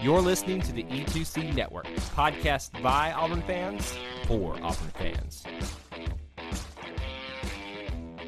You're 0.00 0.20
listening 0.20 0.60
to 0.60 0.70
the 0.70 0.84
E2C 0.84 1.56
Network, 1.56 1.86
podcast 2.14 2.80
by 2.80 3.10
Auburn 3.10 3.42
fans 3.42 3.96
for 4.28 4.54
Auburn 4.62 4.92
fans. 4.94 5.42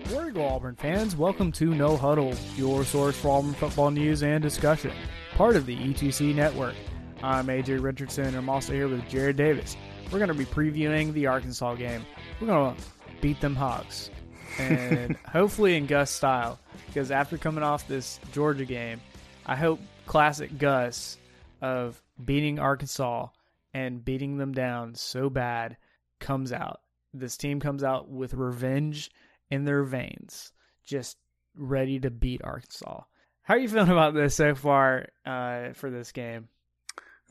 Where 0.09 0.27
you 0.27 0.33
go, 0.33 0.49
Auburn 0.49 0.75
fans, 0.75 1.15
welcome 1.15 1.53
to 1.53 1.67
No 1.67 1.97
Huddle, 1.97 2.35
your 2.57 2.85
source 2.85 3.17
for 3.17 3.39
Auburn 3.39 3.53
football 3.53 3.93
news 3.93 4.25
and 4.25 4.43
discussion, 4.43 4.91
part 5.37 5.55
of 5.55 5.65
the 5.65 5.77
E2C 5.77 6.35
network. 6.35 6.75
I'm 7.23 7.47
AJ 7.47 7.81
Richardson, 7.81 8.25
and 8.25 8.37
I'm 8.37 8.49
also 8.49 8.73
here 8.73 8.89
with 8.89 9.09
Jared 9.09 9.37
Davis. 9.37 9.77
We're 10.11 10.19
going 10.19 10.27
to 10.27 10.35
be 10.35 10.47
previewing 10.47 11.13
the 11.13 11.29
Arkansas 11.29 11.77
game. 11.77 12.05
We're 12.41 12.49
going 12.49 12.75
to 12.75 12.83
beat 13.21 13.41
them 13.41 13.55
Hogs, 13.55 14.11
and 14.59 15.17
hopefully 15.33 15.77
in 15.77 15.87
Gus 15.87 16.11
style, 16.11 16.59
because 16.89 17.13
after 17.13 17.39
coming 17.39 17.63
off 17.63 17.87
this 17.87 18.19
Georgia 18.33 18.65
game, 18.65 19.01
I 19.47 19.55
hope 19.55 19.79
classic 20.07 20.59
Gus 20.59 21.17
of 21.61 22.03
beating 22.23 22.59
Arkansas 22.59 23.29
and 23.73 24.05
beating 24.05 24.39
them 24.39 24.53
down 24.53 24.95
so 24.95 25.31
bad 25.31 25.77
comes 26.19 26.53
out. 26.53 26.81
This 27.13 27.37
team 27.37 27.61
comes 27.61 27.83
out 27.83 28.09
with 28.09 28.35
revenge 28.35 29.11
in 29.51 29.65
their 29.65 29.83
veins, 29.83 30.53
just 30.85 31.17
ready 31.57 31.99
to 32.01 32.11
beat 32.11 32.43
Arkansas. 32.45 33.03
How 33.43 33.55
are 33.55 33.59
you 33.59 33.69
feeling 33.69 33.91
about 33.91 34.15
this 34.15 34.37
so 34.37 34.55
far 34.55 35.09
uh, 35.27 35.73
for 35.73 35.91
this 35.91 36.13
game? 36.13 36.49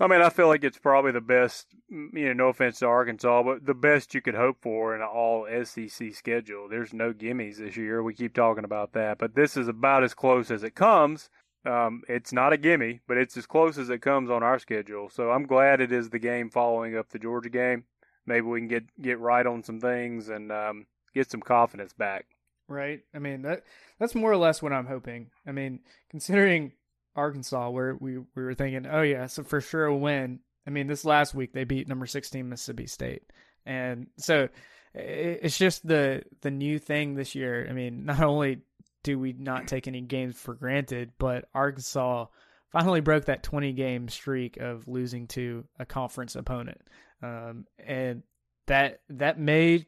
I 0.01 0.07
mean, 0.07 0.21
I 0.21 0.29
feel 0.29 0.47
like 0.47 0.63
it's 0.63 0.77
probably 0.77 1.11
the 1.11 1.19
best, 1.19 1.67
you 1.89 2.09
know, 2.27 2.33
no 2.33 2.47
offense 2.47 2.79
to 2.79 2.85
Arkansas, 2.85 3.43
but 3.43 3.65
the 3.65 3.73
best 3.73 4.15
you 4.15 4.21
could 4.21 4.35
hope 4.35 4.57
for 4.61 4.95
in 4.95 5.01
an 5.01 5.07
all 5.07 5.45
SEC 5.63 6.13
schedule. 6.13 6.69
There's 6.69 6.93
no 6.93 7.11
gimmies 7.11 7.57
this 7.57 7.75
year. 7.75 8.01
We 8.01 8.13
keep 8.13 8.33
talking 8.33 8.63
about 8.63 8.93
that, 8.93 9.17
but 9.17 9.35
this 9.35 9.57
is 9.57 9.67
about 9.67 10.05
as 10.05 10.13
close 10.13 10.51
as 10.51 10.63
it 10.63 10.73
comes. 10.73 11.29
Um, 11.69 12.03
it's 12.07 12.33
not 12.33 12.53
a 12.53 12.57
gimme, 12.57 12.99
but 13.07 13.17
it's 13.17 13.37
as 13.37 13.45
close 13.45 13.77
as 13.77 13.89
it 13.89 14.01
comes 14.01 14.29
on 14.29 14.43
our 14.43 14.59
schedule. 14.59 15.09
So 15.09 15.31
I'm 15.31 15.45
glad 15.45 15.81
it 15.81 15.91
is 15.91 16.09
the 16.09 16.19
game 16.19 16.49
following 16.49 16.97
up 16.97 17.09
the 17.09 17.19
Georgia 17.19 17.49
game. 17.49 17.83
Maybe 18.25 18.45
we 18.45 18.59
can 18.59 18.67
get, 18.67 18.83
get 19.01 19.19
right 19.19 19.45
on 19.45 19.63
some 19.63 19.79
things 19.79 20.29
and 20.29 20.51
um, 20.51 20.87
get 21.13 21.29
some 21.29 21.41
confidence 21.41 21.93
back. 21.93 22.25
Right. 22.67 23.01
I 23.15 23.19
mean 23.19 23.41
that 23.41 23.63
that's 23.99 24.13
more 24.13 24.31
or 24.31 24.37
less 24.37 24.61
what 24.61 24.73
I'm 24.73 24.85
hoping. 24.85 25.31
I 25.45 25.51
mean, 25.51 25.79
considering 26.11 26.73
Arkansas, 27.15 27.69
where 27.71 27.95
we 27.95 28.19
we 28.19 28.43
were 28.43 28.53
thinking, 28.53 28.85
oh 28.85 29.01
yeah, 29.01 29.25
so 29.25 29.43
for 29.43 29.59
sure 29.59 29.85
a 29.85 29.97
win. 29.97 30.39
I 30.67 30.69
mean, 30.69 30.85
this 30.85 31.03
last 31.03 31.33
week 31.33 31.51
they 31.51 31.63
beat 31.63 31.87
number 31.87 32.05
16 32.05 32.47
Mississippi 32.47 32.85
State, 32.85 33.23
and 33.65 34.07
so 34.17 34.49
it's 34.93 35.57
just 35.57 35.87
the 35.87 36.23
the 36.41 36.51
new 36.51 36.77
thing 36.77 37.15
this 37.15 37.33
year. 37.33 37.65
I 37.67 37.73
mean, 37.73 38.05
not 38.05 38.21
only 38.21 38.59
do 39.03 39.17
we 39.19 39.33
not 39.33 39.67
take 39.67 39.87
any 39.87 40.01
games 40.01 40.39
for 40.39 40.53
granted, 40.53 41.11
but 41.17 41.45
Arkansas 41.53 42.25
finally 42.71 43.01
broke 43.01 43.25
that 43.25 43.43
20 43.43 43.73
game 43.73 44.09
streak 44.09 44.57
of 44.57 44.87
losing 44.87 45.27
to 45.27 45.65
a 45.79 45.85
conference 45.85 46.35
opponent, 46.35 46.81
um, 47.21 47.65
and 47.85 48.23
that 48.67 49.01
that 49.09 49.39
may 49.39 49.85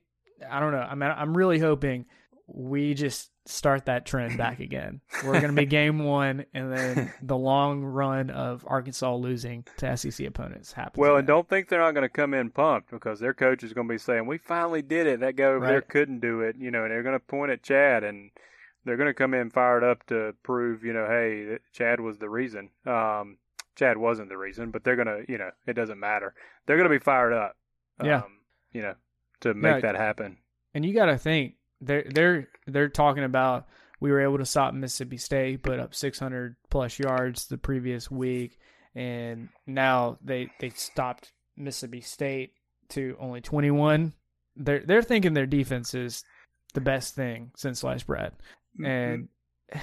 I 0.49 0.59
don't 0.59 0.71
know. 0.71 0.79
I 0.79 0.95
mean, 0.95 1.11
I'm 1.15 1.37
really 1.37 1.59
hoping 1.59 2.05
we 2.47 2.93
just 2.93 3.31
start 3.45 3.85
that 3.85 4.05
trend 4.05 4.37
back 4.37 4.59
again. 4.61 5.01
We're 5.23 5.33
going 5.33 5.53
to 5.55 5.61
be 5.61 5.65
game 5.65 5.99
one, 5.99 6.45
and 6.53 6.71
then 6.71 7.13
the 7.21 7.37
long 7.37 7.83
run 7.83 8.29
of 8.29 8.65
Arkansas 8.67 9.15
losing 9.15 9.65
to 9.77 9.97
SEC 9.97 10.25
opponents 10.25 10.73
happens. 10.73 10.99
Well, 10.99 11.17
and 11.17 11.27
don't 11.27 11.47
think 11.47 11.69
they're 11.69 11.79
not 11.79 11.93
going 11.93 12.03
to 12.03 12.09
come 12.09 12.33
in 12.33 12.49
pumped 12.49 12.91
because 12.91 13.19
their 13.19 13.33
coach 13.33 13.63
is 13.63 13.73
going 13.73 13.87
to 13.87 13.93
be 13.93 13.97
saying, 13.97 14.25
"We 14.25 14.37
finally 14.37 14.81
did 14.81 15.07
it. 15.07 15.19
That 15.19 15.35
guy 15.35 15.45
over 15.45 15.65
there 15.65 15.81
couldn't 15.81 16.19
do 16.19 16.41
it." 16.41 16.55
You 16.57 16.71
know, 16.71 16.83
and 16.83 16.91
they're 16.91 17.03
going 17.03 17.19
to 17.19 17.25
point 17.25 17.51
at 17.51 17.63
Chad, 17.63 18.03
and 18.03 18.31
they're 18.85 18.97
going 18.97 19.09
to 19.09 19.13
come 19.13 19.33
in 19.33 19.49
fired 19.49 19.83
up 19.83 20.05
to 20.07 20.33
prove, 20.43 20.83
you 20.83 20.93
know, 20.93 21.05
hey, 21.07 21.45
that 21.45 21.61
Chad 21.73 21.99
was 21.99 22.17
the 22.17 22.29
reason. 22.29 22.69
Um, 22.85 23.37
Chad 23.75 23.97
wasn't 23.97 24.29
the 24.29 24.37
reason, 24.37 24.71
but 24.71 24.83
they're 24.83 24.95
going 24.95 25.07
to, 25.07 25.23
you 25.31 25.37
know, 25.37 25.51
it 25.67 25.73
doesn't 25.73 25.99
matter. 25.99 26.33
They're 26.65 26.77
going 26.77 26.89
to 26.89 26.95
be 26.95 27.03
fired 27.03 27.33
up. 27.33 27.55
Yeah. 28.03 28.17
Um, 28.23 28.37
you 28.73 28.81
know, 28.81 28.95
to 29.41 29.53
make 29.53 29.83
Yeah. 29.83 29.91
that 29.91 29.95
happen. 29.95 30.37
And 30.73 30.85
you 30.85 30.93
got 30.93 31.05
to 31.05 31.17
think 31.17 31.55
they're 31.81 32.05
they're 32.09 32.47
they're 32.67 32.89
talking 32.89 33.23
about 33.23 33.67
we 33.99 34.11
were 34.11 34.21
able 34.21 34.37
to 34.39 34.45
stop 34.45 34.73
Mississippi 34.73 35.17
State, 35.17 35.61
put 35.63 35.79
up 35.79 35.93
600 35.93 36.55
plus 36.69 36.97
yards 36.97 37.47
the 37.47 37.57
previous 37.57 38.09
week, 38.09 38.57
and 38.95 39.49
now 39.67 40.17
they 40.23 40.49
they 40.59 40.69
stopped 40.69 41.31
Mississippi 41.57 42.01
State 42.01 42.53
to 42.89 43.15
only 43.19 43.41
21. 43.41 44.13
They're 44.55 44.83
they're 44.85 45.01
thinking 45.03 45.33
their 45.33 45.45
defense 45.45 45.93
is 45.93 46.23
the 46.73 46.81
best 46.81 47.15
thing 47.15 47.51
since 47.55 47.79
sliced 47.81 48.07
bread, 48.07 48.31
and 48.83 49.29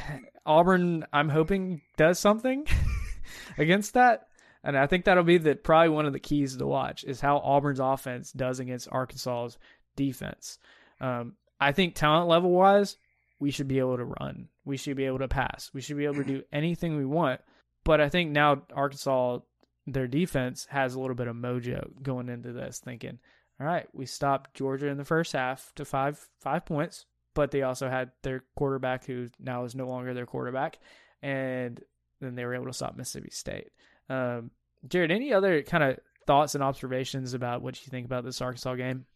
Auburn, 0.46 1.06
I'm 1.12 1.28
hoping 1.28 1.82
does 1.96 2.18
something 2.18 2.66
against 3.58 3.94
that. 3.94 4.28
And 4.64 4.76
I 4.76 4.86
think 4.86 5.04
that'll 5.04 5.22
be 5.22 5.38
the 5.38 5.54
probably 5.54 5.90
one 5.90 6.06
of 6.06 6.12
the 6.12 6.18
keys 6.18 6.56
to 6.56 6.66
watch 6.66 7.04
is 7.04 7.20
how 7.20 7.38
Auburn's 7.38 7.80
offense 7.80 8.32
does 8.32 8.58
against 8.58 8.88
Arkansas's 8.90 9.58
defense. 9.96 10.58
Um, 11.00 11.34
I 11.60 11.72
think 11.72 11.94
talent 11.94 12.28
level 12.28 12.50
wise, 12.50 12.96
we 13.38 13.50
should 13.50 13.68
be 13.68 13.78
able 13.78 13.96
to 13.96 14.04
run. 14.04 14.48
We 14.64 14.76
should 14.76 14.96
be 14.96 15.06
able 15.06 15.20
to 15.20 15.28
pass. 15.28 15.70
We 15.72 15.80
should 15.80 15.96
be 15.96 16.04
able 16.04 16.16
to 16.16 16.24
do 16.24 16.42
anything 16.52 16.96
we 16.96 17.04
want. 17.04 17.40
But 17.84 18.00
I 18.00 18.08
think 18.08 18.32
now 18.32 18.62
Arkansas, 18.74 19.38
their 19.86 20.08
defense 20.08 20.66
has 20.70 20.94
a 20.94 21.00
little 21.00 21.16
bit 21.16 21.28
of 21.28 21.36
mojo 21.36 22.02
going 22.02 22.28
into 22.28 22.52
this, 22.52 22.80
thinking, 22.80 23.18
all 23.60 23.66
right, 23.66 23.86
we 23.92 24.06
stopped 24.06 24.54
Georgia 24.54 24.88
in 24.88 24.98
the 24.98 25.04
first 25.04 25.32
half 25.32 25.72
to 25.76 25.84
five 25.84 26.28
five 26.40 26.66
points, 26.66 27.06
but 27.38 27.52
they 27.52 27.62
also 27.62 27.88
had 27.88 28.10
their 28.24 28.42
quarterback 28.56 29.04
who 29.04 29.28
now 29.38 29.62
is 29.62 29.76
no 29.76 29.86
longer 29.86 30.12
their 30.12 30.26
quarterback, 30.26 30.80
and 31.22 31.80
then 32.20 32.34
they 32.34 32.44
were 32.44 32.56
able 32.56 32.66
to 32.66 32.72
stop 32.72 32.96
Mississippi 32.96 33.30
State. 33.30 33.68
Um, 34.10 34.50
Jared, 34.88 35.12
any 35.12 35.32
other 35.32 35.62
kind 35.62 35.84
of 35.84 36.00
thoughts 36.26 36.56
and 36.56 36.64
observations 36.64 37.34
about 37.34 37.62
what 37.62 37.80
you 37.86 37.90
think 37.90 38.06
about 38.06 38.24
this 38.24 38.40
Arkansas 38.40 38.74
game? 38.74 39.06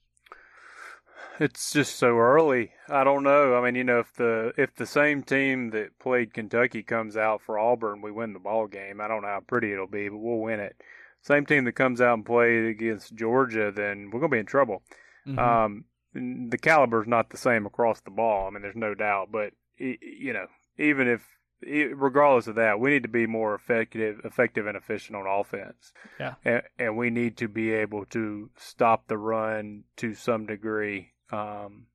It's 1.40 1.72
just 1.72 1.96
so 1.96 2.16
early. 2.16 2.70
I 2.88 3.02
don't 3.02 3.24
know. 3.24 3.56
I 3.56 3.64
mean, 3.64 3.74
you 3.74 3.82
know, 3.82 3.98
if 3.98 4.12
the 4.14 4.52
if 4.56 4.72
the 4.76 4.86
same 4.86 5.24
team 5.24 5.70
that 5.70 5.98
played 5.98 6.32
Kentucky 6.32 6.84
comes 6.84 7.16
out 7.16 7.42
for 7.42 7.58
Auburn, 7.58 8.02
we 8.02 8.12
win 8.12 8.34
the 8.34 8.38
ball 8.38 8.68
game. 8.68 9.00
I 9.00 9.08
don't 9.08 9.22
know 9.22 9.28
how 9.28 9.40
pretty 9.40 9.72
it'll 9.72 9.88
be, 9.88 10.08
but 10.08 10.18
we'll 10.18 10.38
win 10.38 10.60
it. 10.60 10.80
Same 11.22 11.44
team 11.44 11.64
that 11.64 11.72
comes 11.72 12.00
out 12.00 12.14
and 12.14 12.24
plays 12.24 12.70
against 12.70 13.16
Georgia, 13.16 13.72
then 13.74 14.10
we're 14.12 14.20
gonna 14.20 14.30
be 14.30 14.38
in 14.38 14.46
trouble. 14.46 14.84
Mhm. 15.26 15.38
Um, 15.40 15.84
the 16.14 16.58
caliber's 16.58 17.06
not 17.06 17.30
the 17.30 17.36
same 17.36 17.66
across 17.66 18.00
the 18.00 18.10
ball. 18.10 18.46
I 18.46 18.50
mean, 18.50 18.62
there's 18.62 18.76
no 18.76 18.94
doubt. 18.94 19.30
But 19.32 19.52
you 19.78 20.32
know, 20.32 20.46
even 20.78 21.08
if 21.08 21.26
regardless 21.62 22.46
of 22.46 22.56
that, 22.56 22.80
we 22.80 22.90
need 22.90 23.02
to 23.02 23.08
be 23.08 23.26
more 23.26 23.54
effective, 23.54 24.20
effective 24.24 24.66
and 24.66 24.76
efficient 24.76 25.16
on 25.16 25.26
offense. 25.26 25.92
Yeah. 26.18 26.34
and, 26.44 26.62
and 26.78 26.96
we 26.96 27.10
need 27.10 27.36
to 27.38 27.48
be 27.48 27.72
able 27.72 28.04
to 28.06 28.50
stop 28.56 29.06
the 29.06 29.18
run 29.18 29.84
to 29.96 30.14
some 30.14 30.46
degree. 30.46 31.12
Um, 31.30 31.86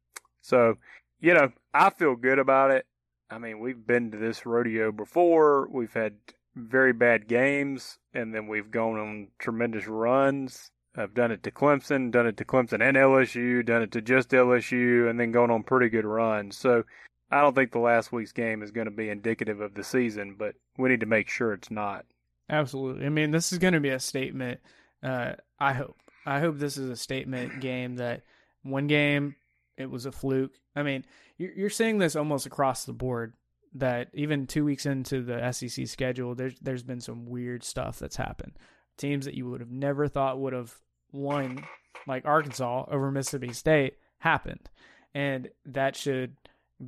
so, 0.42 0.78
you 1.20 1.34
know, 1.34 1.52
I 1.74 1.90
feel 1.90 2.16
good 2.16 2.40
about 2.40 2.72
it. 2.72 2.86
I 3.30 3.40
mean, 3.40 3.60
we've 3.60 3.86
been 3.86 4.12
to 4.12 4.18
this 4.18 4.46
rodeo 4.46 4.92
before. 4.92 5.68
We've 5.70 5.94
had 5.94 6.14
very 6.56 6.94
bad 6.94 7.28
games, 7.28 8.00
and 8.14 8.34
then 8.34 8.48
we've 8.48 8.72
gone 8.72 8.98
on 8.98 9.28
tremendous 9.38 9.86
runs. 9.88 10.72
I've 10.98 11.14
done 11.14 11.32
it 11.32 11.44
to 11.44 11.52
Clemson, 11.52 12.12
done 12.12 12.26
it 12.26 12.38
to 12.38 12.46
Clemson 12.46 12.82
and 12.82 12.98
LSU, 12.98 13.64
done 13.66 13.84
it 13.84 13.92
to 13.92 14.02
just 14.02 14.30
LSU, 14.30 15.10
and 15.10 15.20
then 15.20 15.32
gone 15.32 15.52
on 15.52 15.64
pretty 15.64 15.90
good 15.90 16.06
runs. 16.06 16.58
So 16.58 16.84
I 17.30 17.42
don't 17.42 17.54
think 17.54 17.72
the 17.72 17.80
last 17.80 18.12
week's 18.12 18.32
game 18.32 18.64
is 18.64 18.72
going 18.72 18.86
to 18.86 18.92
be 18.92 19.10
indicative 19.10 19.62
of 19.62 19.76
the 19.76 19.84
season, 19.84 20.36
but 20.38 20.56
we 20.78 20.90
need 20.90 21.02
to 21.02 21.06
make 21.06 21.30
sure 21.30 21.54
it's 21.54 21.70
not. 21.70 22.06
Absolutely. 22.50 23.06
I 23.06 23.10
mean, 23.10 23.32
this 23.32 23.52
is 23.52 23.60
going 23.60 23.74
to 23.74 23.80
be 23.80 23.90
a 23.90 24.00
statement. 24.00 24.60
Uh, 25.04 25.34
I 25.60 25.74
hope. 25.74 25.98
I 26.26 26.40
hope 26.40 26.58
this 26.58 26.78
is 26.78 26.90
a 26.90 26.96
statement 26.96 27.62
game 27.62 27.98
that 27.98 28.24
one 28.64 28.88
game 28.88 29.36
it 29.78 29.90
was 29.90 30.06
a 30.06 30.12
fluke. 30.12 30.56
I 30.76 30.84
mean, 30.84 31.06
you're, 31.38 31.54
you're 31.54 31.70
seeing 31.70 32.00
this 32.00 32.16
almost 32.16 32.46
across 32.46 32.86
the 32.86 32.94
board. 32.94 33.34
That 33.74 34.10
even 34.14 34.48
two 34.48 34.66
weeks 34.66 34.86
into 34.86 35.22
the 35.22 35.52
SEC 35.52 35.88
schedule, 35.88 36.34
there's 36.34 36.58
there's 36.60 36.84
been 36.84 37.02
some 37.02 37.26
weird 37.26 37.64
stuff 37.64 38.00
that's 38.00 38.16
happened. 38.16 38.54
Teams 38.98 39.26
that 39.26 39.36
you 39.36 39.48
would 39.50 39.60
have 39.60 39.70
never 39.70 40.08
thought 40.08 40.40
would 40.40 40.54
have 40.54 40.80
won, 41.12 41.64
like 42.08 42.26
Arkansas 42.26 42.86
over 42.90 43.12
Mississippi 43.12 43.54
State, 43.54 43.98
happened, 44.20 44.70
and 45.14 45.50
that 45.66 45.96
should 45.96 46.36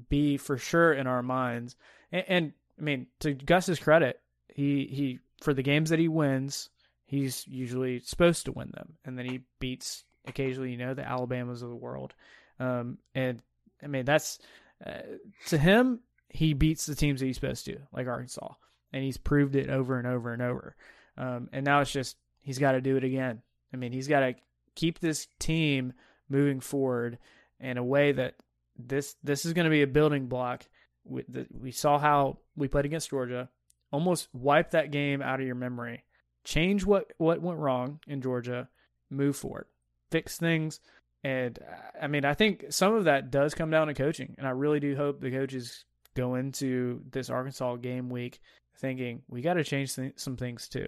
be 0.10 0.38
for 0.38 0.58
sure 0.58 0.94
in 0.94 1.08
our 1.08 1.24
minds. 1.24 1.76
And, 2.12 2.26
and 2.28 2.54
I 2.80 2.82
mean, 2.82 3.08
to 3.20 3.34
Gus's 3.34 3.80
credit, 3.80 4.20
he 4.48 4.86
he 4.86 5.20
for 5.42 5.54
the 5.54 5.64
games 5.64 5.90
that 5.90 6.00
he 6.00 6.08
wins, 6.08 6.70
he's 7.06 7.48
usually 7.48 8.00
supposed 8.00 8.46
to 8.46 8.52
win 8.52 8.72
them, 8.74 8.94
and 9.06 9.18
then 9.18 9.26
he 9.26 9.42
beats 9.60 10.04
occasionally, 10.28 10.72
you 10.72 10.78
know, 10.78 10.94
the 10.94 11.08
Alabamas 11.08 11.62
of 11.62 11.70
the 11.70 11.76
world. 11.76 12.14
Um, 12.60 12.98
and 13.16 13.42
I 13.84 13.88
mean, 13.88 14.06
that's 14.06 14.40
uh, 14.86 15.02
to 15.48 15.58
him, 15.58 16.02
he 16.30 16.54
beats 16.54 16.86
the 16.86 16.96
teams 16.96 17.20
that 17.20 17.26
he's 17.26 17.36
supposed 17.36 17.66
to, 17.66 17.80
like 17.92 18.08
Arkansas, 18.08 18.54
and 18.94 19.04
he's 19.04 19.18
proved 19.18 19.56
it 19.56 19.70
over 19.70 19.98
and 19.98 20.08
over 20.08 20.34
and 20.34 20.42
over. 20.42 20.76
Um, 21.18 21.50
and 21.52 21.66
now 21.66 21.82
it's 21.82 21.92
just 21.92 22.18
he's 22.42 22.60
got 22.60 22.74
to 22.74 22.82
do 22.82 22.96
it 22.96 23.04
again. 23.04 23.42
I 23.74 23.78
mean, 23.78 23.92
he's 23.92 24.08
got 24.08 24.22
to 24.22 24.36
keep 24.76 25.00
this 25.00 25.28
team 25.40 25.94
moving 26.30 26.60
forward 26.60 27.18
in 27.60 27.78
a 27.78 27.84
way 27.84 28.12
that 28.12 28.36
this 28.78 29.16
this 29.24 29.46
is 29.46 29.54
going 29.54 29.66
to 29.66 29.72
be 29.72 29.82
a 29.82 29.88
building 29.88 30.28
block. 30.28 30.66
We, 31.04 31.24
the, 31.28 31.48
we 31.52 31.72
saw 31.72 31.98
how 31.98 32.40
we 32.56 32.68
played 32.68 32.86
against 32.86 33.10
Georgia, 33.10 33.50
almost 33.92 34.30
wipe 34.34 34.72
that 34.72 34.92
game 34.92 35.22
out 35.22 35.40
of 35.40 35.46
your 35.46 35.56
memory, 35.56 36.04
change 36.44 36.86
what 36.86 37.12
what 37.18 37.42
went 37.42 37.60
wrong 37.60 38.00
in 38.08 38.22
Georgia, 38.22 38.70
move 39.10 39.36
forward, 39.36 39.66
fix 40.12 40.38
things. 40.38 40.80
And 41.24 41.60
I 42.02 42.08
mean, 42.08 42.24
I 42.24 42.34
think 42.34 42.66
some 42.70 42.96
of 42.96 43.04
that 43.04 43.32
does 43.32 43.54
come 43.54 43.70
down 43.70 43.88
to 43.88 43.94
coaching, 43.94 44.36
and 44.38 44.48
I 44.48 44.52
really 44.52 44.80
do 44.80 44.96
hope 44.96 45.20
the 45.20 45.32
coaches 45.32 45.84
go 46.16 46.36
into 46.36 47.02
this 47.12 47.30
Arkansas 47.30 47.76
game 47.78 48.10
week 48.10 48.40
thinking 48.78 49.22
we 49.28 49.42
got 49.42 49.56
to 49.56 49.64
change 49.64 49.96
th- 49.96 50.14
some 50.16 50.38
things 50.38 50.68
too. 50.68 50.88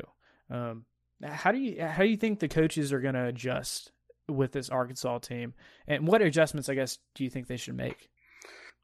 Um, 0.49 0.85
how 1.23 1.51
do 1.51 1.59
you 1.59 1.81
how 1.83 2.03
do 2.03 2.09
you 2.09 2.17
think 2.17 2.39
the 2.39 2.47
coaches 2.47 2.91
are 2.93 3.01
going 3.01 3.15
to 3.15 3.25
adjust 3.25 3.91
with 4.27 4.51
this 4.51 4.69
Arkansas 4.69 5.19
team, 5.19 5.53
and 5.87 6.07
what 6.07 6.21
adjustments 6.21 6.69
I 6.69 6.75
guess 6.75 6.99
do 7.15 7.23
you 7.23 7.29
think 7.29 7.47
they 7.47 7.57
should 7.57 7.75
make? 7.75 8.09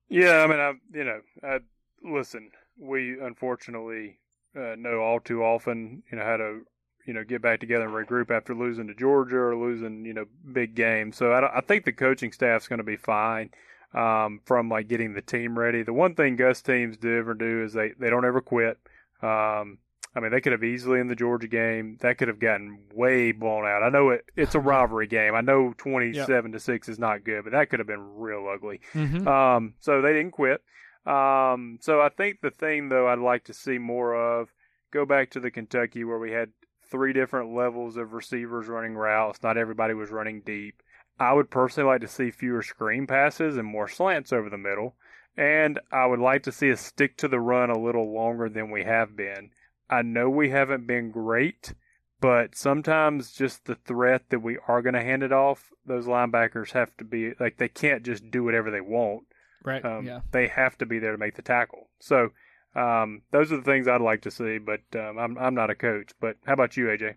Yeah, 0.09 0.43
I 0.43 0.47
mean, 0.47 0.59
I 0.59 0.73
you 0.93 1.03
know, 1.03 1.19
I, 1.43 1.59
listen, 2.03 2.51
we 2.79 3.19
unfortunately 3.19 4.19
uh, 4.55 4.75
know 4.77 4.99
all 4.99 5.19
too 5.19 5.43
often, 5.43 6.03
you 6.11 6.17
know, 6.17 6.23
how 6.23 6.37
to 6.37 6.61
you 7.05 7.13
know 7.13 7.23
get 7.23 7.41
back 7.41 7.59
together 7.59 7.85
and 7.85 8.07
regroup 8.07 8.29
after 8.29 8.53
losing 8.53 8.87
to 8.87 8.93
Georgia 8.93 9.37
or 9.37 9.55
losing 9.55 10.05
you 10.05 10.13
know 10.13 10.25
big 10.51 10.75
games. 10.75 11.17
So 11.17 11.31
I, 11.31 11.57
I 11.57 11.61
think 11.61 11.85
the 11.85 11.93
coaching 11.93 12.31
staff's 12.31 12.67
going 12.67 12.79
to 12.79 12.83
be 12.83 12.97
fine 12.97 13.49
um, 13.93 14.41
from 14.45 14.69
like 14.69 14.87
getting 14.87 15.13
the 15.13 15.21
team 15.21 15.57
ready. 15.57 15.83
The 15.83 15.93
one 15.93 16.15
thing 16.15 16.35
Gus 16.35 16.61
teams 16.61 16.97
do 16.97 17.17
ever 17.17 17.33
do 17.33 17.63
is 17.63 17.73
they 17.73 17.93
they 17.99 18.09
don't 18.09 18.25
ever 18.25 18.41
quit. 18.41 18.77
Um, 19.21 19.79
I 20.17 20.19
mean, 20.19 20.31
they 20.31 20.41
could 20.41 20.51
have 20.51 20.63
easily 20.63 20.99
in 20.99 21.09
the 21.09 21.15
Georgia 21.15 21.47
game. 21.47 21.97
That 22.01 22.17
could 22.17 22.27
have 22.27 22.39
gotten 22.39 22.79
way 22.95 23.33
blown 23.33 23.65
out. 23.65 23.83
I 23.83 23.89
know 23.89 24.09
it, 24.09 24.25
it's 24.35 24.55
a 24.55 24.59
rivalry 24.59 25.05
game. 25.05 25.35
I 25.35 25.41
know 25.41 25.75
twenty-seven 25.77 26.51
yep. 26.51 26.53
to 26.53 26.59
six 26.59 26.89
is 26.89 26.97
not 26.97 27.23
good, 27.23 27.43
but 27.43 27.53
that 27.53 27.69
could 27.69 27.77
have 27.77 27.87
been 27.87 28.15
real 28.15 28.49
ugly. 28.51 28.81
Mm-hmm. 28.95 29.27
Um, 29.27 29.75
so 29.79 30.01
they 30.01 30.13
didn't 30.13 30.31
quit. 30.31 30.63
Um, 31.05 31.77
so 31.81 32.01
I 32.01 32.09
think 32.09 32.41
the 32.41 32.49
thing 32.49 32.89
though 32.89 33.07
I'd 33.07 33.19
like 33.19 33.43
to 33.43 33.53
see 33.53 33.77
more 33.77 34.15
of 34.15 34.49
go 34.91 35.05
back 35.05 35.29
to 35.31 35.39
the 35.39 35.51
Kentucky 35.51 36.03
where 36.03 36.17
we 36.17 36.31
had 36.31 36.49
three 36.89 37.13
different 37.13 37.53
levels 37.53 37.95
of 37.95 38.13
receivers 38.13 38.67
running 38.67 38.95
routes. 38.95 39.43
Not 39.43 39.57
everybody 39.57 39.93
was 39.93 40.09
running 40.09 40.41
deep. 40.41 40.81
I 41.19 41.33
would 41.33 41.51
personally 41.51 41.91
like 41.91 42.01
to 42.01 42.07
see 42.07 42.31
fewer 42.31 42.63
screen 42.63 43.05
passes 43.05 43.55
and 43.55 43.67
more 43.67 43.87
slants 43.87 44.33
over 44.33 44.49
the 44.49 44.57
middle. 44.57 44.95
And 45.35 45.79
I 45.91 46.07
would 46.07 46.19
like 46.19 46.43
to 46.43 46.51
see 46.51 46.71
us 46.71 46.81
stick 46.81 47.17
to 47.17 47.27
the 47.27 47.39
run 47.39 47.69
a 47.69 47.77
little 47.77 48.11
longer 48.11 48.49
than 48.49 48.71
we 48.71 48.83
have 48.83 49.15
been. 49.15 49.51
I 49.89 50.01
know 50.01 50.29
we 50.29 50.49
haven't 50.49 50.87
been 50.87 51.11
great, 51.11 51.73
but 52.19 52.55
sometimes 52.55 53.31
just 53.31 53.65
the 53.65 53.75
threat 53.75 54.29
that 54.29 54.39
we 54.39 54.57
are 54.67 54.81
going 54.81 54.95
to 54.95 55.03
hand 55.03 55.23
it 55.23 55.31
off, 55.31 55.71
those 55.85 56.05
linebackers 56.05 56.71
have 56.71 56.95
to 56.97 57.03
be 57.03 57.33
like 57.39 57.57
they 57.57 57.69
can't 57.69 58.03
just 58.03 58.29
do 58.29 58.43
whatever 58.43 58.71
they 58.71 58.81
want. 58.81 59.23
Right. 59.63 59.83
Um, 59.83 60.05
yeah. 60.05 60.21
They 60.31 60.47
have 60.47 60.77
to 60.79 60.85
be 60.85 60.99
there 60.99 61.11
to 61.11 61.17
make 61.17 61.35
the 61.35 61.41
tackle. 61.41 61.89
So 61.99 62.29
um, 62.75 63.21
those 63.31 63.51
are 63.51 63.57
the 63.57 63.63
things 63.63 63.87
I'd 63.87 64.01
like 64.01 64.21
to 64.21 64.31
see. 64.31 64.57
But 64.57 64.81
um, 64.95 65.17
I'm 65.17 65.37
I'm 65.37 65.55
not 65.55 65.69
a 65.69 65.75
coach. 65.75 66.11
But 66.19 66.37
how 66.45 66.53
about 66.53 66.77
you, 66.77 66.85
AJ? 66.85 67.15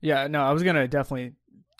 Yeah. 0.00 0.26
No, 0.26 0.42
I 0.42 0.52
was 0.52 0.62
gonna 0.62 0.88
definitely 0.88 1.32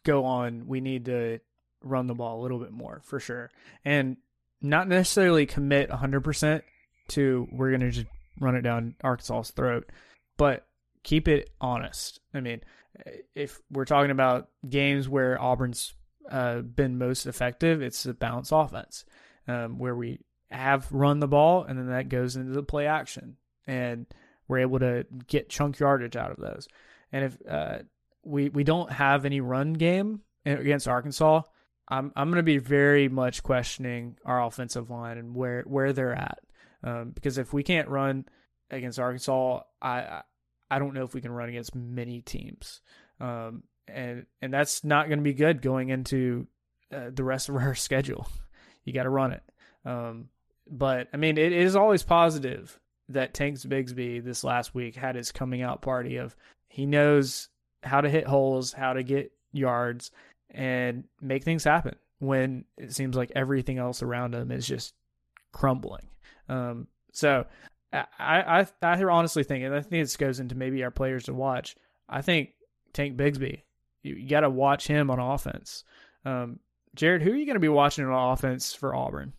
go 0.04 0.24
on. 0.24 0.66
We 0.66 0.80
need 0.80 1.04
to 1.06 1.40
run 1.82 2.06
the 2.06 2.14
ball 2.14 2.40
a 2.40 2.42
little 2.42 2.58
bit 2.58 2.72
more 2.72 3.02
for 3.04 3.20
sure, 3.20 3.50
and 3.84 4.16
not 4.60 4.88
necessarily 4.88 5.44
commit 5.44 5.90
100% 5.90 6.62
to 7.08 7.46
we're 7.52 7.70
gonna 7.70 7.90
just 7.90 8.06
run 8.40 8.56
it 8.56 8.62
down 8.62 8.94
Arkansas's 9.02 9.52
throat, 9.52 9.90
but 10.36 10.66
keep 11.02 11.28
it 11.28 11.50
honest. 11.60 12.20
I 12.32 12.40
mean, 12.40 12.60
if 13.34 13.60
we're 13.70 13.84
talking 13.84 14.10
about 14.10 14.48
games 14.68 15.08
where 15.08 15.40
Auburn's 15.40 15.94
uh, 16.30 16.60
been 16.60 16.98
most 16.98 17.26
effective, 17.26 17.82
it's 17.82 18.06
a 18.06 18.14
balance 18.14 18.52
offense 18.52 19.04
um, 19.46 19.78
where 19.78 19.94
we 19.94 20.20
have 20.50 20.90
run 20.92 21.20
the 21.20 21.28
ball 21.28 21.64
and 21.64 21.78
then 21.78 21.88
that 21.88 22.08
goes 22.08 22.36
into 22.36 22.52
the 22.52 22.62
play 22.62 22.86
action 22.86 23.36
and 23.66 24.06
we're 24.46 24.58
able 24.58 24.78
to 24.78 25.06
get 25.26 25.48
chunk 25.48 25.78
yardage 25.78 26.16
out 26.16 26.30
of 26.30 26.36
those. 26.36 26.68
And 27.12 27.24
if 27.24 27.36
uh, 27.48 27.78
we 28.24 28.48
we 28.48 28.64
don't 28.64 28.90
have 28.90 29.24
any 29.24 29.40
run 29.40 29.72
game 29.74 30.20
against 30.44 30.88
Arkansas, 30.88 31.42
I'm 31.88 32.12
I'm 32.16 32.28
going 32.28 32.38
to 32.38 32.42
be 32.42 32.58
very 32.58 33.08
much 33.08 33.42
questioning 33.42 34.16
our 34.24 34.42
offensive 34.42 34.90
line 34.90 35.18
and 35.18 35.34
where 35.34 35.62
where 35.62 35.92
they're 35.92 36.14
at. 36.14 36.38
Um, 36.84 37.10
because 37.10 37.38
if 37.38 37.52
we 37.52 37.62
can't 37.62 37.88
run 37.88 38.26
against 38.70 38.98
Arkansas, 38.98 39.62
I 39.80 40.22
I 40.70 40.78
don't 40.78 40.94
know 40.94 41.04
if 41.04 41.14
we 41.14 41.20
can 41.20 41.32
run 41.32 41.48
against 41.48 41.74
many 41.74 42.20
teams, 42.20 42.82
um, 43.20 43.64
and 43.88 44.26
and 44.42 44.52
that's 44.52 44.84
not 44.84 45.08
going 45.08 45.18
to 45.18 45.24
be 45.24 45.34
good 45.34 45.62
going 45.62 45.88
into 45.88 46.46
uh, 46.92 47.10
the 47.12 47.24
rest 47.24 47.48
of 47.48 47.56
our 47.56 47.74
schedule. 47.74 48.28
You 48.84 48.92
got 48.92 49.04
to 49.04 49.10
run 49.10 49.32
it. 49.32 49.42
Um, 49.84 50.28
but 50.70 51.08
I 51.12 51.16
mean, 51.16 51.38
it 51.38 51.52
is 51.52 51.74
always 51.74 52.02
positive 52.02 52.78
that 53.08 53.34
Tanks 53.34 53.64
Bigsby 53.64 54.22
this 54.22 54.44
last 54.44 54.74
week 54.74 54.94
had 54.94 55.16
his 55.16 55.32
coming 55.32 55.62
out 55.62 55.82
party 55.82 56.16
of 56.16 56.36
he 56.68 56.86
knows 56.86 57.48
how 57.82 58.00
to 58.00 58.10
hit 58.10 58.26
holes, 58.26 58.72
how 58.72 58.94
to 58.94 59.02
get 59.02 59.32
yards, 59.52 60.10
and 60.50 61.04
make 61.20 61.44
things 61.44 61.64
happen 61.64 61.96
when 62.18 62.64
it 62.76 62.92
seems 62.94 63.16
like 63.16 63.32
everything 63.34 63.78
else 63.78 64.02
around 64.02 64.34
him 64.34 64.50
is 64.50 64.66
just 64.66 64.94
crumbling. 65.52 66.08
Um, 66.48 66.88
so 67.12 67.46
I, 67.92 68.06
I, 68.18 68.66
I 68.82 69.02
honestly 69.04 69.44
think, 69.44 69.64
and 69.64 69.74
I 69.74 69.80
think 69.80 70.02
this 70.02 70.16
goes 70.16 70.40
into 70.40 70.54
maybe 70.54 70.82
our 70.84 70.90
players 70.90 71.24
to 71.24 71.34
watch. 71.34 71.76
I 72.08 72.22
think 72.22 72.50
Tank 72.92 73.16
Bigsby, 73.16 73.62
you, 74.02 74.14
you 74.16 74.28
got 74.28 74.40
to 74.40 74.50
watch 74.50 74.86
him 74.86 75.10
on 75.10 75.18
offense. 75.18 75.84
Um, 76.24 76.60
Jared, 76.94 77.22
who 77.22 77.32
are 77.32 77.36
you 77.36 77.46
going 77.46 77.54
to 77.54 77.60
be 77.60 77.68
watching 77.68 78.04
on 78.04 78.32
offense 78.32 78.72
for 78.72 78.94
Auburn? 78.94 79.32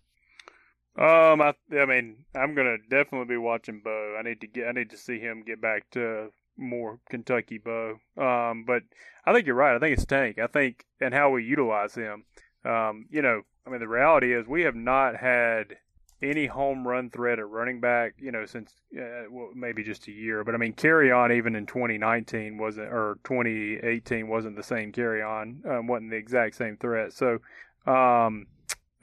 Um, 0.98 1.42
I, 1.42 1.54
I 1.78 1.86
mean, 1.86 2.24
I'm 2.34 2.56
gonna 2.56 2.78
definitely 2.90 3.28
be 3.28 3.38
watching 3.38 3.82
Bo. 3.84 4.16
I 4.18 4.22
need 4.22 4.40
to 4.42 4.48
get, 4.48 4.70
I 4.70 4.72
need 4.72 4.90
to 4.92 4.98
see 4.98 5.20
him 5.20 5.44
get 5.46 5.60
back 5.60 5.90
to 5.92 6.30
more 6.58 7.00
Kentucky 7.10 7.58
Bo. 7.58 8.00
Um, 8.18 8.64
but 8.66 8.84
I 9.26 9.34
think 9.34 9.46
you're 9.46 9.56
right. 9.56 9.76
I 9.76 9.80
think 9.80 9.98
it's 9.98 10.06
Tank. 10.06 10.40
I 10.40 10.48
think 10.48 10.86
and 11.02 11.14
how 11.14 11.32
we 11.32 11.44
utilize 11.44 11.96
him. 11.96 12.24
Um, 12.64 13.08
you 13.10 13.22
know, 13.22 13.42
I 13.68 13.72
mean, 13.72 13.82
the 13.82 13.90
reality 13.90 14.34
is 14.34 14.48
we 14.48 14.62
have 14.62 14.76
not 14.76 15.18
had 15.18 15.76
any 16.26 16.46
home 16.48 16.88
run 16.88 17.10
threat 17.10 17.40
at 17.40 17.48
running 17.48 17.80
back, 17.80 18.16
you 18.20 18.32
know, 18.32 18.46
since 18.46 18.74
uh, 18.98 19.30
well, 19.30 19.50
maybe 19.56 19.84
just 19.84 20.08
a 20.08 20.12
year. 20.12 20.44
But 20.44 20.56
I 20.56 20.58
mean, 20.58 20.74
Kerryon 20.74 21.36
even 21.36 21.56
in 21.56 21.66
2019 21.66 22.58
wasn't, 22.58 22.88
or 22.88 23.20
2018 23.24 24.28
wasn't 24.28 24.56
the 24.56 24.64
same 24.64 24.92
Kerryon, 24.92 25.66
um, 25.66 25.88
wasn't 25.88 26.12
the 26.12 26.18
exact 26.18 26.56
same 26.56 26.78
threat. 26.78 27.14
So, 27.14 27.40
um, 27.86 28.48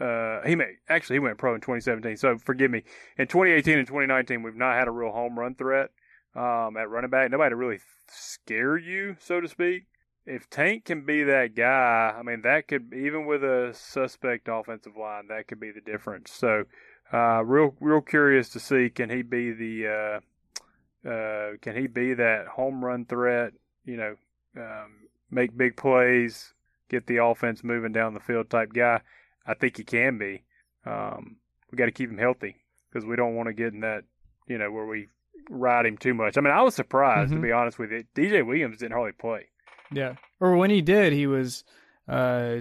uh, 0.00 0.40
he 0.44 0.56
may 0.56 0.66
actually 0.88 1.16
he 1.16 1.20
went 1.20 1.38
pro 1.38 1.54
in 1.54 1.60
2017. 1.60 2.16
So 2.16 2.36
forgive 2.38 2.70
me. 2.70 2.82
In 3.18 3.28
2018 3.28 3.78
and 3.78 3.86
2019, 3.86 4.42
we've 4.42 4.56
not 4.56 4.74
had 4.74 4.88
a 4.88 4.90
real 4.90 5.12
home 5.12 5.38
run 5.38 5.54
threat 5.54 5.90
um, 6.34 6.76
at 6.76 6.88
running 6.88 7.10
back. 7.10 7.30
Nobody 7.30 7.50
to 7.50 7.56
really 7.56 7.80
scare 8.08 8.76
you, 8.76 9.16
so 9.20 9.40
to 9.40 9.48
speak. 9.48 9.84
If 10.24 10.48
Tank 10.48 10.84
can 10.84 11.04
be 11.04 11.24
that 11.24 11.56
guy, 11.56 12.14
I 12.16 12.22
mean, 12.22 12.42
that 12.42 12.68
could 12.68 12.92
even 12.94 13.26
with 13.26 13.42
a 13.42 13.72
suspect 13.74 14.48
offensive 14.50 14.96
line, 14.96 15.26
that 15.28 15.48
could 15.48 15.58
be 15.58 15.72
the 15.72 15.80
difference. 15.80 16.30
So, 16.30 16.64
uh, 17.12 17.42
real, 17.44 17.74
real 17.80 18.00
curious 18.00 18.48
to 18.50 18.60
see 18.60 18.88
can 18.88 19.10
he 19.10 19.22
be 19.22 19.52
the 19.52 20.20
uh, 21.06 21.08
uh, 21.08 21.50
can 21.60 21.76
he 21.76 21.86
be 21.86 22.14
that 22.14 22.46
home 22.46 22.84
run 22.84 23.04
threat? 23.04 23.52
You 23.84 23.96
know, 23.96 24.14
um, 24.56 25.08
make 25.30 25.56
big 25.56 25.76
plays, 25.76 26.54
get 26.88 27.06
the 27.06 27.22
offense 27.22 27.64
moving 27.64 27.92
down 27.92 28.14
the 28.14 28.20
field 28.20 28.48
type 28.50 28.72
guy. 28.72 29.00
I 29.46 29.54
think 29.54 29.76
he 29.76 29.84
can 29.84 30.18
be. 30.18 30.44
Um, 30.86 31.36
we 31.70 31.76
got 31.76 31.86
to 31.86 31.92
keep 31.92 32.10
him 32.10 32.18
healthy 32.18 32.56
because 32.88 33.04
we 33.04 33.16
don't 33.16 33.34
want 33.34 33.48
to 33.48 33.52
get 33.52 33.72
in 33.72 33.80
that, 33.80 34.04
you 34.46 34.58
know, 34.58 34.70
where 34.70 34.86
we 34.86 35.08
ride 35.50 35.86
him 35.86 35.96
too 35.96 36.14
much. 36.14 36.36
I 36.36 36.40
mean, 36.40 36.52
I 36.52 36.62
was 36.62 36.74
surprised 36.74 37.30
mm-hmm. 37.30 37.42
to 37.42 37.46
be 37.48 37.52
honest 37.52 37.78
with 37.78 37.90
you. 37.90 38.04
DJ 38.14 38.46
Williams 38.46 38.78
didn't 38.78 38.92
hardly 38.92 39.12
play. 39.12 39.46
Yeah, 39.92 40.14
or 40.40 40.56
when 40.56 40.70
he 40.70 40.80
did, 40.80 41.12
he 41.12 41.26
was 41.26 41.64
uh, 42.08 42.58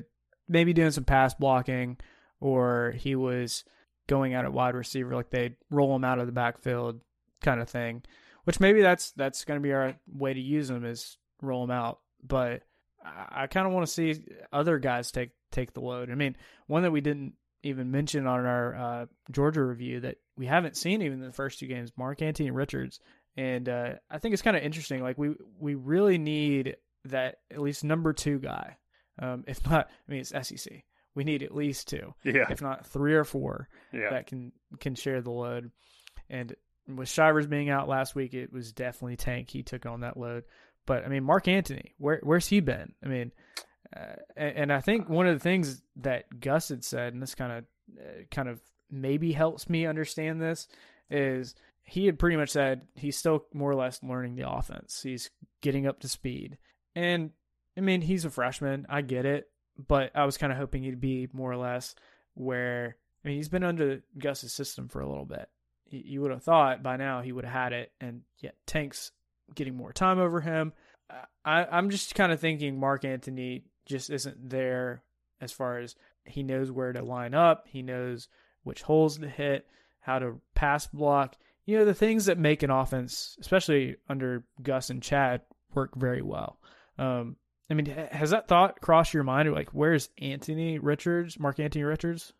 maybe 0.50 0.74
doing 0.74 0.91
some 0.91 1.03
pass 1.03 1.34
blocking, 1.34 1.98
or 2.39 2.93
he 2.98 3.15
was 3.15 3.63
going 4.08 4.34
out 4.34 4.46
at 4.46 4.53
wide 4.53 4.75
receiver, 4.75 5.15
like 5.15 5.29
they 5.29 5.55
roll 5.70 5.96
him 5.96 6.03
out 6.03 6.20
of 6.20 6.25
the 6.25 6.31
backfield, 6.31 7.01
kind 7.41 7.62
of 7.62 7.70
thing. 7.70 8.03
Which 8.43 8.60
maybe 8.60 8.81
that's 8.81 9.12
that's 9.12 9.46
going 9.46 9.60
to 9.60 9.63
be 9.63 9.74
our 9.74 9.96
way 10.12 10.34
to 10.34 10.39
use 10.39 10.70
him 10.70 10.86
is 10.86 11.17
roll 11.41 11.63
him 11.63 11.72
out. 11.72 12.00
But 12.24 12.63
I, 13.03 13.43
I 13.43 13.48
kind 13.48 13.67
of 13.67 13.74
want 13.74 13.86
to 13.86 13.91
see 13.91 14.24
other 14.51 14.79
guys 14.79 15.12
take 15.12 15.31
take 15.51 15.74
the 15.74 15.81
load. 15.81 16.10
I 16.10 16.15
mean, 16.15 16.36
one 16.67 16.84
that 16.84 16.91
we 16.91 17.01
didn't 17.01 17.34
even 17.63 17.91
mention 17.91 18.25
on 18.25 18.46
our 18.46 18.75
uh, 18.75 19.05
Georgia 19.31 19.63
review 19.63 20.00
that 20.01 20.17
we 20.38 20.48
haven't 20.48 20.77
seen 20.77 21.01
even 21.01 21.20
in 21.20 21.25
the 21.25 21.31
first 21.31 21.60
two 21.60 21.67
games. 21.67 21.91
Mark 21.96 22.22
Antony 22.22 22.51
Richards, 22.51 23.00
and 23.38 23.70
uh, 23.70 23.93
I 24.10 24.17
think 24.17 24.34
it's 24.34 24.41
kind 24.41 24.58
of 24.58 24.63
interesting. 24.63 25.01
Like 25.01 25.17
we 25.17 25.36
we 25.60 25.75
really 25.75 26.17
need 26.17 26.77
that 27.05 27.38
at 27.51 27.62
least 27.62 27.84
number 27.84 28.13
two 28.13 28.39
guy. 28.39 28.77
Um, 29.20 29.43
if 29.48 29.63
not, 29.70 29.89
I 30.08 30.12
mean 30.12 30.22
it's 30.22 30.29
SEC. 30.48 30.84
We 31.15 31.23
need 31.23 31.43
at 31.43 31.53
least 31.53 31.89
two, 31.89 32.13
Yeah. 32.23 32.45
if 32.49 32.61
not 32.61 32.85
three 32.87 33.13
or 33.13 33.23
four 33.25 33.67
Yeah. 33.91 34.09
that 34.11 34.27
can 34.27 34.51
can 34.79 34.95
share 34.95 35.21
the 35.21 35.31
load. 35.31 35.71
And 36.29 36.55
with 36.87 37.09
Shivers 37.09 37.47
being 37.47 37.69
out 37.69 37.87
last 37.89 38.15
week, 38.15 38.33
it 38.33 38.51
was 38.51 38.71
definitely 38.71 39.17
Tank. 39.17 39.49
He 39.49 39.63
took 39.63 39.85
on 39.85 40.01
that 40.01 40.17
load. 40.17 40.43
But 40.85 41.05
I 41.05 41.09
mean, 41.09 41.23
Mark 41.23 41.47
Antony, 41.47 41.93
where 41.97 42.19
where's 42.23 42.47
he 42.47 42.59
been? 42.59 42.93
I 43.03 43.07
mean, 43.07 43.31
uh, 43.95 44.15
and, 44.35 44.55
and 44.57 44.73
I 44.73 44.79
think 44.79 45.09
one 45.09 45.27
of 45.27 45.33
the 45.35 45.43
things 45.43 45.81
that 45.97 46.39
Gus 46.39 46.69
had 46.69 46.83
said, 46.83 47.13
and 47.13 47.21
this 47.21 47.35
kind 47.35 47.51
of 47.51 47.65
uh, 47.99 48.23
kind 48.31 48.47
of 48.49 48.61
maybe 48.89 49.31
helps 49.33 49.69
me 49.69 49.85
understand 49.85 50.41
this, 50.41 50.67
is 51.09 51.55
he 51.83 52.05
had 52.05 52.17
pretty 52.19 52.37
much 52.37 52.49
said 52.51 52.87
he's 52.95 53.17
still 53.17 53.45
more 53.53 53.69
or 53.69 53.75
less 53.75 54.01
learning 54.01 54.35
the 54.35 54.49
offense. 54.49 55.01
He's 55.03 55.29
getting 55.61 55.85
up 55.87 55.99
to 55.99 56.07
speed, 56.07 56.57
and 56.95 57.31
I 57.77 57.81
mean, 57.81 58.01
he's 58.01 58.25
a 58.25 58.29
freshman. 58.29 58.85
I 58.89 59.01
get 59.01 59.25
it, 59.25 59.49
but 59.88 60.11
I 60.15 60.25
was 60.25 60.38
kind 60.38 60.51
of 60.51 60.57
hoping 60.57 60.83
he'd 60.83 61.00
be 61.01 61.27
more 61.33 61.51
or 61.51 61.57
less 61.57 61.95
where 62.33 62.95
I 63.23 63.27
mean, 63.27 63.38
he's 63.38 63.50
been 63.50 63.63
under 63.63 64.01
Gus's 64.17 64.53
system 64.53 64.88
for 64.88 65.01
a 65.01 65.07
little 65.07 65.25
bit. 65.25 65.50
You- 65.89 66.21
would 66.21 66.31
have 66.31 66.43
thought 66.43 66.81
by 66.81 66.97
now 66.97 67.21
he 67.21 67.31
would 67.31 67.43
have 67.43 67.53
had 67.53 67.73
it, 67.73 67.91
and 68.00 68.21
yet 68.39 68.55
Tank's 68.65 69.11
getting 69.53 69.75
more 69.75 69.91
time 69.91 70.19
over 70.19 70.39
him. 70.39 70.73
I, 71.43 71.65
I'm 71.65 71.89
just 71.89 72.15
kind 72.15 72.31
of 72.31 72.39
thinking 72.39 72.79
Mark 72.79 73.03
Antony 73.03 73.65
just 73.85 74.09
isn't 74.09 74.50
there 74.50 75.03
as 75.41 75.51
far 75.51 75.79
as 75.79 75.95
he 76.25 76.43
knows 76.43 76.71
where 76.71 76.93
to 76.93 77.01
line 77.01 77.33
up, 77.33 77.65
he 77.67 77.81
knows 77.81 78.29
which 78.63 78.83
holes 78.83 79.17
to 79.17 79.27
hit, 79.27 79.67
how 80.00 80.19
to 80.19 80.39
pass 80.55 80.88
block. 80.88 81.35
You 81.65 81.79
know, 81.79 81.85
the 81.85 81.93
things 81.93 82.25
that 82.25 82.38
make 82.38 82.63
an 82.63 82.69
offense, 82.69 83.38
especially 83.41 83.97
under 84.07 84.45
Gus 84.61 84.89
and 84.89 85.01
Chad, 85.01 85.41
work 85.73 85.95
very 85.95 86.21
well. 86.21 86.59
Um, 86.97 87.35
I 87.71 87.73
mean, 87.73 87.85
has 88.11 88.29
that 88.31 88.47
thought 88.47 88.81
crossed 88.81 89.13
your 89.13 89.23
mind? 89.23 89.51
Like, 89.53 89.69
where's 89.69 90.09
Antony 90.19 90.77
Richards, 90.77 91.39
Mark 91.39 91.59
Antony 91.59 91.83
Richards? 91.83 92.33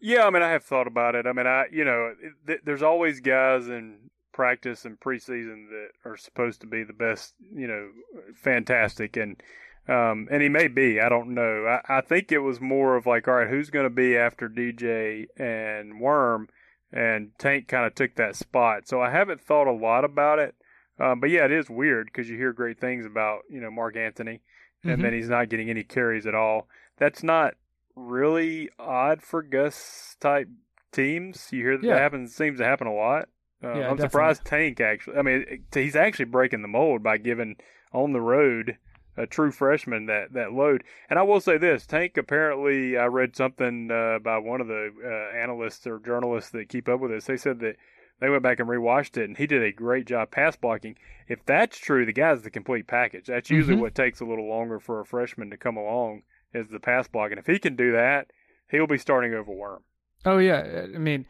Yeah, 0.00 0.24
I 0.24 0.30
mean, 0.30 0.42
I 0.42 0.50
have 0.50 0.64
thought 0.64 0.86
about 0.86 1.14
it. 1.14 1.26
I 1.26 1.32
mean, 1.32 1.46
I 1.46 1.64
you 1.72 1.84
know, 1.84 2.14
th- 2.46 2.60
there's 2.64 2.82
always 2.82 3.20
guys 3.20 3.68
in 3.68 4.10
practice 4.32 4.84
and 4.84 5.00
preseason 5.00 5.68
that 5.70 5.88
are 6.04 6.16
supposed 6.16 6.60
to 6.60 6.66
be 6.66 6.84
the 6.84 6.92
best, 6.92 7.34
you 7.40 7.66
know, 7.66 7.88
fantastic, 8.34 9.16
and 9.16 9.42
um, 9.88 10.28
and 10.30 10.42
he 10.42 10.48
may 10.48 10.68
be. 10.68 11.00
I 11.00 11.08
don't 11.08 11.34
know. 11.34 11.64
I, 11.88 11.98
I 11.98 12.00
think 12.00 12.30
it 12.30 12.38
was 12.38 12.60
more 12.60 12.96
of 12.96 13.06
like, 13.06 13.26
all 13.28 13.34
right, 13.34 13.48
who's 13.48 13.70
going 13.70 13.86
to 13.86 13.90
be 13.90 14.16
after 14.16 14.48
DJ 14.48 15.26
and 15.36 16.00
Worm, 16.00 16.48
and 16.92 17.30
Tank 17.38 17.68
kind 17.68 17.86
of 17.86 17.94
took 17.94 18.16
that 18.16 18.36
spot. 18.36 18.86
So 18.86 19.00
I 19.00 19.10
haven't 19.10 19.40
thought 19.40 19.66
a 19.66 19.72
lot 19.72 20.04
about 20.04 20.38
it. 20.38 20.54
Um, 20.98 21.20
but 21.20 21.30
yeah, 21.30 21.44
it 21.44 21.52
is 21.52 21.68
weird 21.68 22.06
because 22.06 22.28
you 22.30 22.36
hear 22.36 22.52
great 22.52 22.80
things 22.80 23.04
about 23.04 23.40
you 23.50 23.60
know 23.60 23.70
Mark 23.70 23.96
Antony, 23.96 24.40
and 24.84 24.98
Mhm. 24.98 25.02
then 25.02 25.12
he's 25.12 25.28
not 25.28 25.48
getting 25.48 25.68
any 25.70 25.82
carries 25.84 26.26
at 26.26 26.34
all. 26.34 26.68
That's 26.96 27.22
not 27.22 27.54
really 27.94 28.70
odd 28.78 29.22
for 29.22 29.42
Gus 29.42 30.16
type 30.20 30.48
teams. 30.92 31.48
You 31.52 31.62
hear 31.62 31.76
that, 31.78 31.86
Yeah. 31.86 31.94
that 31.94 32.00
happens 32.00 32.34
seems 32.34 32.58
to 32.58 32.64
happen 32.64 32.86
a 32.86 32.94
lot. 32.94 33.28
Uh, 33.62 33.78
Yeah, 33.78 33.90
I'm 33.90 33.98
surprised 33.98 34.44
Tank 34.44 34.80
actually. 34.80 35.16
I 35.18 35.22
mean, 35.22 35.64
he's 35.72 35.96
actually 35.96 36.26
breaking 36.26 36.62
the 36.62 36.68
mold 36.68 37.02
by 37.02 37.16
giving 37.18 37.56
on 37.92 38.12
the 38.12 38.20
road 38.20 38.76
a 39.18 39.26
true 39.26 39.50
freshman 39.50 40.04
that 40.06 40.34
that 40.34 40.52
load. 40.52 40.84
And 41.08 41.18
I 41.18 41.22
will 41.22 41.40
say 41.40 41.56
this: 41.56 41.86
Tank 41.86 42.18
apparently, 42.18 42.98
I 42.98 43.06
read 43.06 43.34
something 43.34 43.90
uh, 43.90 44.18
by 44.18 44.36
one 44.38 44.60
of 44.60 44.66
the 44.68 44.92
uh, 45.02 45.34
analysts 45.36 45.86
or 45.86 45.98
journalists 45.98 46.50
that 46.50 46.68
keep 46.68 46.86
up 46.88 47.00
with 47.00 47.10
this. 47.10 47.24
They 47.24 47.38
said 47.38 47.60
that 47.60 47.76
they 48.20 48.28
went 48.30 48.42
back 48.42 48.60
and 48.60 48.68
rewatched 48.68 49.16
it, 49.16 49.24
and 49.24 49.36
he 49.36 49.46
did 49.46 49.62
a 49.62 49.72
great 49.72 50.06
job 50.06 50.30
pass 50.30 50.56
blocking. 50.56 50.96
If 51.28 51.44
that's 51.44 51.78
true, 51.78 52.06
the 52.06 52.12
guy's 52.12 52.42
the 52.42 52.50
complete 52.50 52.86
package. 52.86 53.26
That's 53.26 53.50
usually 53.50 53.76
Mhm. 53.76 53.80
what 53.80 53.94
takes 53.94 54.20
a 54.20 54.24
little 54.24 54.48
longer 54.48 54.78
for 54.80 55.00
a 55.00 55.04
freshman 55.06 55.50
to 55.50 55.56
come 55.56 55.76
along 55.76 56.22
is 56.54 56.68
the 56.68 56.80
pass 56.80 57.08
blocking. 57.08 57.38
If 57.38 57.46
he 57.46 57.58
can 57.58 57.76
do 57.76 57.92
that, 57.92 58.30
he'll 58.70 58.86
be 58.86 58.98
starting 58.98 59.34
over 59.34 59.52
Worm. 59.52 59.82
Oh 60.24 60.38
yeah, 60.38 60.86
I 60.94 60.98
mean, 60.98 61.26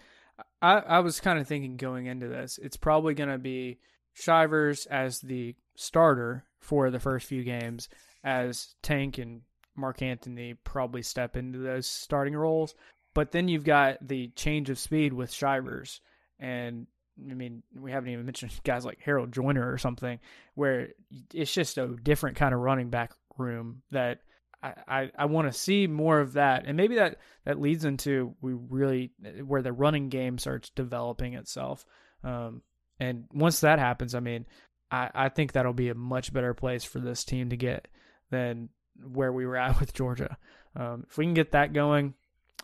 I 0.63 0.79
I 0.79 0.99
was 1.01 1.21
kind 1.21 1.39
of 1.39 1.47
thinking 1.49 1.77
going 1.77 2.07
into 2.07 2.29
this, 2.29 2.59
it's 2.59 2.77
probably 2.77 3.15
going 3.15 3.31
to 3.31 3.39
be 3.39 3.79
Shivers 4.13 4.87
as 4.87 5.21
the 5.21 5.55
starter 5.75 6.45
for 6.59 6.91
the 6.91 7.01
first 7.01 7.27
few 7.27 7.45
games, 7.45 7.89
as 8.25 8.75
Tank 8.83 9.19
and 9.19 9.43
Mark 9.75 10.01
Antony 10.01 10.55
probably 10.55 11.03
step 11.03 11.37
into 11.37 11.59
those 11.59 11.87
starting 11.87 12.35
roles. 12.35 12.75
But 13.13 13.33
then 13.33 13.49
you've 13.49 13.65
got 13.65 14.07
the 14.07 14.29
change 14.29 14.71
of 14.71 14.79
speed 14.79 15.13
with 15.13 15.31
Shivers, 15.33 16.01
and 16.39 16.87
I 17.19 17.35
mean, 17.35 17.63
we 17.75 17.91
haven't 17.91 18.11
even 18.11 18.25
mentioned 18.25 18.53
guys 18.65 18.85
like 18.85 18.99
Harold 19.01 19.33
Joiner 19.33 19.71
or 19.71 19.79
something, 19.79 20.19
where 20.55 20.89
it's 21.33 21.53
just 21.53 21.79
a 21.79 21.97
different 22.03 22.37
kind 22.37 22.55
of 22.55 22.61
running 22.61 22.91
back 22.91 23.13
room 23.39 23.83
that 23.91 24.21
I, 24.63 24.75
I, 24.89 25.11
I 25.19 25.25
want 25.27 25.51
to 25.53 25.59
see 25.59 25.87
more 25.87 26.21
of 26.21 26.35
that. 26.35 26.65
And 26.67 26.77
maybe 26.77 26.97
that, 26.97 27.19
that 27.45 27.61
leads 27.61 27.85
into 27.85 28.35
we 28.41 28.53
really 28.55 29.13
where 29.45 29.63
the 29.63 29.73
running 29.73 30.09
game 30.09 30.39
starts 30.39 30.71
developing 30.71 31.35
itself. 31.35 31.85
Um, 32.25 32.63
and 32.99 33.25
once 33.33 33.61
that 33.61 33.79
happens, 33.79 34.15
I 34.15 34.21
mean, 34.21 34.47
I, 34.91 35.11
I 35.15 35.29
think 35.29 35.53
that'll 35.53 35.73
be 35.73 35.89
a 35.89 35.95
much 35.95 36.33
better 36.33 36.55
place 36.55 36.85
for 36.85 36.99
this 36.99 37.25
team 37.25 37.51
to 37.51 37.57
get 37.57 37.89
than 38.31 38.71
where 39.03 39.33
we 39.33 39.47
were 39.47 39.57
at 39.57 39.81
with 39.81 39.95
Georgia. 39.95 40.37
Um, 40.75 41.07
if 41.09 41.17
we 41.17 41.25
can 41.25 41.35
get 41.35 41.53
that 41.53 41.73
going, 41.73 42.15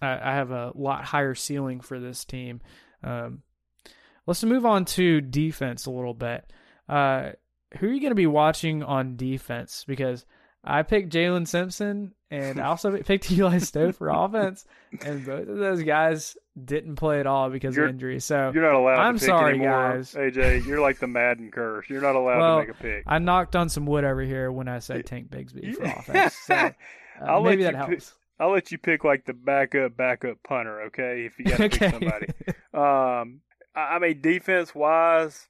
I, 0.00 0.18
I 0.30 0.34
have 0.34 0.50
a 0.50 0.72
lot 0.74 1.04
higher 1.04 1.34
ceiling 1.34 1.80
for 1.80 1.98
this 1.98 2.24
team. 2.24 2.60
Um, 3.02 3.42
let's 4.26 4.42
move 4.44 4.64
on 4.66 4.84
to 4.86 5.20
defense 5.20 5.86
a 5.86 5.90
little 5.90 6.14
bit. 6.14 6.50
Uh, 6.88 7.30
who 7.78 7.86
are 7.86 7.92
you 7.92 8.00
going 8.00 8.10
to 8.10 8.14
be 8.16 8.26
watching 8.26 8.82
on 8.82 9.16
defense? 9.16 9.84
Because 9.86 10.26
I 10.64 10.82
picked 10.82 11.12
Jalen 11.12 11.48
Simpson 11.48 12.12
and 12.30 12.60
I 12.60 12.66
also 12.66 12.96
picked 13.02 13.30
Eli 13.30 13.58
Stove 13.58 13.96
for 13.96 14.08
offense, 14.08 14.64
and 15.04 15.24
both 15.26 15.48
of 15.48 15.56
those 15.58 15.82
guys 15.82 16.36
didn't 16.62 16.96
play 16.96 17.18
at 17.20 17.26
all 17.26 17.50
because 17.50 17.74
You're- 17.76 17.88
of 17.88 17.94
injury. 17.94 18.20
So 18.20 18.50
You're 18.54 18.62
not 18.62 18.74
allowed 18.74 18.98
I'm 19.00 19.14
to 19.14 19.20
pick 19.20 19.26
sorry, 19.28 19.50
anymore, 19.54 19.94
guys. 19.96 20.14
AJ. 20.14 20.66
You're 20.66 20.80
like 20.80 20.98
the 20.98 21.06
Madden 21.08 21.50
curse. 21.50 21.88
You're 21.90 22.00
not 22.02 22.14
allowed 22.14 22.38
Well, 22.38 22.60
to 22.60 22.66
make 22.66 22.76
a 22.76 22.82
pick. 22.82 23.04
I 23.06 23.18
knocked 23.18 23.56
on 23.56 23.68
some 23.68 23.86
wood 23.86 24.04
over 24.04 24.22
here 24.22 24.50
when 24.52 24.68
I 24.68 24.78
said 24.78 25.04
Tank 25.06 25.30
Bigsby 25.30 25.74
for 25.76 25.82
offense. 25.98 26.34
So 26.46 26.54
uh, 26.54 26.70
I'll 27.22 27.42
let 27.42 27.50
maybe 27.50 27.62
you 27.64 27.72
that 27.72 27.80
pick- 27.86 27.88
helps. 28.00 28.14
I'll 28.40 28.50
let 28.52 28.72
you 28.72 28.78
pick 28.78 29.04
like 29.04 29.24
the 29.24 29.34
backup, 29.34 29.96
backup 29.96 30.42
punter. 30.42 30.82
Okay, 30.84 31.24
if 31.26 31.38
you 31.38 31.44
got 31.44 31.56
to 31.58 31.64
okay. 31.66 31.78
pick 31.78 31.90
somebody. 31.92 32.26
Um, 32.74 33.40
I 33.74 33.98
mean, 33.98 34.20
defense 34.20 34.74
wise, 34.74 35.48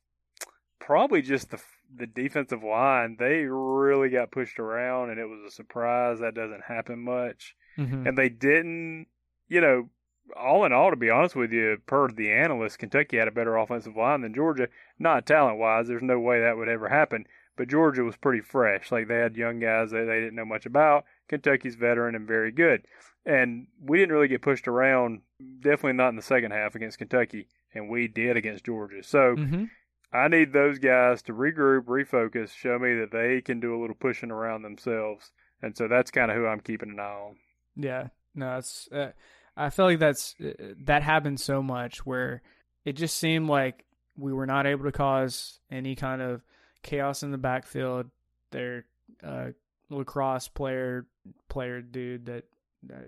probably 0.81 1.23
just 1.23 1.51
the 1.51 1.61
the 1.95 2.07
defensive 2.07 2.63
line. 2.63 3.17
They 3.19 3.45
really 3.45 4.09
got 4.09 4.31
pushed 4.31 4.59
around, 4.59 5.11
and 5.11 5.21
it 5.21 5.27
was 5.27 5.41
a 5.47 5.51
surprise. 5.51 6.21
That 6.21 6.35
doesn't 6.35 6.65
happen 6.65 7.01
much, 7.01 7.55
Mhm. 7.79 8.09
and 8.09 8.17
they 8.17 8.29
didn't. 8.31 9.07
You 9.49 9.61
know, 9.61 9.91
all 10.35 10.65
in 10.65 10.73
all, 10.73 10.89
to 10.91 10.97
be 10.97 11.11
honest 11.11 11.37
with 11.37 11.53
you, 11.53 11.77
per 11.85 12.09
the 12.09 12.31
analysts, 12.33 12.79
Kentucky 12.79 13.19
had 13.19 13.29
a 13.29 13.33
better 13.33 13.57
offensive 13.59 13.97
line 13.97 14.23
than 14.23 14.33
Georgia. 14.35 14.69
Not 14.99 15.27
talent 15.27 15.59
wise, 15.59 15.89
there's 15.89 16.01
no 16.03 16.19
way 16.19 16.41
that 16.41 16.57
would 16.57 16.69
ever 16.69 16.89
happen. 16.89 17.27
But 17.57 17.69
Georgia 17.69 18.03
was 18.03 18.17
pretty 18.17 18.41
fresh. 18.41 18.91
Like 18.91 19.09
they 19.09 19.19
had 19.19 19.37
young 19.37 19.59
guys 19.61 19.91
that 19.91 20.07
they 20.07 20.21
didn't 20.21 20.37
know 20.37 20.47
much 20.47 20.65
about. 20.65 21.05
Kentucky's 21.29 21.75
veteran 21.75 22.15
and 22.15 22.27
very 22.27 22.51
good. 22.51 22.87
And 23.25 23.69
we 23.81 23.99
didn't 23.99 24.15
really 24.15 24.29
get 24.29 24.43
pushed 24.43 24.67
around, 24.67 25.23
definitely 25.61 25.93
not 25.95 26.09
in 26.09 26.17
the 26.17 26.23
second 26.23 26.51
half 26.51 26.75
against 26.75 26.99
Kentucky, 26.99 27.49
and 27.75 27.89
we 27.89 28.09
did 28.09 28.37
against 28.37 28.65
Georgia. 28.65 29.03
So 29.03 29.37
Mhm. 29.37 29.71
I 30.13 30.29
need 30.29 30.53
those 30.53 30.79
guys 30.79 31.23
to 31.23 31.33
regroup, 31.33 31.85
refocus, 31.85 32.55
show 32.55 32.79
me 32.79 32.95
that 32.97 33.13
they 33.13 33.41
can 33.41 33.61
do 33.61 33.75
a 33.75 33.81
little 33.81 33.97
pushing 33.97 34.31
around 34.31 34.63
themselves. 34.63 35.33
And 35.63 35.77
so 35.77 35.87
that's 35.89 36.11
kind 36.11 36.31
of 36.31 36.37
who 36.37 36.47
I'm 36.47 36.61
keeping 36.61 36.91
an 36.91 37.01
eye 37.01 37.03
on. 37.05 37.37
Yeah, 37.77 38.09
no, 38.35 38.59
it's. 38.59 38.91
Uh, 38.91 39.13
I 39.57 39.71
feel 39.71 39.85
like 39.87 40.01
that's 40.01 40.35
uh, 40.41 40.75
that 40.85 41.03
happened 41.03 41.39
so 41.41 41.63
much 41.63 42.05
where 42.05 42.43
it 42.85 42.95
just 42.95 43.17
seemed 43.17 43.49
like 43.49 43.85
we 44.17 44.33
were 44.33 44.47
not 44.47 44.67
able 44.67 44.85
to 44.85 44.93
cause 44.93 45.61
any 45.71 45.95
kind 45.95 46.21
of 46.21 46.43
chaos 46.83 47.23
in 47.23 47.31
the 47.31 47.39
backfield. 47.39 48.11
Their 48.51 48.85
uh, 49.23 49.51
lacrosse 49.89 50.49
player, 50.49 51.07
player 51.49 51.81
dude 51.81 52.27
that 52.27 52.45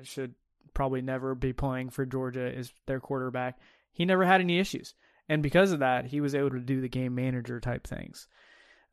should 0.03 0.35
probably 0.75 1.03
never 1.03 1.35
be 1.35 1.53
playing 1.53 1.91
for 1.91 2.05
Georgia 2.05 2.47
is 2.47 2.73
their 2.87 3.01
quarterback. 3.01 3.59
He 3.93 4.05
never 4.05 4.25
had 4.25 4.41
any 4.41 4.59
issues, 4.59 4.95
and 5.29 5.43
because 5.43 5.73
of 5.73 5.81
that, 5.81 6.07
he 6.07 6.21
was 6.21 6.35
able 6.35 6.51
to 6.51 6.61
do 6.61 6.81
the 6.81 6.89
game 6.89 7.15
manager 7.15 7.61
type 7.61 7.87
things. 7.87 8.27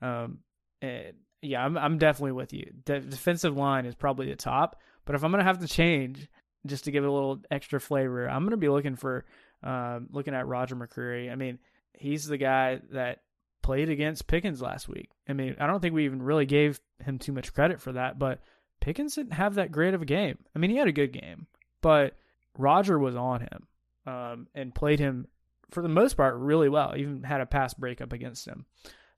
Um, 0.01 0.39
and 0.81 1.13
yeah, 1.41 1.63
I'm 1.63 1.77
I'm 1.77 1.97
definitely 1.97 2.33
with 2.33 2.53
you. 2.53 2.71
Defensive 2.85 3.57
line 3.57 3.85
is 3.85 3.95
probably 3.95 4.29
the 4.29 4.35
top, 4.35 4.79
but 5.05 5.15
if 5.15 5.23
I'm 5.23 5.31
gonna 5.31 5.43
have 5.43 5.59
to 5.59 5.67
change 5.67 6.27
just 6.65 6.85
to 6.85 6.91
give 6.91 7.03
it 7.03 7.09
a 7.09 7.11
little 7.11 7.39
extra 7.49 7.79
flavor, 7.79 8.29
I'm 8.29 8.43
gonna 8.43 8.57
be 8.57 8.69
looking 8.69 8.95
for 8.95 9.25
um, 9.63 10.07
looking 10.11 10.35
at 10.35 10.47
Roger 10.47 10.75
McCreary. 10.75 11.31
I 11.31 11.35
mean, 11.35 11.59
he's 11.93 12.25
the 12.25 12.37
guy 12.37 12.79
that 12.91 13.19
played 13.61 13.89
against 13.89 14.27
Pickens 14.27 14.61
last 14.61 14.87
week. 14.87 15.09
I 15.27 15.33
mean, 15.33 15.55
I 15.59 15.67
don't 15.67 15.79
think 15.81 15.93
we 15.93 16.05
even 16.05 16.21
really 16.21 16.45
gave 16.45 16.79
him 17.03 17.19
too 17.19 17.31
much 17.31 17.53
credit 17.53 17.81
for 17.81 17.93
that, 17.93 18.17
but 18.17 18.39
Pickens 18.81 19.15
didn't 19.15 19.33
have 19.33 19.55
that 19.55 19.71
great 19.71 19.93
of 19.93 20.01
a 20.01 20.05
game. 20.05 20.39
I 20.55 20.59
mean, 20.59 20.71
he 20.71 20.77
had 20.77 20.87
a 20.87 20.93
good 20.93 21.13
game, 21.13 21.47
but 21.81 22.17
Roger 22.57 22.99
was 22.99 23.15
on 23.15 23.41
him 23.41 23.67
um, 24.05 24.47
and 24.53 24.75
played 24.75 24.99
him 24.99 25.27
for 25.69 25.81
the 25.81 25.89
most 25.89 26.15
part 26.17 26.35
really 26.35 26.67
well. 26.67 26.93
Even 26.97 27.23
had 27.23 27.41
a 27.41 27.45
pass 27.45 27.73
breakup 27.73 28.11
against 28.11 28.45
him. 28.45 28.65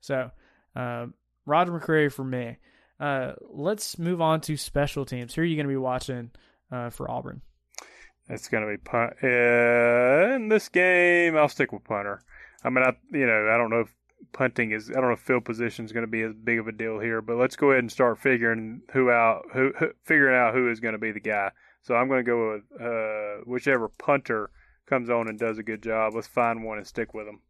So 0.00 0.30
uh, 0.76 1.06
Roger 1.46 1.72
McCreary 1.72 2.12
for 2.12 2.24
me. 2.24 2.58
Uh, 3.00 3.32
let's 3.40 3.98
move 3.98 4.20
on 4.20 4.40
to 4.42 4.56
special 4.56 5.04
teams. 5.04 5.34
Who 5.34 5.42
are 5.42 5.44
you 5.44 5.56
going 5.56 5.66
to 5.66 5.72
be 5.72 5.76
watching 5.76 6.30
uh, 6.70 6.90
for 6.90 7.10
Auburn? 7.10 7.42
It's 8.28 8.48
going 8.48 8.64
to 8.64 8.70
be 8.70 8.78
punt. 8.78 9.14
In 9.22 10.48
this 10.48 10.68
game, 10.68 11.36
I'll 11.36 11.48
stick 11.48 11.72
with 11.72 11.84
punter. 11.84 12.20
I 12.62 12.70
mean, 12.70 12.84
I 12.84 12.96
you 13.12 13.26
know 13.26 13.50
I 13.52 13.58
don't 13.58 13.70
know 13.70 13.80
if 13.80 13.94
punting 14.32 14.72
is 14.72 14.90
I 14.90 14.94
don't 14.94 15.04
know 15.04 15.12
if 15.12 15.20
field 15.20 15.44
position 15.44 15.84
is 15.84 15.92
going 15.92 16.04
to 16.04 16.10
be 16.10 16.22
as 16.22 16.32
big 16.32 16.58
of 16.58 16.68
a 16.68 16.72
deal 16.72 16.98
here, 16.98 17.20
but 17.22 17.36
let's 17.36 17.56
go 17.56 17.70
ahead 17.70 17.82
and 17.82 17.92
start 17.92 18.18
figuring 18.18 18.82
who 18.92 19.10
out 19.10 19.44
who, 19.52 19.72
who 19.78 19.88
figuring 20.04 20.36
out 20.36 20.54
who 20.54 20.70
is 20.70 20.80
going 20.80 20.94
to 20.94 20.98
be 20.98 21.12
the 21.12 21.20
guy. 21.20 21.50
So 21.82 21.94
I'm 21.94 22.08
going 22.08 22.24
to 22.24 22.30
go 22.30 22.52
with 22.52 22.80
uh, 22.80 23.44
whichever 23.44 23.88
punter 23.88 24.50
comes 24.86 25.10
on 25.10 25.28
and 25.28 25.38
does 25.38 25.58
a 25.58 25.62
good 25.62 25.82
job. 25.82 26.14
Let's 26.14 26.26
find 26.26 26.64
one 26.64 26.78
and 26.78 26.86
stick 26.86 27.14
with 27.14 27.26
them. 27.26 27.40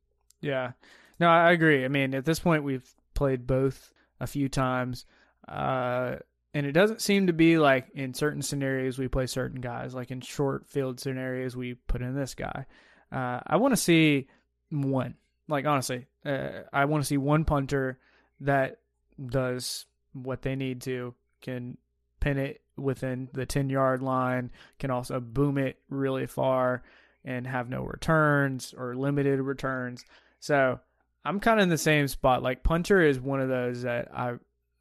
Yeah, 0.41 0.73
no, 1.21 1.29
I 1.29 1.53
agree. 1.53 1.85
I 1.85 1.89
mean, 1.89 2.15
at 2.15 2.25
this 2.25 2.41
point, 2.41 2.65
we've 2.65 2.89
played 3.15 3.47
both 3.47 3.93
a 4.21 4.27
few 4.27 4.49
times. 4.49 5.07
Uh, 5.47 6.17
and 6.55 6.67
it 6.67 6.73
doesn't 6.73 7.03
seem 7.03 7.27
to 7.27 7.33
be 7.33 7.59
like 7.59 7.89
in 7.95 8.15
certain 8.15 8.41
scenarios 8.41 8.99
we 8.99 9.09
play 9.09 9.27
certain 9.27 9.61
guys. 9.61 9.95
Like 9.95 10.11
in 10.11 10.21
short 10.21 10.69
field 10.69 11.01
scenarios, 11.01 11.57
we 11.57 11.75
put 11.75 12.01
in 12.01 12.15
this 12.15 12.35
guy. 12.35 12.67
Uh, 13.11 13.41
I 13.47 13.57
want 13.57 13.73
to 13.73 13.77
see 13.77 14.29
one. 14.71 15.17
Like 15.49 15.67
honestly, 15.67 16.07
uh, 16.25 16.63
I 16.73 16.85
want 16.87 17.03
to 17.03 17.07
see 17.07 17.17
one 17.17 17.45
punter 17.45 17.99
that 18.41 18.79
does 19.25 19.87
what 20.13 20.43
they 20.43 20.57
need 20.57 20.83
to, 20.83 21.15
can 21.41 21.77
pin 22.21 22.39
it 22.39 22.61
within 22.77 23.29
the 23.33 23.47
ten 23.47 23.71
yard 23.71 24.03
line, 24.03 24.51
can 24.79 24.91
also 24.91 25.21
boom 25.21 25.59
it 25.59 25.79
really 25.89 26.27
far, 26.27 26.83
and 27.25 27.47
have 27.47 27.69
no 27.69 27.83
returns 27.83 28.75
or 28.77 28.95
limited 28.95 29.41
returns. 29.41 30.05
So 30.41 30.81
I'm 31.25 31.41
kind 31.41 31.59
of 31.59 31.65
in 31.65 31.69
the 31.71 31.79
same 31.79 32.09
spot. 32.09 32.43
Like 32.43 32.63
punter 32.63 33.01
is 33.01 33.21
one 33.21 33.41
of 33.41 33.49
those 33.49 33.83
that 33.83 34.09
I 34.15 34.35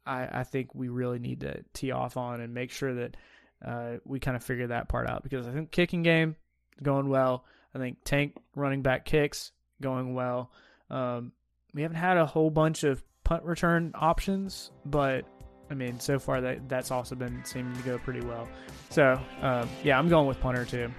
I, 0.06 0.40
I 0.40 0.44
think 0.44 0.74
we 0.74 0.88
really 0.88 1.18
need 1.18 1.40
to 1.40 1.64
tee 1.72 1.90
off 1.90 2.16
on 2.16 2.40
and 2.40 2.52
make 2.52 2.70
sure 2.70 2.94
that 2.94 3.16
uh, 3.64 3.92
we 4.04 4.20
kind 4.20 4.36
of 4.36 4.44
figure 4.44 4.66
that 4.68 4.88
part 4.88 5.08
out 5.08 5.22
because 5.22 5.46
I 5.46 5.52
think 5.52 5.70
kicking 5.70 6.02
game 6.02 6.36
going 6.82 7.08
well. 7.08 7.44
I 7.74 7.78
think 7.78 7.98
tank 8.04 8.36
running 8.54 8.82
back 8.82 9.04
kicks 9.04 9.52
going 9.80 10.14
well. 10.14 10.50
Um, 10.90 11.32
we 11.72 11.82
haven't 11.82 11.96
had 11.96 12.16
a 12.16 12.26
whole 12.26 12.50
bunch 12.50 12.84
of 12.84 13.02
punt 13.24 13.42
return 13.44 13.92
options, 13.94 14.70
but 14.84 15.24
I 15.70 15.74
mean, 15.74 15.98
so 15.98 16.18
far 16.18 16.40
that 16.40 16.68
that's 16.68 16.90
also 16.90 17.14
been 17.14 17.42
seeming 17.44 17.74
to 17.76 17.82
go 17.82 17.98
pretty 17.98 18.20
well. 18.20 18.48
So 18.90 19.20
um, 19.40 19.68
yeah, 19.82 19.98
I'm 19.98 20.08
going 20.08 20.26
with 20.26 20.40
punter 20.40 20.64
too. 20.64 20.90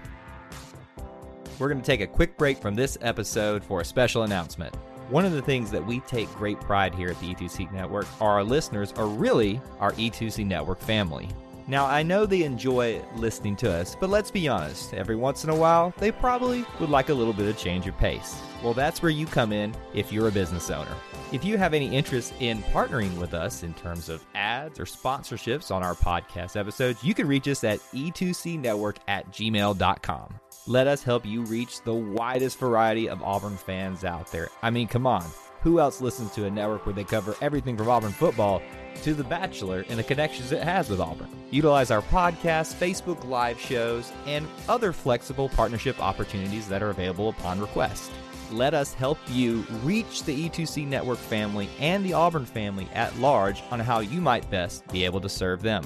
We're 1.58 1.68
going 1.68 1.80
to 1.80 1.86
take 1.86 2.02
a 2.02 2.06
quick 2.06 2.36
break 2.36 2.58
from 2.58 2.74
this 2.74 2.98
episode 3.00 3.64
for 3.64 3.80
a 3.80 3.84
special 3.84 4.24
announcement. 4.24 4.74
One 5.08 5.24
of 5.24 5.32
the 5.32 5.40
things 5.40 5.70
that 5.70 5.86
we 5.86 6.00
take 6.00 6.28
great 6.34 6.60
pride 6.60 6.94
here 6.94 7.08
at 7.08 7.18
the 7.20 7.32
E2C 7.34 7.72
Network 7.72 8.06
are 8.20 8.32
our 8.32 8.44
listeners 8.44 8.92
are 8.92 9.06
really 9.06 9.60
our 9.78 9.92
E2C 9.92 10.44
Network 10.44 10.80
family. 10.80 11.28
Now, 11.68 11.86
I 11.86 12.04
know 12.04 12.26
they 12.26 12.44
enjoy 12.44 13.02
listening 13.16 13.56
to 13.56 13.72
us, 13.72 13.96
but 13.98 14.08
let's 14.08 14.30
be 14.30 14.46
honest, 14.46 14.94
every 14.94 15.16
once 15.16 15.42
in 15.42 15.50
a 15.50 15.56
while, 15.56 15.92
they 15.98 16.12
probably 16.12 16.64
would 16.78 16.90
like 16.90 17.08
a 17.08 17.14
little 17.14 17.32
bit 17.32 17.48
of 17.48 17.58
change 17.58 17.88
of 17.88 17.98
pace. 17.98 18.40
Well, 18.62 18.72
that's 18.72 19.02
where 19.02 19.10
you 19.10 19.26
come 19.26 19.52
in 19.52 19.74
if 19.92 20.12
you're 20.12 20.28
a 20.28 20.32
business 20.32 20.70
owner. 20.70 20.94
If 21.32 21.44
you 21.44 21.58
have 21.58 21.74
any 21.74 21.92
interest 21.92 22.34
in 22.38 22.62
partnering 22.64 23.18
with 23.18 23.34
us 23.34 23.64
in 23.64 23.74
terms 23.74 24.08
of 24.08 24.24
ads 24.36 24.78
or 24.78 24.84
sponsorships 24.84 25.72
on 25.72 25.82
our 25.82 25.96
podcast 25.96 26.56
episodes, 26.56 27.02
you 27.02 27.14
can 27.14 27.26
reach 27.26 27.48
us 27.48 27.64
at 27.64 27.80
e2cnetwork 27.92 28.98
at 29.08 29.28
gmail.com. 29.32 30.40
Let 30.68 30.86
us 30.86 31.02
help 31.02 31.26
you 31.26 31.42
reach 31.42 31.82
the 31.82 31.94
widest 31.94 32.58
variety 32.58 33.08
of 33.08 33.22
Auburn 33.22 33.56
fans 33.56 34.04
out 34.04 34.30
there. 34.30 34.50
I 34.62 34.70
mean, 34.70 34.86
come 34.86 35.06
on. 35.06 35.24
Who 35.66 35.80
else 35.80 36.00
listens 36.00 36.30
to 36.34 36.44
a 36.44 36.50
network 36.50 36.86
where 36.86 36.94
they 36.94 37.02
cover 37.02 37.34
everything 37.40 37.76
from 37.76 37.88
Auburn 37.88 38.12
football 38.12 38.62
to 39.02 39.14
The 39.14 39.24
Bachelor 39.24 39.84
and 39.88 39.98
the 39.98 40.04
connections 40.04 40.52
it 40.52 40.62
has 40.62 40.88
with 40.88 41.00
Auburn? 41.00 41.26
Utilize 41.50 41.90
our 41.90 42.02
podcast, 42.02 42.76
Facebook 42.76 43.28
Live 43.28 43.58
shows, 43.58 44.12
and 44.26 44.46
other 44.68 44.92
flexible 44.92 45.48
partnership 45.48 46.00
opportunities 46.00 46.68
that 46.68 46.84
are 46.84 46.90
available 46.90 47.30
upon 47.30 47.58
request. 47.58 48.12
Let 48.52 48.74
us 48.74 48.94
help 48.94 49.18
you 49.26 49.66
reach 49.82 50.22
the 50.22 50.48
E2C 50.48 50.86
Network 50.86 51.18
family 51.18 51.68
and 51.80 52.06
the 52.06 52.12
Auburn 52.12 52.46
family 52.46 52.86
at 52.94 53.18
large 53.18 53.60
on 53.72 53.80
how 53.80 53.98
you 53.98 54.20
might 54.20 54.48
best 54.48 54.86
be 54.92 55.04
able 55.04 55.20
to 55.20 55.28
serve 55.28 55.62
them 55.62 55.84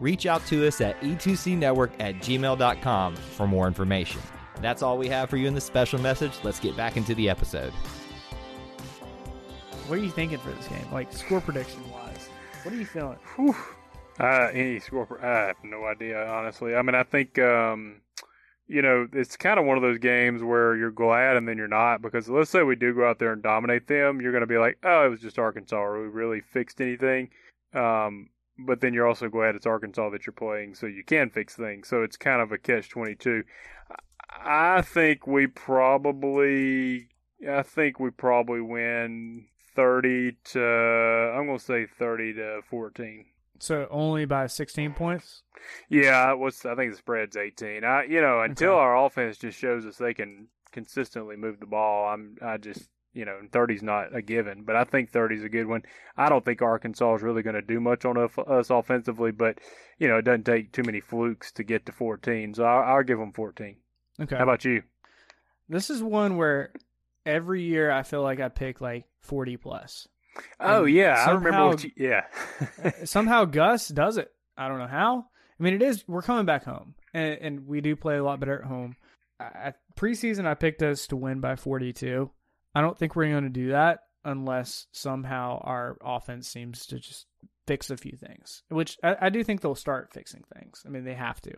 reach 0.00 0.26
out 0.26 0.44
to 0.44 0.66
us 0.66 0.82
at 0.82 1.00
e2cnetwork 1.00 1.92
at 1.98 2.16
gmail.com 2.16 3.16
for 3.16 3.46
more 3.46 3.68
information. 3.68 4.20
That's 4.60 4.82
all 4.82 4.98
we 4.98 5.08
have 5.08 5.30
for 5.30 5.36
you 5.38 5.46
in 5.46 5.54
this 5.54 5.64
special 5.64 6.00
message. 6.00 6.32
Let's 6.42 6.60
get 6.60 6.76
back 6.76 6.98
into 6.98 7.14
the 7.14 7.30
episode. 7.30 7.72
What 9.86 9.98
are 9.98 10.02
you 10.02 10.10
thinking 10.10 10.38
for 10.38 10.50
this 10.50 10.66
game? 10.68 10.86
Like 10.92 11.12
score 11.12 11.42
prediction 11.42 11.82
wise, 11.90 12.28
what 12.62 12.74
are 12.74 12.78
you 12.78 12.86
feeling? 12.86 13.18
Whew. 13.36 13.54
Uh, 14.18 14.48
any 14.52 14.80
score? 14.80 15.18
I 15.22 15.48
have 15.48 15.56
no 15.62 15.84
idea, 15.84 16.26
honestly. 16.26 16.74
I 16.74 16.80
mean, 16.80 16.94
I 16.94 17.02
think 17.02 17.38
um, 17.38 18.00
you 18.66 18.80
know 18.80 19.06
it's 19.12 19.36
kind 19.36 19.60
of 19.60 19.66
one 19.66 19.76
of 19.76 19.82
those 19.82 19.98
games 19.98 20.42
where 20.42 20.74
you're 20.74 20.90
glad 20.90 21.36
and 21.36 21.46
then 21.46 21.58
you're 21.58 21.68
not 21.68 22.00
because 22.00 22.30
let's 22.30 22.50
say 22.50 22.62
we 22.62 22.76
do 22.76 22.94
go 22.94 23.06
out 23.06 23.18
there 23.18 23.32
and 23.32 23.42
dominate 23.42 23.86
them, 23.86 24.22
you're 24.22 24.32
going 24.32 24.40
to 24.40 24.46
be 24.46 24.56
like, 24.56 24.78
oh, 24.84 25.04
it 25.04 25.10
was 25.10 25.20
just 25.20 25.38
Arkansas. 25.38 25.76
Are 25.76 26.00
we 26.00 26.08
really 26.08 26.40
fixed 26.40 26.80
anything? 26.80 27.28
Um, 27.74 28.30
but 28.58 28.80
then 28.80 28.94
you're 28.94 29.06
also 29.06 29.28
glad 29.28 29.54
it's 29.54 29.66
Arkansas 29.66 30.08
that 30.10 30.26
you're 30.26 30.32
playing, 30.32 30.76
so 30.76 30.86
you 30.86 31.04
can 31.04 31.28
fix 31.28 31.56
things. 31.56 31.88
So 31.88 32.02
it's 32.02 32.16
kind 32.16 32.40
of 32.40 32.52
a 32.52 32.58
catch 32.58 32.88
twenty 32.88 33.16
two. 33.16 33.42
I 34.30 34.80
think 34.80 35.26
we 35.26 35.46
probably, 35.46 37.08
I 37.48 37.62
think 37.62 38.00
we 38.00 38.10
probably 38.10 38.60
win 38.60 39.46
thirty 39.74 40.36
to. 40.52 40.60
I'm 40.62 41.46
going 41.46 41.58
to 41.58 41.64
say 41.64 41.86
thirty 41.86 42.32
to 42.34 42.60
fourteen. 42.68 43.26
So 43.60 43.86
only 43.90 44.24
by 44.24 44.48
16 44.48 44.94
points. 44.94 45.42
Yeah, 45.88 46.32
what's 46.32 46.66
I 46.66 46.74
think 46.74 46.90
the 46.90 46.98
spread's 46.98 47.36
18. 47.36 47.84
I, 47.84 48.02
you 48.04 48.20
know, 48.20 48.40
until 48.40 48.72
Okay. 48.72 48.78
our 48.80 49.06
offense 49.06 49.38
just 49.38 49.56
shows 49.58 49.86
us 49.86 49.96
they 49.96 50.12
can 50.12 50.48
consistently 50.72 51.36
move 51.36 51.60
the 51.60 51.66
ball, 51.66 52.12
I'm, 52.12 52.36
I 52.42 52.56
just, 52.56 52.90
you 53.14 53.24
know, 53.24 53.38
30's 53.52 53.82
not 53.82 54.14
a 54.14 54.20
given, 54.20 54.64
but 54.64 54.74
I 54.74 54.82
think 54.82 55.10
30's 55.12 55.44
a 55.44 55.48
good 55.48 55.66
one. 55.68 55.82
I 56.16 56.28
don't 56.28 56.44
think 56.44 56.62
Arkansas 56.62 57.14
is 57.14 57.22
really 57.22 57.42
going 57.42 57.54
to 57.54 57.62
do 57.62 57.78
much 57.80 58.04
on 58.04 58.18
us- 58.18 58.36
us 58.36 58.70
offensively, 58.70 59.30
but 59.30 59.60
you 59.98 60.08
know, 60.08 60.18
it 60.18 60.22
doesn't 60.24 60.44
take 60.44 60.72
too 60.72 60.82
many 60.82 61.00
flukes 61.00 61.52
to 61.52 61.62
get 61.62 61.86
to 61.86 61.92
14, 61.92 62.54
so 62.54 62.64
I'll, 62.64 62.96
I'll 62.96 63.02
give 63.04 63.18
them 63.20 63.32
14. 63.32 63.76
Okay. 64.20 64.36
How 64.36 64.42
about 64.42 64.64
you? 64.64 64.82
this 65.68 65.88
is 65.90 66.02
one 66.02 66.36
where 66.36 66.72
every 67.26 67.62
year 67.62 67.90
I 67.90 68.02
feel 68.02 68.22
like 68.22 68.40
I 68.40 68.48
pick 68.48 68.80
like 68.80 69.06
40 69.20 69.56
plus. 69.56 70.08
Oh 70.60 70.84
And 70.84 70.94
yeah, 70.94 71.24
I 71.26 71.30
remember. 71.32 71.66
What 71.68 71.84
you, 71.84 71.90
yeah, 71.96 72.24
Somehow 73.04 73.44
Gus 73.44 73.88
does 73.88 74.16
it. 74.16 74.30
I 74.56 74.68
don't 74.68 74.78
know 74.78 74.86
how. 74.86 75.26
I 75.58 75.62
mean, 75.62 75.74
it 75.74 75.82
is. 75.82 76.04
We're 76.08 76.22
coming 76.22 76.46
back 76.46 76.64
home, 76.64 76.94
and, 77.12 77.38
and 77.40 77.66
we 77.66 77.80
do 77.80 77.94
play 77.94 78.16
a 78.16 78.24
lot 78.24 78.40
better 78.40 78.60
at 78.60 78.68
home. 78.68 78.96
At 79.38 79.76
preseason, 79.96 80.46
I 80.46 80.54
picked 80.54 80.82
us 80.82 81.06
to 81.08 81.16
win 81.16 81.40
by 81.40 81.56
42. 81.56 82.30
I 82.74 82.80
don't 82.80 82.98
think 82.98 83.14
we're 83.14 83.30
going 83.30 83.44
to 83.44 83.50
do 83.50 83.70
that 83.70 84.00
unless 84.24 84.86
somehow 84.92 85.60
our 85.62 85.96
offense 86.02 86.48
seems 86.48 86.86
to 86.86 86.98
just 86.98 87.26
fix 87.66 87.90
a 87.90 87.96
few 87.96 88.16
things, 88.16 88.62
which 88.68 88.98
I, 89.02 89.16
I 89.22 89.28
do 89.30 89.44
think 89.44 89.60
they'll 89.60 89.74
start 89.74 90.12
fixing 90.12 90.42
things. 90.54 90.82
I 90.84 90.88
mean, 90.88 91.04
they 91.04 91.14
have 91.14 91.40
to. 91.42 91.52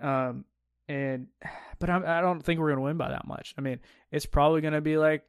Um, 0.00 0.44
and 0.92 1.26
but 1.78 1.90
I'm, 1.90 2.04
I 2.06 2.20
don't 2.20 2.42
think 2.42 2.60
we're 2.60 2.68
going 2.68 2.78
to 2.78 2.84
win 2.84 2.96
by 2.96 3.10
that 3.10 3.26
much. 3.26 3.54
I 3.58 3.60
mean, 3.60 3.80
it's 4.10 4.26
probably 4.26 4.60
going 4.60 4.74
to 4.74 4.80
be 4.80 4.98
like 4.98 5.24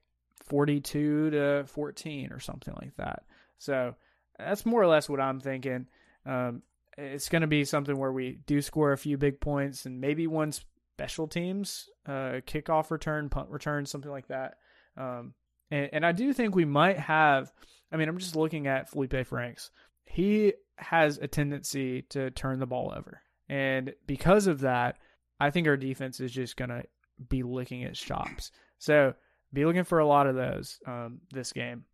42 0.45 1.31
to 1.31 1.63
14 1.65 2.31
or 2.31 2.39
something 2.39 2.75
like 2.79 2.95
that. 2.97 3.23
So 3.57 3.95
that's 4.37 4.65
more 4.65 4.81
or 4.81 4.87
less 4.87 5.09
what 5.09 5.19
I'm 5.19 5.39
thinking. 5.39 5.87
Um, 6.25 6.61
it's 6.97 7.29
going 7.29 7.41
to 7.41 7.47
be 7.47 7.65
something 7.65 7.97
where 7.97 8.11
we 8.11 8.39
do 8.45 8.61
score 8.61 8.91
a 8.91 8.97
few 8.97 9.17
big 9.17 9.39
points 9.39 9.85
and 9.85 9.99
maybe 9.99 10.27
one 10.27 10.51
special 10.51 11.27
teams, 11.27 11.89
uh, 12.05 12.41
kickoff 12.45 12.91
return, 12.91 13.29
punt 13.29 13.49
return, 13.49 13.85
something 13.85 14.11
like 14.11 14.27
that. 14.27 14.57
Um, 14.95 15.33
and, 15.71 15.89
and 15.91 16.05
I 16.05 16.11
do 16.11 16.33
think 16.33 16.55
we 16.55 16.65
might 16.65 16.99
have. 16.99 17.51
I 17.91 17.97
mean, 17.97 18.09
I'm 18.09 18.19
just 18.19 18.35
looking 18.35 18.67
at 18.67 18.89
Felipe 18.89 19.25
Franks. 19.25 19.71
He 20.05 20.53
has 20.77 21.17
a 21.17 21.27
tendency 21.27 22.03
to 22.09 22.29
turn 22.31 22.59
the 22.59 22.67
ball 22.67 22.93
over, 22.95 23.21
and 23.49 23.93
because 24.05 24.45
of 24.45 24.61
that, 24.61 24.97
I 25.43 25.51
think 25.51 25.67
our 25.67 25.77
defense 25.77 26.19
is 26.19 26.31
just 26.31 26.55
going 26.57 26.69
to 26.69 26.83
be 27.29 27.43
licking 27.43 27.81
its 27.81 27.99
chops. 27.99 28.51
So 28.77 29.13
be 29.51 29.65
looking 29.65 29.83
for 29.83 29.99
a 29.99 30.07
lot 30.07 30.27
of 30.27 30.35
those 30.35 30.79
um, 30.87 31.19
this 31.31 31.51
game. 31.53 31.85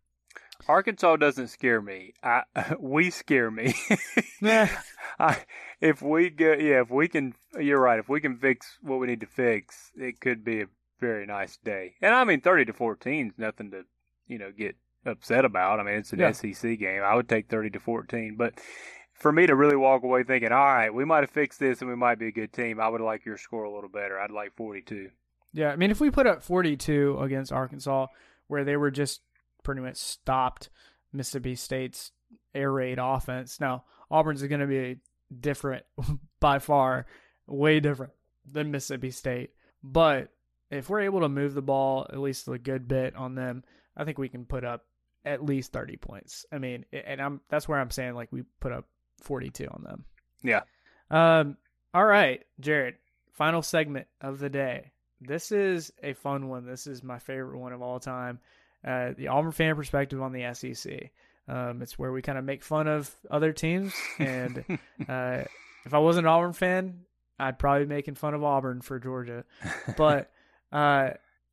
Arkansas 0.68 1.16
doesn't 1.16 1.48
scare 1.48 1.80
me. 1.80 2.14
I 2.22 2.42
we 2.78 3.10
scare 3.10 3.50
me. 3.50 3.74
I, 4.42 5.36
if 5.80 6.02
we 6.02 6.30
get 6.30 6.60
yeah, 6.60 6.82
if 6.82 6.90
we 6.90 7.08
can, 7.08 7.34
you're 7.58 7.80
right. 7.80 7.98
If 7.98 8.08
we 8.08 8.20
can 8.20 8.36
fix 8.36 8.78
what 8.82 9.00
we 9.00 9.06
need 9.06 9.20
to 9.20 9.26
fix, 9.26 9.90
it 9.96 10.20
could 10.20 10.44
be 10.44 10.62
a 10.62 10.66
very 11.00 11.26
nice 11.26 11.56
day. 11.56 11.94
And 12.02 12.14
I 12.14 12.24
mean, 12.24 12.40
thirty 12.40 12.64
to 12.66 12.72
fourteen 12.72 13.28
is 13.28 13.38
nothing 13.38 13.70
to 13.72 13.82
you 14.26 14.38
know 14.38 14.52
get 14.56 14.76
upset 15.06 15.44
about. 15.44 15.80
I 15.80 15.82
mean, 15.82 15.94
it's 15.94 16.12
an 16.12 16.18
Yeah. 16.20 16.32
SEC 16.32 16.78
game. 16.78 17.02
I 17.02 17.14
would 17.14 17.28
take 17.28 17.48
thirty 17.48 17.70
to 17.70 17.80
fourteen, 17.80 18.36
but 18.36 18.54
for 19.20 19.30
me 19.30 19.46
to 19.46 19.54
really 19.54 19.76
walk 19.76 20.02
away 20.02 20.24
thinking, 20.24 20.50
all 20.50 20.64
right, 20.64 20.92
we 20.92 21.04
might 21.04 21.22
have 21.22 21.30
fixed 21.30 21.60
this 21.60 21.80
and 21.80 21.90
we 21.90 21.96
might 21.96 22.18
be 22.18 22.28
a 22.28 22.32
good 22.32 22.52
team, 22.52 22.80
I 22.80 22.88
would 22.88 23.00
like 23.00 23.24
your 23.24 23.36
score 23.36 23.64
a 23.64 23.72
little 23.72 23.90
better. 23.90 24.18
I'd 24.18 24.30
like 24.30 24.56
forty-two. 24.56 25.10
Yeah, 25.52 25.70
I 25.70 25.76
mean, 25.76 25.90
if 25.90 26.00
we 26.00 26.10
put 26.10 26.28
up 26.28 26.44
42 26.44 27.18
against 27.20 27.52
Arkansas, 27.52 28.06
where 28.46 28.64
they 28.64 28.76
were 28.76 28.90
just 28.90 29.20
pretty 29.64 29.80
much 29.80 29.96
stopped 29.96 30.70
Mississippi 31.12 31.56
State's 31.56 32.12
air 32.54 32.70
raid 32.70 32.98
offense. 33.00 33.60
Now, 33.60 33.84
Auburn's 34.10 34.42
is 34.42 34.48
going 34.48 34.60
to 34.60 34.66
be 34.66 34.98
different 35.40 35.84
by 36.40 36.58
far, 36.58 37.06
way 37.46 37.80
different 37.80 38.12
than 38.50 38.70
Mississippi 38.70 39.10
State. 39.10 39.50
But 39.82 40.28
if 40.70 40.88
we're 40.88 41.00
able 41.00 41.20
to 41.20 41.28
move 41.28 41.54
the 41.54 41.62
ball 41.62 42.06
at 42.10 42.18
least 42.18 42.48
a 42.48 42.58
good 42.58 42.86
bit 42.86 43.16
on 43.16 43.34
them, 43.34 43.64
I 43.96 44.04
think 44.04 44.18
we 44.18 44.28
can 44.28 44.44
put 44.44 44.64
up 44.64 44.84
at 45.24 45.44
least 45.44 45.72
30 45.72 45.96
points. 45.96 46.46
I 46.52 46.58
mean, 46.58 46.84
and 46.92 47.20
I'm 47.20 47.40
that's 47.50 47.68
where 47.68 47.78
I'm 47.78 47.90
saying 47.90 48.14
like 48.14 48.30
we 48.30 48.44
put 48.60 48.72
up 48.72 48.86
42 49.20 49.66
on 49.66 49.82
them. 49.82 50.04
Yeah. 50.42 50.62
Um 51.10 51.56
all 51.92 52.04
right, 52.04 52.44
Jared, 52.60 52.96
final 53.32 53.62
segment 53.62 54.06
of 54.20 54.38
the 54.38 54.48
day. 54.48 54.92
This 55.20 55.50
is 55.50 55.92
a 56.02 56.12
fun 56.12 56.48
one. 56.48 56.64
This 56.64 56.86
is 56.86 57.02
my 57.02 57.18
favorite 57.18 57.58
one 57.58 57.72
of 57.72 57.82
all 57.82 57.98
time. 57.98 58.38
Uh, 58.86 59.10
the 59.16 59.28
Auburn 59.28 59.52
fan 59.52 59.74
perspective 59.74 60.22
on 60.22 60.32
the 60.32 60.54
SEC. 60.54 61.10
Um, 61.48 61.82
it's 61.82 61.98
where 61.98 62.12
we 62.12 62.22
kind 62.22 62.38
of 62.38 62.44
make 62.44 62.62
fun 62.62 62.86
of 62.86 63.14
other 63.30 63.52
teams. 63.52 63.92
And 64.18 64.64
uh, 65.08 65.42
if 65.84 65.92
I 65.92 65.98
wasn't 65.98 66.26
an 66.26 66.32
Auburn 66.32 66.52
fan, 66.52 67.00
I'd 67.38 67.58
probably 67.58 67.86
be 67.86 67.94
making 67.94 68.14
fun 68.14 68.34
of 68.34 68.44
Auburn 68.44 68.80
for 68.82 68.98
Georgia. 68.98 69.44
But 69.96 70.30
uh, 70.72 71.10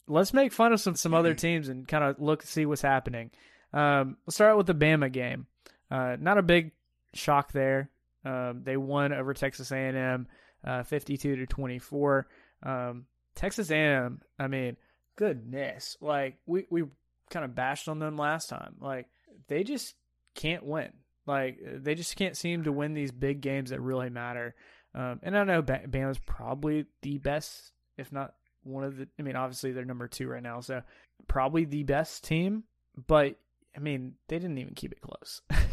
let's 0.07 0.33
make 0.33 0.53
fun 0.53 0.71
of 0.71 0.79
some, 0.79 0.95
some 0.95 1.13
other 1.13 1.33
teams 1.33 1.67
and 1.67 1.87
kind 1.87 2.03
of 2.03 2.19
look 2.19 2.43
see 2.43 2.65
what's 2.65 2.81
happening. 2.81 3.31
Um, 3.73 4.17
let's 4.25 4.35
start 4.35 4.51
out 4.51 4.57
with 4.57 4.67
the 4.67 4.75
Bama 4.75 5.11
game. 5.11 5.47
Uh, 5.89 6.15
not 6.19 6.37
a 6.37 6.43
big 6.43 6.71
shock 7.17 7.51
there. 7.51 7.89
Um, 8.25 8.61
they 8.63 8.77
won 8.77 9.13
over 9.13 9.33
Texas 9.33 9.71
A&M, 9.71 10.27
uh, 10.63 10.83
52 10.83 11.35
to 11.37 11.45
24. 11.45 12.27
Um, 12.63 13.05
Texas 13.35 13.69
A&M, 13.71 14.21
I 14.39 14.47
mean, 14.47 14.77
goodness, 15.15 15.97
like 16.01 16.37
we 16.45 16.65
we 16.69 16.83
kind 17.29 17.45
of 17.45 17.55
bashed 17.55 17.87
on 17.87 17.99
them 17.99 18.17
last 18.17 18.49
time. 18.49 18.75
Like 18.79 19.07
they 19.47 19.63
just 19.63 19.95
can't 20.35 20.65
win. 20.65 20.91
Like 21.25 21.59
they 21.61 21.95
just 21.95 22.15
can't 22.15 22.37
seem 22.37 22.63
to 22.63 22.71
win 22.71 22.93
these 22.93 23.11
big 23.11 23.41
games 23.41 23.69
that 23.69 23.81
really 23.81 24.09
matter. 24.09 24.55
Um, 24.95 25.19
and 25.23 25.37
I 25.37 25.43
know 25.43 25.61
Bama's 25.61 26.19
probably 26.19 26.85
the 27.01 27.17
best, 27.17 27.71
if 27.97 28.11
not 28.11 28.33
one 28.63 28.83
of 28.83 28.97
the. 28.97 29.07
I 29.19 29.21
mean, 29.21 29.35
obviously 29.35 29.71
they're 29.71 29.85
number 29.85 30.07
two 30.07 30.27
right 30.27 30.41
now, 30.41 30.61
so 30.61 30.81
probably 31.27 31.65
the 31.65 31.83
best 31.83 32.23
team. 32.23 32.63
But 33.07 33.35
I 33.75 33.79
mean, 33.79 34.15
they 34.27 34.39
didn't 34.39 34.57
even 34.57 34.73
keep 34.73 34.93
it 34.93 35.01
close. 35.01 35.41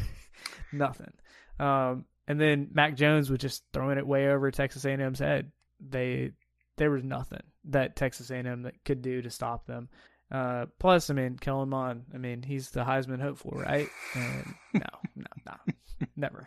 Nothing. 0.75 1.13
Um, 1.59 2.05
and 2.27 2.41
then 2.41 2.69
Mac 2.73 2.95
Jones 2.95 3.31
was 3.31 3.39
just 3.39 3.63
throwing 3.73 3.99
it 3.99 4.07
way 4.07 4.29
over 4.29 4.51
Texas 4.51 4.85
A&M's 4.85 5.19
head. 5.19 5.53
They 5.81 6.33
there 6.77 6.91
was 6.91 7.05
nothing 7.05 7.43
that 7.67 7.97
Texas 7.97 8.31
A&M 8.31 8.63
that 8.63 8.85
could 8.85 9.03
do 9.03 9.23
to 9.23 9.31
stop 9.31 9.67
them. 9.67 9.89
Uh, 10.31 10.67
plus, 10.79 11.11
I 11.11 11.15
mean, 11.15 11.37
Kellen 11.39 11.69
Mond, 11.69 12.05
I 12.13 12.19
mean, 12.19 12.43
he's 12.43 12.71
the 12.71 12.81
Heisman 12.81 13.21
hopeful, 13.21 13.53
right? 13.53 13.89
And 14.15 14.55
no, 14.73 14.81
no, 15.15 15.27
no, 15.47 15.75
never. 16.17 16.47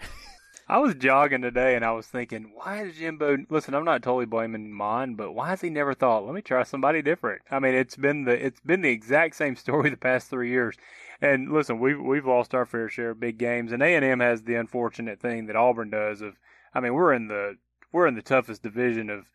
I 0.70 0.80
was 0.80 0.96
jogging 0.96 1.44
today 1.44 1.76
and 1.76 1.86
I 1.86 1.92
was 1.92 2.08
thinking, 2.08 2.52
why 2.54 2.84
is 2.84 2.98
Jimbo? 2.98 3.38
Listen, 3.50 3.74
I'm 3.74 3.86
not 3.86 4.04
totally 4.04 4.26
blaming 4.26 4.70
Mond, 4.70 5.16
but 5.16 5.32
why 5.32 5.50
has 5.50 5.62
he 5.62 5.70
never 5.70 5.94
thought? 5.94 6.26
Let 6.26 6.36
me 6.36 6.42
try 6.42 6.64
somebody 6.64 7.02
different. 7.02 7.42
I 7.50 7.60
mean, 7.60 7.74
it's 7.74 7.96
been 7.96 8.26
the 8.26 8.34
it's 8.34 8.60
been 8.60 8.82
the 8.82 8.90
exact 8.90 9.36
same 9.36 9.56
story 9.56 9.90
the 9.92 9.98
past 9.98 10.30
three 10.30 10.50
years. 10.50 10.76
And 11.22 11.52
listen, 11.52 11.80
we've 11.80 12.00
we've 12.00 12.26
lost 12.26 12.54
our 12.54 12.66
fair 12.66 12.90
share 12.90 13.12
of 13.12 13.20
big 13.20 13.38
games, 13.38 13.72
and 13.72 13.82
A 13.82 13.96
and 13.96 14.06
M 14.06 14.20
has 14.20 14.44
the 14.44 14.56
unfortunate 14.56 15.20
thing 15.20 15.48
that 15.48 15.56
Auburn 15.56 15.90
does. 15.90 16.22
Of, 16.22 16.36
I 16.74 16.80
mean, 16.80 16.94
we're 16.94 17.14
in 17.14 17.28
the 17.28 17.58
we're 17.92 18.08
in 18.08 18.16
the 18.16 18.22
toughest 18.22 18.62
division 18.62 19.10
of 19.10 19.32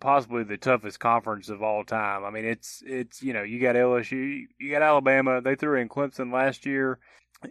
possibly 0.00 0.42
the 0.42 0.56
toughest 0.56 0.98
conference 0.98 1.48
of 1.48 1.62
all 1.62 1.84
time. 1.84 2.24
I 2.24 2.30
mean, 2.30 2.44
it's 2.44 2.82
it's 2.86 3.22
you 3.22 3.32
know 3.32 3.42
you 3.42 3.60
got 3.60 3.76
LSU, 3.76 4.44
you 4.58 4.70
got 4.70 4.82
Alabama. 4.82 5.40
They 5.40 5.54
threw 5.54 5.78
in 5.78 5.88
Clemson 5.88 6.32
last 6.32 6.66
year. 6.66 6.98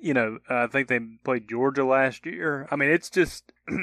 You 0.01 0.15
know, 0.15 0.39
uh, 0.49 0.63
I 0.63 0.67
think 0.67 0.87
they 0.87 0.99
played 1.23 1.47
Georgia 1.47 1.85
last 1.85 2.25
year. 2.25 2.67
I 2.71 2.75
mean, 2.75 2.89
it's 2.89 3.09
just, 3.11 3.51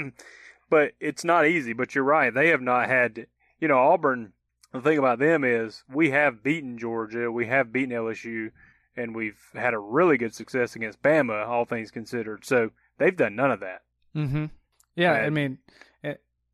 but 0.71 0.93
it's 0.99 1.25
not 1.25 1.47
easy. 1.47 1.73
But 1.73 1.95
you're 1.95 2.05
right; 2.05 2.35
they 2.35 2.49
have 2.49 2.63
not 2.63 2.89
had. 2.89 3.27
You 3.61 3.69
know, 3.69 3.79
Auburn. 3.79 4.33
The 4.73 4.81
thing 4.81 4.97
about 4.97 5.19
them 5.19 5.45
is 5.45 5.85
we 5.93 6.13
have 6.13 6.43
beaten 6.43 6.79
Georgia, 6.79 7.31
we 7.31 7.47
have 7.47 7.75
beaten 7.75 7.95
LSU, 7.95 8.53
and 8.97 9.15
we've 9.15 9.41
had 9.55 9.75
a 9.75 9.79
really 9.79 10.19
good 10.19 10.35
success 10.35 10.77
against 10.77 11.03
Bama, 11.03 11.47
all 11.47 11.65
things 11.65 11.91
considered. 11.91 12.45
So 12.45 12.71
they've 12.99 13.17
done 13.17 13.37
none 13.37 13.51
of 13.51 13.61
that. 13.61 13.83
Mm-hmm. 14.15 14.47
Yeah, 14.95 15.15
and, 15.15 15.27
I 15.27 15.31
mean, 15.31 15.59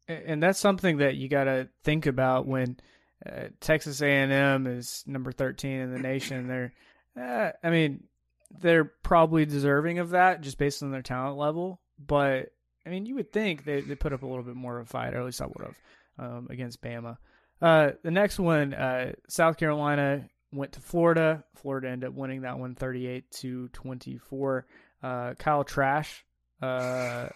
and 0.09 0.42
that's 0.42 0.59
something 0.59 0.98
that 0.98 1.16
you 1.16 1.29
got 1.29 1.44
to 1.44 1.68
think 1.85 2.07
about 2.07 2.46
when 2.46 2.79
uh, 3.27 3.48
Texas 3.61 4.01
A&M 4.01 4.66
is 4.66 5.05
number 5.07 5.33
13 5.33 5.70
in 5.81 5.92
the 5.92 5.98
nation. 5.98 6.48
They're, 6.48 6.72
uh, 7.20 7.53
I 7.62 7.70
mean, 7.70 8.05
they're 8.51 8.85
probably 8.85 9.44
deserving 9.44 9.98
of 9.98 10.11
that 10.11 10.40
just 10.40 10.59
based 10.59 10.83
on 10.83 10.90
their 10.90 11.03
talent 11.03 11.37
level. 11.37 11.81
But 11.98 12.53
I 12.87 12.90
mean, 12.90 13.07
you 13.07 13.16
would 13.16 13.33
think 13.33 13.64
they 13.64 13.81
they 13.81 13.94
put 13.94 14.12
up 14.12 14.22
a 14.22 14.27
little 14.27 14.44
bit 14.44 14.55
more 14.55 14.79
of 14.79 14.87
a 14.87 14.88
fight, 14.88 15.14
or 15.14 15.18
at 15.18 15.27
least 15.27 15.42
I 15.42 15.46
would 15.46 15.66
have 15.66 15.79
um, 16.18 16.46
against 16.48 16.81
Bama. 16.81 17.18
Uh, 17.61 17.90
the 18.03 18.11
next 18.11 18.38
one, 18.38 18.72
uh, 18.72 19.12
South 19.29 19.57
Carolina 19.57 20.29
went 20.53 20.73
to 20.73 20.81
Florida. 20.81 21.45
Florida 21.57 21.89
ended 21.89 22.09
up 22.09 22.15
winning 22.15 22.43
that 22.43 22.59
one, 22.59 22.75
38 22.75 23.31
to 23.31 23.69
24. 23.69 24.67
Uh, 25.03 25.35
Kyle 25.35 25.65
Trask, 25.65 26.11
uh, 26.63 27.29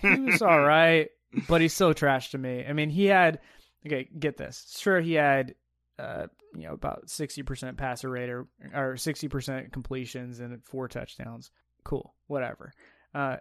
he 0.00 0.20
was 0.20 0.42
all 0.42 0.60
right 0.62 1.08
but 1.48 1.60
he's 1.60 1.74
so 1.74 1.92
trash 1.92 2.30
to 2.30 2.38
me. 2.38 2.64
I 2.68 2.72
mean, 2.72 2.90
he 2.90 3.06
had 3.06 3.40
okay, 3.86 4.08
get 4.18 4.36
this. 4.36 4.76
Sure, 4.78 5.00
he 5.00 5.14
had 5.14 5.54
uh, 5.98 6.26
you 6.54 6.62
know 6.62 6.74
about 6.74 7.08
sixty 7.08 7.42
percent 7.42 7.76
passer 7.76 8.10
rate 8.10 8.30
or 8.30 8.46
or 8.74 8.96
sixty 8.96 9.28
percent 9.28 9.72
completions 9.72 10.40
and 10.40 10.62
four 10.64 10.88
touchdowns. 10.88 11.50
Cool, 11.84 12.14
whatever. 12.26 12.72
Uh, 13.14 13.36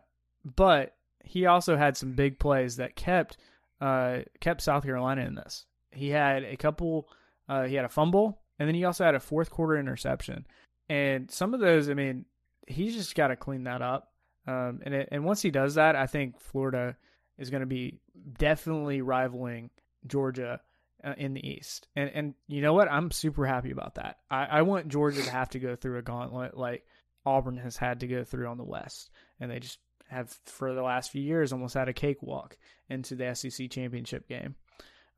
but 0.56 0.96
he 1.24 1.46
also 1.46 1.76
had 1.76 1.98
some 1.98 2.14
big 2.14 2.40
plays 2.40 2.78
that 2.78 2.96
kept 2.96 3.38
uh, 3.82 4.20
kept 4.40 4.62
South 4.62 4.84
Carolina 4.84 5.22
in 5.22 5.36
this. 5.36 5.66
He 5.92 6.10
had 6.10 6.44
a 6.44 6.58
couple. 6.58 7.08
Uh, 7.48 7.64
he 7.64 7.76
had 7.76 7.86
a 7.86 7.90
fumble, 7.90 8.40
and 8.60 8.68
then 8.68 8.76
he 8.76 8.84
also 8.84 9.06
had 9.06 9.16
a 9.16 9.20
fourth 9.20 9.50
quarter 9.50 9.78
interception. 9.78 10.46
And 10.90 11.32
some 11.32 11.54
of 11.54 11.60
those, 11.60 11.90
I 11.90 11.94
mean, 11.94 12.26
he's 12.68 12.96
just 12.96 13.16
got 13.16 13.28
to 13.28 13.36
clean 13.36 13.64
that 13.64 13.82
up. 13.82 14.12
Um, 14.48 14.82
and 14.84 14.94
it, 14.94 15.10
and 15.12 15.24
once 15.24 15.42
he 15.42 15.52
does 15.52 15.76
that, 15.76 15.96
I 15.96 16.08
think 16.08 16.40
Florida 16.40 16.98
is 17.38 17.50
going 17.50 17.62
to 17.62 17.68
be 17.68 18.00
definitely 18.38 19.02
rivaling 19.02 19.70
Georgia 20.08 20.60
uh, 21.04 21.14
in 21.18 21.34
the 21.34 21.48
East. 21.48 21.88
And 21.96 22.10
and 22.14 22.34
you 22.48 22.62
know 22.62 22.74
what? 22.74 22.92
I'm 22.92 23.12
super 23.12 23.46
happy 23.46 23.72
about 23.72 23.96
that. 23.96 24.18
I, 24.30 24.46
I 24.46 24.62
want 24.64 24.88
Georgia 24.88 25.22
to 25.22 25.32
have 25.32 25.50
to 25.50 25.60
go 25.60 25.76
through 25.76 25.98
a 25.98 26.02
gauntlet 26.02 26.58
like 26.58 26.86
Auburn 27.26 27.58
has 27.58 27.78
had 27.78 28.02
to 28.02 28.08
go 28.08 28.24
through 28.24 28.48
on 28.48 28.58
the 28.58 28.64
West, 28.64 29.10
and 29.40 29.52
they 29.52 29.60
just 29.60 29.80
have 30.10 30.36
for 30.46 30.74
the 30.74 30.82
last 30.82 31.12
few 31.12 31.22
years 31.22 31.54
almost 31.54 31.76
had 31.76 31.88
a 31.88 31.94
cakewalk 31.94 32.58
into 32.90 33.16
the 33.16 33.34
SEC 33.34 33.70
championship 33.70 34.28
game. 34.28 34.56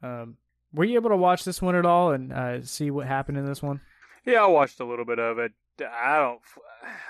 Um, 0.04 0.36
were 0.74 0.86
you 0.86 0.96
able 0.96 1.10
to 1.10 1.18
watch 1.18 1.44
this 1.44 1.62
one 1.62 1.76
at 1.76 1.86
all 1.86 2.12
and 2.12 2.32
uh, 2.32 2.62
see 2.64 2.92
what 2.92 3.08
happened 3.08 3.38
in 3.38 3.46
this 3.46 3.62
one? 3.62 3.82
Yeah, 4.26 4.44
I 4.44 4.48
watched 4.48 4.80
a 4.80 4.86
little 4.86 5.06
bit 5.06 5.20
of 5.20 5.40
it. 5.40 5.52
I 5.82 6.20
don't. 6.20 6.42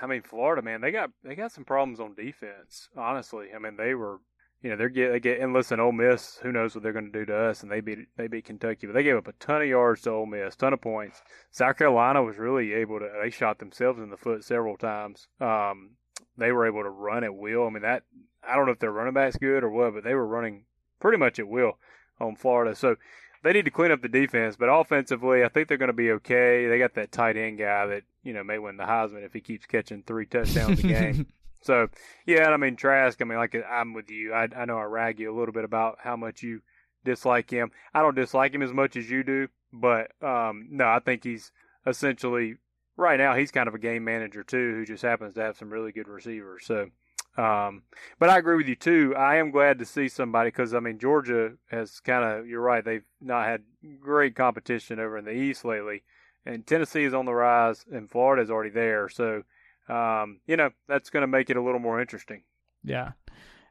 I 0.00 0.06
mean, 0.06 0.22
Florida, 0.22 0.62
man, 0.62 0.80
they 0.80 0.90
got 0.90 1.10
they 1.22 1.34
got 1.34 1.52
some 1.52 1.64
problems 1.64 2.00
on 2.00 2.14
defense. 2.14 2.88
Honestly, 2.96 3.48
I 3.54 3.58
mean, 3.58 3.76
they 3.76 3.94
were 3.94 4.18
you 4.62 4.70
know 4.70 4.76
they're 4.76 4.88
get 4.88 5.12
they 5.12 5.20
get 5.20 5.40
and 5.40 5.52
listen, 5.52 5.80
Ole 5.80 5.92
Miss, 5.92 6.38
who 6.42 6.52
knows 6.52 6.74
what 6.74 6.82
they're 6.82 6.92
going 6.92 7.12
to 7.12 7.18
do 7.18 7.26
to 7.26 7.36
us? 7.36 7.62
And 7.62 7.70
they 7.70 7.80
beat 7.80 7.98
they 8.16 8.28
beat 8.28 8.44
Kentucky, 8.44 8.86
but 8.86 8.94
they 8.94 9.02
gave 9.02 9.16
up 9.16 9.28
a 9.28 9.32
ton 9.32 9.62
of 9.62 9.68
yards 9.68 10.02
to 10.02 10.10
Ole 10.10 10.26
Miss, 10.26 10.56
ton 10.56 10.72
of 10.72 10.80
points. 10.80 11.20
South 11.50 11.76
Carolina 11.76 12.22
was 12.22 12.38
really 12.38 12.72
able 12.72 12.98
to. 12.98 13.08
They 13.22 13.30
shot 13.30 13.58
themselves 13.58 13.98
in 13.98 14.10
the 14.10 14.16
foot 14.16 14.44
several 14.44 14.76
times. 14.76 15.26
Um, 15.40 15.96
they 16.38 16.52
were 16.52 16.66
able 16.66 16.82
to 16.82 16.90
run 16.90 17.24
at 17.24 17.34
will. 17.34 17.66
I 17.66 17.70
mean 17.70 17.82
that 17.82 18.04
I 18.46 18.56
don't 18.56 18.66
know 18.66 18.72
if 18.72 18.78
their 18.78 18.92
running 18.92 19.14
back's 19.14 19.36
good 19.36 19.64
or 19.64 19.70
what, 19.70 19.94
but 19.94 20.04
they 20.04 20.14
were 20.14 20.26
running 20.26 20.64
pretty 21.00 21.18
much 21.18 21.38
at 21.38 21.48
will 21.48 21.78
on 22.20 22.36
Florida. 22.36 22.74
So 22.74 22.96
they 23.42 23.52
need 23.52 23.64
to 23.64 23.70
clean 23.70 23.90
up 23.90 24.02
the 24.02 24.08
defense, 24.08 24.56
but 24.56 24.66
offensively, 24.66 25.44
I 25.44 25.48
think 25.48 25.68
they're 25.68 25.78
going 25.78 25.88
to 25.88 25.92
be 25.92 26.12
okay. 26.12 26.66
They 26.68 26.78
got 26.78 26.94
that 26.94 27.12
tight 27.12 27.36
end 27.36 27.58
guy 27.58 27.86
that 27.86 28.02
you 28.22 28.32
know 28.32 28.44
may 28.44 28.58
win 28.58 28.76
the 28.76 28.84
Heisman 28.84 29.24
if 29.24 29.32
he 29.32 29.40
keeps 29.40 29.66
catching 29.66 30.02
three 30.02 30.26
touchdowns 30.26 30.80
a 30.80 30.82
game. 30.82 31.26
So 31.64 31.86
yeah, 32.26 32.48
I 32.48 32.56
mean 32.56 32.74
Trask. 32.74 33.22
I 33.22 33.24
mean, 33.24 33.38
like 33.38 33.54
I'm 33.70 33.94
with 33.94 34.10
you. 34.10 34.32
I 34.34 34.48
I 34.56 34.64
know 34.64 34.78
I 34.78 34.82
rag 34.82 35.20
you 35.20 35.32
a 35.32 35.38
little 35.38 35.54
bit 35.54 35.62
about 35.62 35.98
how 36.00 36.16
much 36.16 36.42
you 36.42 36.60
dislike 37.04 37.50
him. 37.50 37.70
I 37.94 38.00
don't 38.00 38.16
dislike 38.16 38.52
him 38.52 38.62
as 38.62 38.72
much 38.72 38.96
as 38.96 39.08
you 39.08 39.22
do, 39.22 39.46
but 39.72 40.10
um, 40.20 40.66
no, 40.72 40.86
I 40.86 40.98
think 40.98 41.22
he's 41.22 41.52
essentially 41.86 42.56
right 42.96 43.16
now 43.16 43.36
he's 43.36 43.52
kind 43.52 43.68
of 43.68 43.76
a 43.76 43.78
game 43.78 44.02
manager 44.02 44.42
too, 44.42 44.74
who 44.74 44.84
just 44.84 45.04
happens 45.04 45.34
to 45.34 45.42
have 45.42 45.56
some 45.56 45.72
really 45.72 45.92
good 45.92 46.08
receivers. 46.08 46.66
So. 46.66 46.88
Um, 47.36 47.82
but 48.18 48.28
I 48.28 48.38
agree 48.38 48.56
with 48.56 48.68
you 48.68 48.76
too. 48.76 49.14
I 49.16 49.36
am 49.36 49.50
glad 49.50 49.78
to 49.78 49.86
see 49.86 50.08
somebody 50.08 50.48
because 50.48 50.74
I 50.74 50.80
mean 50.80 50.98
Georgia 50.98 51.52
has 51.70 52.00
kind 52.00 52.24
of 52.24 52.46
you're 52.46 52.60
right. 52.60 52.84
They've 52.84 53.04
not 53.20 53.46
had 53.46 53.62
great 54.00 54.34
competition 54.36 55.00
over 55.00 55.16
in 55.16 55.24
the 55.24 55.32
East 55.32 55.64
lately, 55.64 56.02
and 56.44 56.66
Tennessee 56.66 57.04
is 57.04 57.14
on 57.14 57.24
the 57.24 57.32
rise, 57.32 57.84
and 57.90 58.10
Florida 58.10 58.42
is 58.42 58.50
already 58.50 58.70
there. 58.70 59.08
So 59.08 59.44
um, 59.88 60.40
you 60.46 60.56
know, 60.56 60.70
that's 60.88 61.10
going 61.10 61.22
to 61.22 61.26
make 61.26 61.50
it 61.50 61.56
a 61.56 61.62
little 61.62 61.80
more 61.80 62.00
interesting. 62.00 62.42
Yeah. 62.84 63.12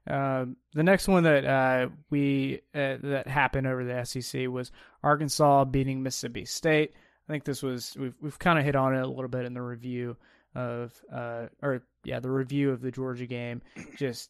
Um, 0.07 0.57
the 0.73 0.83
next 0.83 1.07
one 1.07 1.23
that 1.23 1.45
uh, 1.45 1.89
we 2.09 2.61
uh, 2.73 2.97
that 3.03 3.27
happened 3.27 3.67
over 3.67 3.83
the 3.83 4.03
SEC 4.03 4.47
was 4.47 4.71
Arkansas 5.03 5.65
beating 5.65 6.01
Mississippi 6.01 6.45
State. 6.45 6.93
I 7.29 7.31
think 7.31 7.43
this 7.43 7.61
was 7.61 7.95
we've 7.99 8.15
we've 8.19 8.39
kind 8.39 8.57
of 8.57 8.65
hit 8.65 8.75
on 8.75 8.95
it 8.95 9.01
a 9.01 9.07
little 9.07 9.29
bit 9.29 9.45
in 9.45 9.53
the 9.53 9.61
review 9.61 10.17
of 10.53 10.93
uh 11.13 11.45
or 11.61 11.81
yeah 12.03 12.19
the 12.19 12.29
review 12.29 12.71
of 12.71 12.81
the 12.81 12.91
Georgia 12.91 13.25
game. 13.25 13.61
Just 13.97 14.29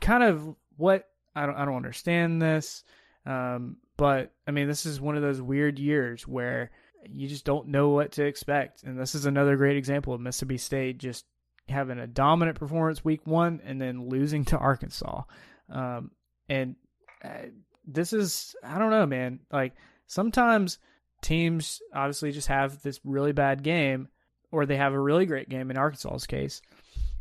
kind 0.00 0.22
of 0.22 0.54
what 0.76 1.08
I 1.34 1.46
don't 1.46 1.56
I 1.56 1.64
don't 1.64 1.76
understand 1.76 2.40
this, 2.40 2.84
um, 3.24 3.76
but 3.96 4.32
I 4.46 4.50
mean 4.50 4.68
this 4.68 4.86
is 4.86 5.00
one 5.00 5.16
of 5.16 5.22
those 5.22 5.40
weird 5.40 5.78
years 5.78 6.26
where 6.26 6.70
you 7.08 7.28
just 7.28 7.44
don't 7.44 7.68
know 7.68 7.90
what 7.90 8.12
to 8.12 8.24
expect, 8.24 8.82
and 8.82 8.98
this 8.98 9.14
is 9.14 9.26
another 9.26 9.56
great 9.56 9.76
example 9.76 10.12
of 10.12 10.20
Mississippi 10.20 10.58
State 10.58 10.98
just 10.98 11.24
having 11.68 11.98
a 11.98 12.06
dominant 12.06 12.58
performance 12.58 13.04
week 13.04 13.26
one 13.26 13.60
and 13.64 13.80
then 13.80 14.08
losing 14.08 14.44
to 14.46 14.58
Arkansas. 14.58 15.22
Um, 15.68 16.10
and 16.48 16.76
uh, 17.24 17.48
this 17.86 18.12
is, 18.12 18.54
I 18.62 18.78
don't 18.78 18.90
know, 18.90 19.06
man. 19.06 19.40
Like 19.52 19.74
sometimes 20.06 20.78
teams 21.22 21.80
obviously 21.94 22.32
just 22.32 22.48
have 22.48 22.82
this 22.82 23.00
really 23.04 23.32
bad 23.32 23.62
game 23.62 24.08
or 24.50 24.66
they 24.66 24.76
have 24.76 24.92
a 24.92 25.00
really 25.00 25.26
great 25.26 25.48
game 25.48 25.70
in 25.70 25.76
Arkansas's 25.76 26.26
case. 26.26 26.62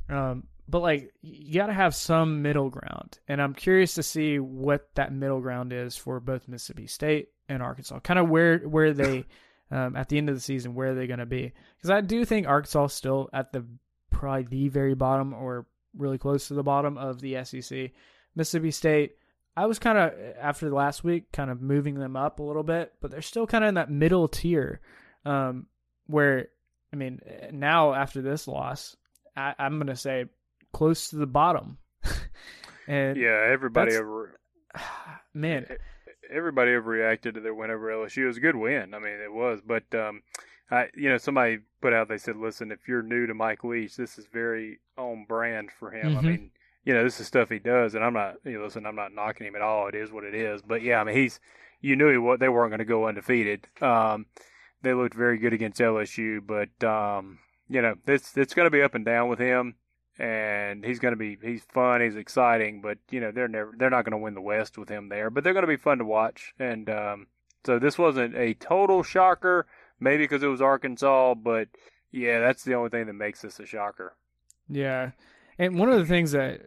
Um, 0.10 0.44
but 0.68 0.82
like 0.82 1.14
you 1.22 1.56
got 1.56 1.68
to 1.68 1.74
have 1.74 1.96
some 1.96 2.42
middle 2.42 2.70
ground. 2.70 3.20
And 3.28 3.42
I'm 3.42 3.54
curious 3.54 3.96
to 3.96 4.04
see 4.04 4.40
what 4.40 4.90
that 4.96 5.14
middle 5.14 5.42
ground 5.42 5.74
is 5.74 5.96
for 5.96 6.20
both 6.20 6.48
Mississippi 6.48 6.88
State 6.88 7.30
and 7.50 7.62
Arkansas. 7.62 8.00
Kind 8.00 8.20
of 8.20 8.30
where, 8.30 8.60
where 8.60 8.94
they, 8.94 9.26
um, 9.72 9.96
at 9.96 10.10
the 10.10 10.18
end 10.18 10.30
of 10.30 10.36
the 10.36 10.42
season, 10.42 10.76
where 10.76 10.92
are 10.92 10.96
they 10.96 11.08
going 11.08 11.20
to 11.20 11.26
be? 11.26 11.54
Because 11.78 11.92
I 11.92 12.02
do 12.02 12.26
think 12.26 12.48
Arkansas 12.48 12.88
still 12.88 13.30
at 13.34 13.52
the 13.52 13.66
probably 14.12 14.44
the 14.44 14.70
very 14.70 14.96
bottom 14.96 15.34
or 15.34 15.68
really 15.98 16.18
close 16.18 16.48
to 16.48 16.54
the 16.54 16.64
bottom 16.64 16.98
of 16.98 17.22
the 17.22 17.44
SEC. 17.44 17.92
Mississippi 18.36 18.72
State, 18.72 19.16
I 19.58 19.66
was 19.66 19.80
kind 19.80 19.98
of 19.98 20.14
after 20.40 20.70
the 20.70 20.76
last 20.76 21.04
week, 21.04 21.32
kind 21.32 21.50
of 21.50 21.62
moving 21.62 21.96
them 21.96 22.16
up 22.16 22.40
a 22.40 22.44
little 22.44 22.64
bit, 22.64 22.94
but 23.02 23.12
they're 23.12 23.22
still 23.22 23.48
kind 23.48 23.64
of 23.64 23.70
in 23.70 23.76
that 23.76 23.90
middle 23.90 24.28
tier, 24.28 24.82
um, 25.26 25.68
where 26.08 26.50
I 26.95 26.97
mean, 26.97 27.19
now 27.51 27.93
after 27.93 28.21
this 28.21 28.47
loss, 28.47 28.95
I, 29.36 29.53
am 29.60 29.79
going 29.79 29.88
to 29.88 29.97
say 29.97 30.25
close 30.71 31.10
to 31.10 31.17
the 31.17 31.27
bottom. 31.27 31.77
and 32.88 33.17
yeah, 33.17 33.49
everybody 33.51 33.93
ever 33.95 34.39
man, 35.34 35.67
everybody 36.31 36.71
ever 36.71 36.89
reacted 36.89 37.36
to 37.36 37.41
their 37.41 37.53
win 37.53 37.69
over 37.69 37.88
LSU. 37.88 38.23
It 38.23 38.27
was 38.27 38.38
a 38.38 38.41
good 38.41 38.55
win. 38.55 38.93
I 38.93 38.99
mean, 38.99 39.19
it 39.21 39.34
was, 39.34 39.60
but 39.65 39.84
um, 39.93 40.21
I, 40.71 40.88
you 40.95 41.10
know, 41.10 41.17
somebody 41.17 41.60
put 41.81 41.91
out, 41.91 42.08
they 42.08 42.17
said, 42.17 42.38
listen, 42.38 42.71
if 42.71 42.88
you're 42.88 43.03
new 43.03 43.27
to 43.27 43.34
Mike 43.34 43.65
Leach, 43.65 43.97
this 43.97 44.17
is 44.17 44.25
very 44.31 44.79
on 44.97 45.25
brand 45.27 45.71
for 45.77 45.91
him. 45.91 46.12
Mm-hmm. 46.12 46.17
I 46.17 46.21
mean, 46.21 46.51
you 46.86 46.93
know, 46.93 47.03
this 47.03 47.19
is 47.19 47.27
stuff 47.27 47.49
he 47.49 47.60
does, 47.60 47.93
and 47.93 48.05
I'm 48.05 48.13
not, 48.13 48.36
you 48.45 48.53
know, 48.58 48.63
listen, 48.63 48.86
I'm 48.86 48.95
not 48.95 49.13
knocking 49.13 49.47
him 49.47 49.55
at 49.55 49.62
all. 49.62 49.89
It 49.89 49.95
is 49.95 50.13
what 50.13 50.23
it 50.23 50.34
is. 50.34 50.62
But 50.62 50.81
yeah, 50.81 51.01
I 51.01 51.03
mean, 51.03 51.17
he's, 51.17 51.41
you 51.81 51.97
knew 51.97 52.10
he, 52.10 52.17
what 52.17 52.39
they 52.39 52.47
weren't 52.47 52.71
going 52.71 52.79
to 52.79 52.86
go 52.86 53.10
undefeated. 53.10 53.67
Um, 53.81 54.27
they 54.86 54.93
looked 54.93 55.15
very 55.15 55.38
good 55.38 55.54
against 55.54 55.80
LSU, 55.80 56.39
but 56.45 56.88
um, 56.88 57.39
you 57.67 57.82
know, 57.82 57.95
it's 58.08 58.38
it's 58.38 58.54
going 58.54 58.67
to 58.67 58.71
be 58.71 58.82
up 58.82 58.95
and 58.95 59.06
down 59.06 59.30
with 59.30 59.39
him, 59.39 59.76
and 60.17 60.86
he's 60.86 61.00
going 61.00 61.13
to 61.13 61.17
be 61.17 61.38
he's 61.41 61.63
fun, 61.63 62.02
he's 62.02 62.15
exciting, 62.15 62.82
but 62.82 62.98
you 63.10 63.19
know, 63.19 63.32
they're 63.32 63.48
never 63.48 63.74
they're 63.78 63.89
not 63.89 64.06
going 64.06 64.12
to 64.12 64.24
win 64.24 64.36
the 64.36 64.41
West 64.41 64.78
with 64.78 64.89
him 64.89 65.10
there, 65.10 65.30
but 65.30 65.43
they're 65.43 65.54
going 65.54 65.63
to 65.63 65.67
be 65.67 65.78
fun 65.78 65.98
to 65.98 66.06
watch, 66.06 66.54
and 66.60 66.89
um, 66.89 67.28
so 67.65 67.80
this 67.80 67.98
wasn't 67.98 68.36
a 68.36 68.54
total 68.54 69.04
shocker 69.04 69.65
Maybe 70.00 70.24
because 70.24 70.43
it 70.43 70.48
was 70.48 70.62
Arkansas, 70.62 71.36
but 71.36 71.69
yeah, 72.12 72.39
that's 72.39 72.63
the 72.63 72.74
only 72.74 72.89
thing 72.89 73.06
that 73.08 73.13
makes 73.13 73.41
this 73.41 73.60
a 73.60 73.65
shocker. 73.65 74.15
Yeah. 74.67 75.12
And 75.58 75.80
one 75.80 75.89
of 75.89 76.00
the 76.00 76.06
things 76.06 76.34
that 76.34 76.62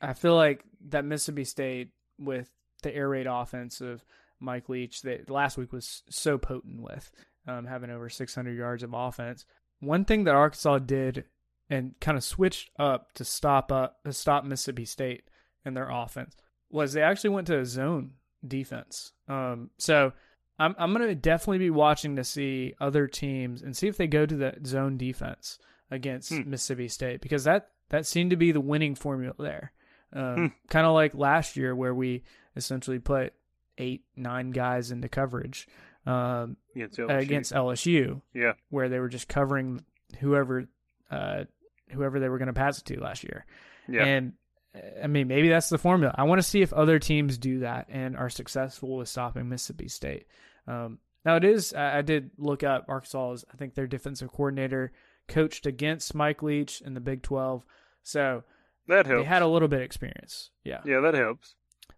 I 0.00 0.12
feel 0.12 0.34
like 0.34 0.62
that 0.88 1.04
Mississippi 1.04 1.44
State 1.44 1.90
with 2.18 2.50
the 2.82 2.94
air 2.94 3.08
raid 3.08 3.26
offense 3.26 3.80
of 3.80 4.04
Mike 4.40 4.68
Leach 4.68 5.02
that 5.02 5.30
last 5.30 5.56
week 5.56 5.72
was 5.72 6.02
so 6.10 6.36
potent 6.36 6.82
with 6.82 7.10
um, 7.46 7.66
having 7.66 7.90
over 7.90 8.08
600 8.08 8.56
yards 8.56 8.82
of 8.82 8.94
offense. 8.94 9.44
One 9.80 10.04
thing 10.04 10.24
that 10.24 10.34
Arkansas 10.34 10.78
did 10.78 11.24
and 11.68 11.94
kind 12.00 12.16
of 12.16 12.24
switched 12.24 12.70
up 12.78 13.12
to 13.14 13.24
stop 13.24 13.72
up 13.72 14.02
to 14.04 14.12
stop 14.12 14.44
Mississippi 14.44 14.84
State 14.84 15.24
and 15.64 15.76
their 15.76 15.90
offense 15.90 16.36
was 16.70 16.92
they 16.92 17.02
actually 17.02 17.30
went 17.30 17.46
to 17.48 17.58
a 17.58 17.64
zone 17.64 18.12
defense. 18.46 19.12
Um, 19.28 19.70
so 19.78 20.12
I'm 20.58 20.74
I'm 20.78 20.92
gonna 20.92 21.14
definitely 21.14 21.58
be 21.58 21.70
watching 21.70 22.16
to 22.16 22.24
see 22.24 22.74
other 22.80 23.06
teams 23.06 23.62
and 23.62 23.76
see 23.76 23.88
if 23.88 23.96
they 23.96 24.06
go 24.06 24.26
to 24.26 24.36
the 24.36 24.54
zone 24.64 24.96
defense 24.96 25.58
against 25.90 26.32
hmm. 26.32 26.48
Mississippi 26.48 26.88
State 26.88 27.20
because 27.20 27.44
that 27.44 27.70
that 27.90 28.06
seemed 28.06 28.30
to 28.30 28.36
be 28.36 28.52
the 28.52 28.60
winning 28.60 28.94
formula 28.94 29.34
there. 29.38 29.72
Um, 30.12 30.34
hmm. 30.34 30.46
Kind 30.68 30.86
of 30.86 30.94
like 30.94 31.14
last 31.14 31.56
year 31.56 31.74
where 31.74 31.94
we 31.94 32.22
essentially 32.54 32.98
put 32.98 33.34
eight 33.78 34.04
nine 34.16 34.50
guys 34.50 34.90
into 34.90 35.08
coverage 35.08 35.68
um, 36.06 36.56
against, 36.74 36.98
LSU. 36.98 37.18
against 37.18 37.52
LSU. 37.52 38.22
Yeah, 38.34 38.52
where 38.70 38.88
they 38.88 38.98
were 38.98 39.08
just 39.08 39.28
covering 39.28 39.84
whoever 40.20 40.66
uh, 41.10 41.44
whoever 41.90 42.20
they 42.20 42.28
were 42.28 42.38
going 42.38 42.46
to 42.46 42.52
pass 42.52 42.78
it 42.78 42.84
to 42.86 43.00
last 43.00 43.24
year. 43.24 43.46
Yeah. 43.88 44.04
And 44.04 44.32
I 45.02 45.06
mean, 45.06 45.28
maybe 45.28 45.48
that's 45.48 45.68
the 45.68 45.78
formula. 45.78 46.14
I 46.16 46.24
want 46.24 46.38
to 46.38 46.46
see 46.46 46.62
if 46.62 46.72
other 46.72 46.98
teams 46.98 47.38
do 47.38 47.60
that 47.60 47.86
and 47.88 48.16
are 48.16 48.28
successful 48.28 48.96
with 48.96 49.08
stopping 49.08 49.48
Mississippi 49.48 49.88
State. 49.88 50.26
Um, 50.66 50.98
now, 51.24 51.36
it 51.36 51.44
is, 51.44 51.72
I, 51.72 51.98
I 51.98 52.02
did 52.02 52.30
look 52.38 52.62
up 52.62 52.86
Arkansas's, 52.88 53.44
I 53.52 53.56
think 53.56 53.74
their 53.74 53.86
defensive 53.86 54.30
coordinator 54.32 54.92
coached 55.28 55.66
against 55.66 56.14
Mike 56.14 56.42
Leach 56.42 56.80
in 56.82 56.94
the 56.94 57.00
Big 57.00 57.22
12. 57.22 57.64
So 58.02 58.44
that 58.88 59.06
helps. 59.06 59.22
They 59.22 59.28
had 59.28 59.42
a 59.42 59.48
little 59.48 59.68
bit 59.68 59.80
of 59.80 59.84
experience. 59.84 60.50
Yeah. 60.62 60.80
Yeah, 60.84 61.00
that 61.00 61.14
helps. 61.14 61.54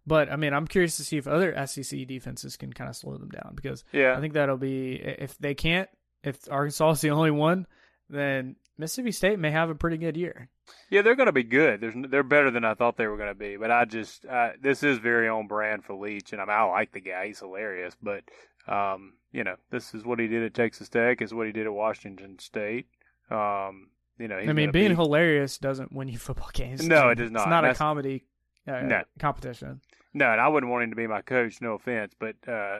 But 0.08 0.32
I 0.32 0.36
mean, 0.36 0.54
I'm 0.54 0.66
curious 0.66 0.96
to 0.96 1.04
see 1.04 1.18
if 1.18 1.28
other 1.28 1.54
SEC 1.66 2.06
defenses 2.06 2.56
can 2.56 2.72
kind 2.72 2.88
of 2.88 2.96
slow 2.96 3.18
them 3.18 3.28
down 3.28 3.52
because 3.54 3.84
yeah. 3.92 4.16
I 4.16 4.20
think 4.20 4.32
that'll 4.32 4.56
be 4.56 4.94
if 4.94 5.36
they 5.38 5.54
can't, 5.54 5.88
if 6.24 6.50
Arkansas 6.50 6.92
is 6.92 7.00
the 7.02 7.10
only 7.18 7.30
one, 7.30 7.66
then 8.08 8.56
Mississippi 8.78 9.12
State 9.12 9.38
may 9.38 9.50
have 9.50 9.68
a 9.68 9.74
pretty 9.74 9.98
good 9.98 10.16
year. 10.16 10.48
Yeah, 10.90 11.02
they're 11.02 11.14
going 11.14 11.26
to 11.26 11.32
be 11.32 11.42
good. 11.42 11.80
There's, 11.80 11.94
they're 12.10 12.22
better 12.22 12.50
than 12.50 12.64
I 12.64 12.74
thought 12.74 12.96
they 12.96 13.06
were 13.06 13.16
going 13.18 13.28
to 13.28 13.34
be. 13.34 13.56
But 13.56 13.70
I 13.70 13.84
just 13.84 14.24
uh, 14.24 14.50
this 14.60 14.82
is 14.82 14.98
very 14.98 15.28
on 15.28 15.46
brand 15.46 15.84
for 15.84 15.94
Leach, 15.94 16.32
and 16.32 16.40
I, 16.40 16.46
mean, 16.46 16.56
I 16.56 16.62
like 16.62 16.92
the 16.92 17.00
guy. 17.00 17.26
He's 17.26 17.40
hilarious. 17.40 17.94
But 18.02 18.24
um, 18.66 19.14
you 19.30 19.44
know, 19.44 19.56
this 19.70 19.94
is 19.94 20.04
what 20.04 20.18
he 20.18 20.26
did 20.26 20.42
at 20.42 20.54
Texas 20.54 20.88
Tech. 20.88 21.20
Is 21.20 21.34
what 21.34 21.46
he 21.46 21.52
did 21.52 21.66
at 21.66 21.72
Washington 21.72 22.38
State. 22.38 22.86
Um, 23.30 23.90
you 24.18 24.28
know, 24.28 24.36
I 24.36 24.52
mean, 24.54 24.70
being 24.70 24.90
be... 24.90 24.94
hilarious 24.94 25.58
doesn't 25.58 25.92
win 25.92 26.08
you 26.08 26.18
football 26.18 26.50
games. 26.54 26.86
No, 26.86 27.10
it 27.10 27.16
does 27.16 27.30
not. 27.30 27.42
It's 27.42 27.50
not 27.50 27.62
That's... 27.62 27.78
a 27.78 27.78
comedy 27.78 28.24
uh, 28.66 28.80
no. 28.80 29.02
competition. 29.18 29.80
No, 30.14 30.30
and 30.32 30.40
I 30.40 30.48
wouldn't 30.48 30.72
want 30.72 30.84
him 30.84 30.90
to 30.90 30.96
be 30.96 31.06
my 31.06 31.20
coach. 31.20 31.60
No 31.60 31.74
offense, 31.74 32.14
but 32.18 32.36
uh, 32.48 32.78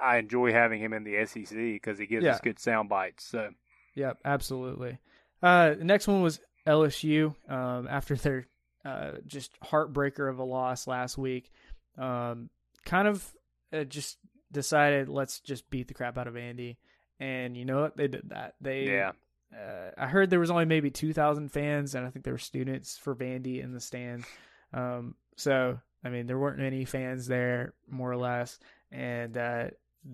I 0.00 0.18
enjoy 0.18 0.52
having 0.52 0.80
him 0.80 0.92
in 0.92 1.04
the 1.04 1.26
SEC 1.26 1.56
because 1.56 1.98
he 1.98 2.06
gives 2.06 2.24
yeah. 2.24 2.32
us 2.32 2.40
good 2.40 2.58
sound 2.58 2.88
bites. 2.88 3.24
So. 3.24 3.50
yeah, 3.94 4.12
absolutely. 4.24 4.98
Uh, 5.42 5.74
the 5.74 5.84
next 5.84 6.06
one 6.06 6.22
was 6.22 6.40
LSU 6.66 7.34
um, 7.48 7.88
after 7.88 8.14
their 8.14 8.46
uh, 8.84 9.12
just 9.26 9.52
heartbreaker 9.60 10.28
of 10.28 10.38
a 10.38 10.44
loss 10.44 10.86
last 10.86 11.18
week. 11.18 11.50
Um, 11.98 12.50
kind 12.84 13.08
of 13.08 13.26
uh, 13.72 13.84
just 13.84 14.18
decided 14.52 15.08
let's 15.08 15.40
just 15.40 15.68
beat 15.70 15.88
the 15.88 15.94
crap 15.94 16.18
out 16.18 16.28
of 16.28 16.34
Vandy, 16.34 16.76
and 17.18 17.56
you 17.56 17.64
know 17.64 17.82
what? 17.82 17.96
They 17.96 18.08
did 18.08 18.30
that. 18.30 18.54
They 18.60 18.84
yeah. 18.84 19.12
Uh, 19.52 19.90
I 19.98 20.06
heard 20.06 20.30
there 20.30 20.38
was 20.38 20.50
only 20.50 20.64
maybe 20.64 20.90
two 20.90 21.12
thousand 21.12 21.50
fans, 21.50 21.94
and 21.94 22.06
I 22.06 22.10
think 22.10 22.24
there 22.24 22.34
were 22.34 22.38
students 22.38 22.96
for 22.96 23.14
Vandy 23.14 23.62
in 23.62 23.72
the 23.72 23.80
stands. 23.80 24.26
Um, 24.72 25.14
so 25.36 25.80
I 26.04 26.08
mean, 26.08 26.26
there 26.26 26.38
weren't 26.38 26.60
any 26.60 26.84
fans 26.84 27.26
there, 27.26 27.74
more 27.88 28.10
or 28.10 28.16
less, 28.16 28.58
and 28.90 29.36
uh, 29.36 29.64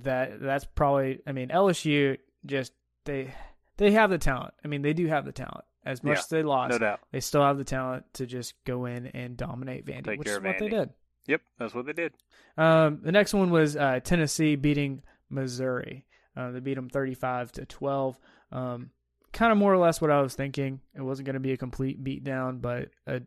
that 0.03 0.41
that's 0.41 0.65
probably. 0.65 1.21
I 1.27 1.33
mean, 1.33 1.49
LSU 1.49 2.19
just 2.45 2.73
they 3.05 3.33
they 3.77 3.93
have 3.93 4.11
the 4.11 4.19
talent. 4.19 4.55
I 4.65 4.69
mean, 4.69 4.83
they 4.83 4.93
do 4.93 5.07
have 5.07 5.25
the 5.25 5.33
talent. 5.33 5.65
As 5.85 6.03
much 6.03 6.17
yeah, 6.17 6.21
as 6.21 6.27
they 6.27 6.43
lost, 6.43 6.73
no 6.73 6.79
doubt. 6.79 7.01
they 7.13 7.21
still 7.21 7.43
have 7.43 7.59
the 7.59 7.65
talent 7.65 8.07
to 8.15 8.27
just 8.27 8.55
go 8.65 8.87
in 8.87 9.07
and 9.07 9.37
dominate 9.37 9.87
Vandy, 9.87 10.05
Take 10.05 10.19
which 10.19 10.29
is 10.29 10.35
what 10.35 10.57
Vandy. 10.57 10.59
they 10.59 10.69
did. 10.69 10.91
Yep, 11.29 11.43
that's 11.59 11.75
what 11.75 11.87
they 11.87 11.93
did. 11.93 12.13
Um, 12.59 13.01
the 13.03 13.13
next 13.13 13.35
one 13.35 13.51
was 13.51 13.77
uh, 13.77 14.01
Tennessee 14.03 14.57
beating 14.57 15.03
Missouri. 15.31 16.05
Uh, 16.37 16.51
they 16.51 16.61
beat 16.61 16.75
them 16.75 16.89
35 16.89 17.53
to 17.53 17.67
12. 17.67 18.19
Um, 18.51 18.91
kind 19.33 19.53
of 19.53 19.59
more 19.59 19.73
or 19.73 19.79
less 19.79 20.01
what 20.01 20.11
I 20.11 20.21
was 20.21 20.35
thinking. 20.35 20.81
It 20.95 21.03
wasn't 21.03 21.27
going 21.27 21.35
to 21.35 21.41
be 21.41 21.53
a 21.53 21.57
complete 21.57 22.03
beatdown, 22.03 22.61
but 22.61 22.89
a, 23.07 23.23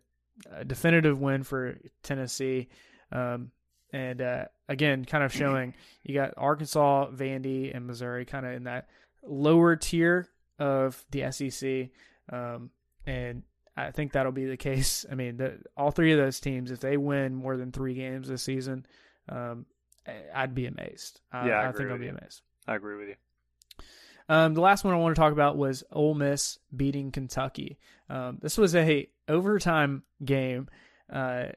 a 0.52 0.66
definitive 0.66 1.20
win 1.20 1.44
for 1.44 1.78
Tennessee. 2.04 2.70
Um, 3.12 3.52
and 3.92 4.22
uh, 4.22 4.46
again, 4.68 5.06
kind 5.06 5.24
of 5.24 5.34
showing 5.34 5.74
you 6.04 6.14
got 6.14 6.34
Arkansas, 6.38 7.10
Vandy, 7.12 7.76
and 7.76 7.88
Missouri 7.88 8.26
kind 8.26 8.46
of 8.46 8.54
in 8.54 8.66
that 8.66 8.88
lower 9.24 9.76
tier 9.76 10.28
of 10.60 11.04
the 11.12 11.32
SEC. 11.32 11.90
Um, 12.32 12.70
and 13.06 13.44
I 13.76 13.92
think 13.92 14.12
that'll 14.12 14.32
be 14.32 14.46
the 14.46 14.58
case. 14.58 15.06
I 15.12 15.16
mean, 15.16 15.38
the, 15.38 15.60
all 15.76 15.92
three 15.92 16.12
of 16.12 16.20
those 16.20 16.40
teams, 16.40 16.72
if 16.72 16.80
they 16.80 16.98
win 16.98 17.34
more 17.34 17.58
than 17.58 17.72
three 17.72 17.94
games 17.96 18.28
this 18.28 18.44
season, 18.44 18.86
um, 19.28 19.66
I'd 20.34 20.56
be 20.56 20.66
amazed. 20.66 21.22
I, 21.32 21.48
yeah, 21.48 21.60
I, 21.62 21.70
I 21.70 21.72
think 21.72 21.90
I'll 21.90 21.98
be 21.98 22.08
amazed. 22.08 22.42
I 22.68 22.76
agree 22.76 22.98
with 22.98 23.10
you. 23.10 23.16
Um, 24.28 24.54
the 24.54 24.62
last 24.62 24.84
one 24.84 24.94
I 24.94 24.98
want 24.98 25.16
to 25.16 25.20
talk 25.20 25.34
about 25.34 25.58
was 25.58 25.84
Ole 25.92 26.14
Miss 26.14 26.60
beating 26.76 27.12
Kentucky. 27.12 27.80
Um, 28.10 28.38
this 28.42 28.58
was 28.60 28.76
a 28.76 29.10
overtime 29.30 30.04
game. 30.24 30.68
Uh, 31.12 31.48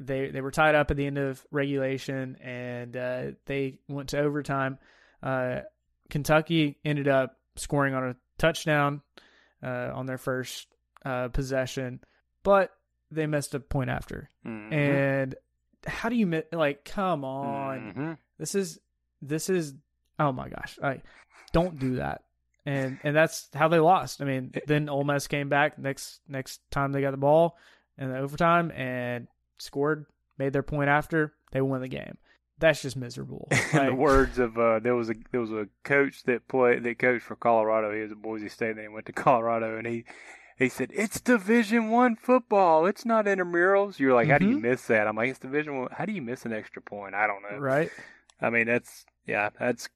they 0.00 0.30
they 0.30 0.40
were 0.40 0.50
tied 0.50 0.74
up 0.74 0.90
at 0.90 0.96
the 0.96 1.06
end 1.06 1.18
of 1.18 1.44
regulation, 1.50 2.36
and 2.40 2.96
uh, 2.96 3.22
they 3.46 3.78
went 3.88 4.10
to 4.10 4.18
overtime. 4.18 4.78
Uh, 5.22 5.60
Kentucky 6.10 6.78
ended 6.84 7.08
up 7.08 7.36
scoring 7.56 7.94
on 7.94 8.04
a 8.10 8.16
touchdown 8.38 9.02
uh, 9.62 9.90
on 9.92 10.06
their 10.06 10.18
first 10.18 10.68
uh, 11.04 11.28
possession, 11.28 12.00
but 12.44 12.70
they 13.10 13.26
missed 13.26 13.54
a 13.54 13.60
point 13.60 13.90
after. 13.90 14.28
Mhm. 14.46 14.72
And 14.72 15.34
how 15.86 16.08
do 16.08 16.16
you 16.16 16.26
mi- 16.26 16.42
like? 16.52 16.84
Come 16.84 17.24
on, 17.24 17.94
Mhm. 17.96 18.18
this 18.38 18.54
is 18.54 18.78
this 19.20 19.48
is 19.50 19.74
oh 20.20 20.30
my 20.32 20.48
gosh, 20.48 20.78
I 20.82 21.02
don't 21.52 21.78
do 21.78 21.96
that. 21.96 22.22
And 22.68 22.98
and 23.02 23.16
that's 23.16 23.48
how 23.54 23.68
they 23.68 23.78
lost. 23.78 24.20
I 24.20 24.24
mean, 24.26 24.52
then 24.66 24.88
Ole 24.88 25.04
Miss 25.04 25.26
came 25.26 25.48
back 25.48 25.78
next 25.78 26.20
next 26.28 26.60
time 26.70 26.92
they 26.92 27.00
got 27.00 27.12
the 27.12 27.16
ball 27.16 27.56
in 27.96 28.10
the 28.10 28.18
overtime 28.18 28.70
and 28.72 29.26
scored, 29.58 30.04
made 30.36 30.52
their 30.52 30.62
point 30.62 30.90
after 30.90 31.32
they 31.52 31.60
won 31.62 31.80
the 31.80 31.88
game. 31.88 32.18
That's 32.58 32.82
just 32.82 32.96
miserable. 32.96 33.48
In 33.72 33.86
the 33.86 33.94
words 33.94 34.38
of 34.38 34.58
uh, 34.58 34.80
there 34.80 34.94
was 34.96 35.08
a 35.08 35.14
there 35.30 35.40
was 35.40 35.52
a 35.52 35.68
coach 35.84 36.24
that 36.24 36.46
played 36.48 36.82
that 36.82 36.98
coached 36.98 37.24
for 37.24 37.36
Colorado. 37.36 37.94
He 37.94 38.02
was 38.02 38.10
at 38.12 38.20
Boise 38.20 38.48
State, 38.48 38.70
and 38.70 38.78
then 38.78 38.84
he 38.86 38.88
went 38.88 39.06
to 39.06 39.12
Colorado, 39.12 39.78
and 39.78 39.86
he 39.86 40.04
he 40.58 40.68
said 40.68 40.90
it's 40.92 41.20
Division 41.20 41.88
One 41.90 42.16
football. 42.16 42.84
It's 42.84 43.04
not 43.06 43.26
intramurals. 43.26 43.98
You're 44.00 44.12
like, 44.14 44.28
how 44.28 44.38
do 44.38 44.46
you 44.46 44.56
Mhm. 44.58 44.62
miss 44.62 44.86
that? 44.88 45.06
I'm 45.06 45.14
like, 45.16 45.30
it's 45.30 45.38
Division 45.38 45.78
One. 45.78 45.88
How 45.92 46.04
do 46.04 46.12
you 46.12 46.20
miss 46.20 46.44
an 46.44 46.52
extra 46.52 46.82
point? 46.82 47.14
I 47.14 47.26
don't 47.28 47.42
know. 47.48 47.58
right? 47.58 47.90
I 48.42 48.50
mean, 48.50 48.66
that's 48.66 49.06
yeah, 49.24 49.50
that's 49.58 49.88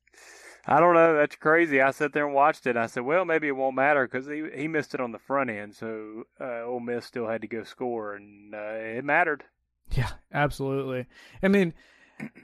I 0.66 0.78
don't 0.80 0.94
know. 0.94 1.16
That's 1.16 1.36
crazy. 1.36 1.80
I 1.80 1.90
sat 1.90 2.12
there 2.12 2.24
and 2.26 2.34
watched 2.34 2.66
it. 2.66 2.76
I 2.76 2.86
said, 2.86 3.04
well, 3.04 3.24
maybe 3.24 3.48
it 3.48 3.56
won't 3.56 3.74
matter 3.76 4.06
because 4.06 4.26
he 4.26 4.44
he 4.54 4.68
missed 4.68 4.94
it 4.94 5.00
on 5.00 5.10
the 5.12 5.18
front 5.18 5.50
end, 5.50 5.74
so 5.74 6.24
uh, 6.40 6.62
Ole 6.64 6.80
Miss 6.80 7.04
still 7.04 7.26
had 7.28 7.40
to 7.42 7.48
go 7.48 7.64
score, 7.64 8.14
and 8.14 8.54
uh, 8.54 8.58
it 8.98 9.04
mattered. 9.04 9.44
Yeah, 9.90 10.10
absolutely. 10.32 11.06
I 11.42 11.48
mean, 11.48 11.74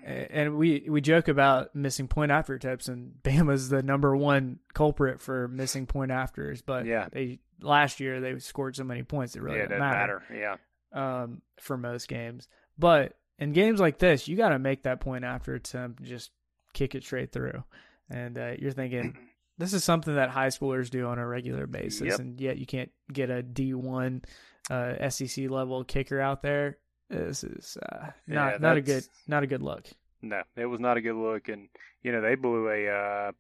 and 0.04 0.57
we 0.57 0.87
we 0.88 1.00
joke 1.00 1.28
about 1.28 1.74
missing 1.74 2.09
point 2.09 2.33
after 2.33 2.54
attempts, 2.54 2.88
and 2.88 3.12
Bama's 3.22 3.68
the 3.68 3.83
number 3.83 4.16
one 4.16 4.59
culprit 4.74 5.20
for 5.20 5.46
missing 5.48 5.87
point 5.87 6.11
afters. 6.11 6.61
But 6.61 6.87
Yeah. 6.87 7.07
they 7.12 7.38
last 7.61 8.00
year 8.00 8.20
they 8.20 8.38
scored 8.40 8.74
so 8.76 8.85
many 8.85 9.02
points 9.04 9.37
it 9.37 9.42
really 9.42 9.59
yeah, 9.59 9.64
didn't 9.66 9.78
matter, 9.81 10.22
matter. 10.31 10.59
Yeah. 10.92 11.22
um, 11.22 11.42
for 11.61 11.76
most 11.76 12.09
games. 12.09 12.48
But 12.78 13.14
in 13.38 13.52
games 13.52 13.78
like 13.81 13.98
this, 13.98 14.26
you 14.28 14.37
got 14.37 14.50
to 14.50 14.59
make 14.59 14.83
that 14.83 15.00
point 15.00 15.24
after 15.24 15.54
attempt, 15.54 16.02
just 16.02 16.31
kick 16.72 16.94
it 16.94 17.04
straight 17.04 17.33
through, 17.33 17.62
and 18.10 18.38
uh, 18.38 18.52
you're 18.58 18.72
thinking. 18.72 19.16
This 19.60 19.72
is 19.72 19.82
something 19.82 20.14
that 20.14 20.30
high 20.30 20.50
schoolers 20.50 20.88
do 20.88 21.06
on 21.08 21.18
a 21.18 21.26
regular 21.26 21.66
basis, 21.66 22.06
Yep. 22.06 22.18
and 22.20 22.40
yet 22.40 22.58
you 22.58 22.64
can't 22.64 22.92
get 23.12 23.28
a 23.28 23.42
D1 23.42 24.22
uh, 24.70 25.10
SEC 25.10 25.50
level 25.50 25.82
kicker 25.82 26.20
out 26.20 26.42
there. 26.42 26.78
This 27.10 27.42
is 27.42 27.76
uh, 27.90 28.10
not 28.28 28.52
Yeah, 28.52 28.58
not 28.60 28.76
a 28.76 28.80
good 28.80 29.02
not 29.26 29.42
a 29.42 29.48
good 29.48 29.60
look. 29.62 29.88
No, 30.22 30.42
it 30.54 30.66
was 30.66 30.78
not 30.78 30.96
a 30.96 31.00
good 31.00 31.16
look, 31.16 31.48
and 31.48 31.68
you 32.04 32.12
know 32.12 32.20
they 32.20 32.36
blew 32.36 32.68
a. 32.68 32.88
Uh, 32.88 33.32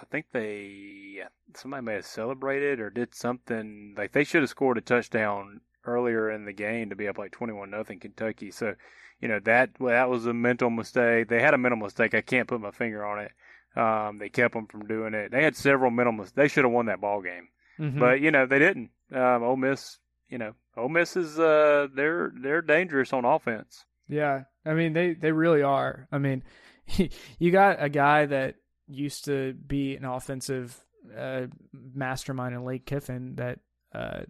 I 0.00 0.04
think 0.10 0.24
they 0.32 1.18
somebody 1.54 1.82
may 1.84 1.94
have 1.96 2.06
celebrated 2.06 2.80
or 2.80 2.88
did 2.88 3.14
something 3.14 3.94
like 3.94 4.12
they 4.12 4.24
should 4.24 4.40
have 4.40 4.48
scored 4.48 4.78
a 4.78 4.80
touchdown 4.80 5.60
earlier 5.84 6.30
in 6.30 6.46
the 6.46 6.54
game 6.54 6.88
to 6.88 6.96
be 6.96 7.08
up 7.08 7.18
like 7.18 7.32
twenty 7.32 7.52
one 7.52 7.68
nothing 7.70 8.00
Kentucky. 8.00 8.50
So, 8.52 8.74
you 9.20 9.28
know 9.28 9.38
that 9.40 9.72
well, 9.78 9.92
that 9.92 10.08
was 10.08 10.24
a 10.24 10.32
mental 10.32 10.70
mistake. 10.70 11.28
They 11.28 11.42
had 11.42 11.52
a 11.52 11.58
mental 11.58 11.78
mistake. 11.78 12.14
I 12.14 12.22
can't 12.22 12.48
put 12.48 12.62
my 12.62 12.70
finger 12.70 13.04
on 13.04 13.18
it. 13.18 13.32
Um, 13.76 14.18
they 14.18 14.28
kept 14.28 14.54
them 14.54 14.66
from 14.66 14.86
doing 14.86 15.14
it. 15.14 15.30
They 15.30 15.42
had 15.42 15.56
several 15.56 15.90
mental 15.90 16.12
mistakes. 16.12 16.32
They 16.36 16.48
should 16.48 16.64
have 16.64 16.72
won 16.72 16.86
that 16.86 17.00
ball 17.00 17.22
game, 17.22 17.48
Mhm. 17.78 17.98
but 17.98 18.20
you 18.20 18.30
know 18.30 18.46
they 18.46 18.58
didn't. 18.58 18.90
Um, 19.12 19.42
Ole 19.42 19.56
Miss, 19.56 19.98
you 20.28 20.38
know, 20.38 20.54
Ole 20.76 20.88
Miss 20.88 21.16
is 21.16 21.38
uh 21.38 21.88
they're 21.94 22.32
they're 22.36 22.62
dangerous 22.62 23.12
on 23.12 23.24
offense. 23.24 23.84
yeah, 24.08 24.44
I 24.66 24.74
mean 24.74 24.92
they 24.92 25.14
they 25.14 25.32
really 25.32 25.62
are. 25.62 26.06
I 26.12 26.18
mean, 26.18 26.42
you 27.38 27.50
got 27.50 27.82
a 27.82 27.88
guy 27.88 28.26
that 28.26 28.56
used 28.86 29.24
to 29.26 29.54
be 29.54 29.96
an 29.96 30.04
offensive 30.04 30.78
uh, 31.16 31.46
mastermind 31.72 32.54
in 32.54 32.64
Lane 32.64 32.82
Kiffin 32.84 33.36
that 33.36 33.58
uh, 33.94 34.20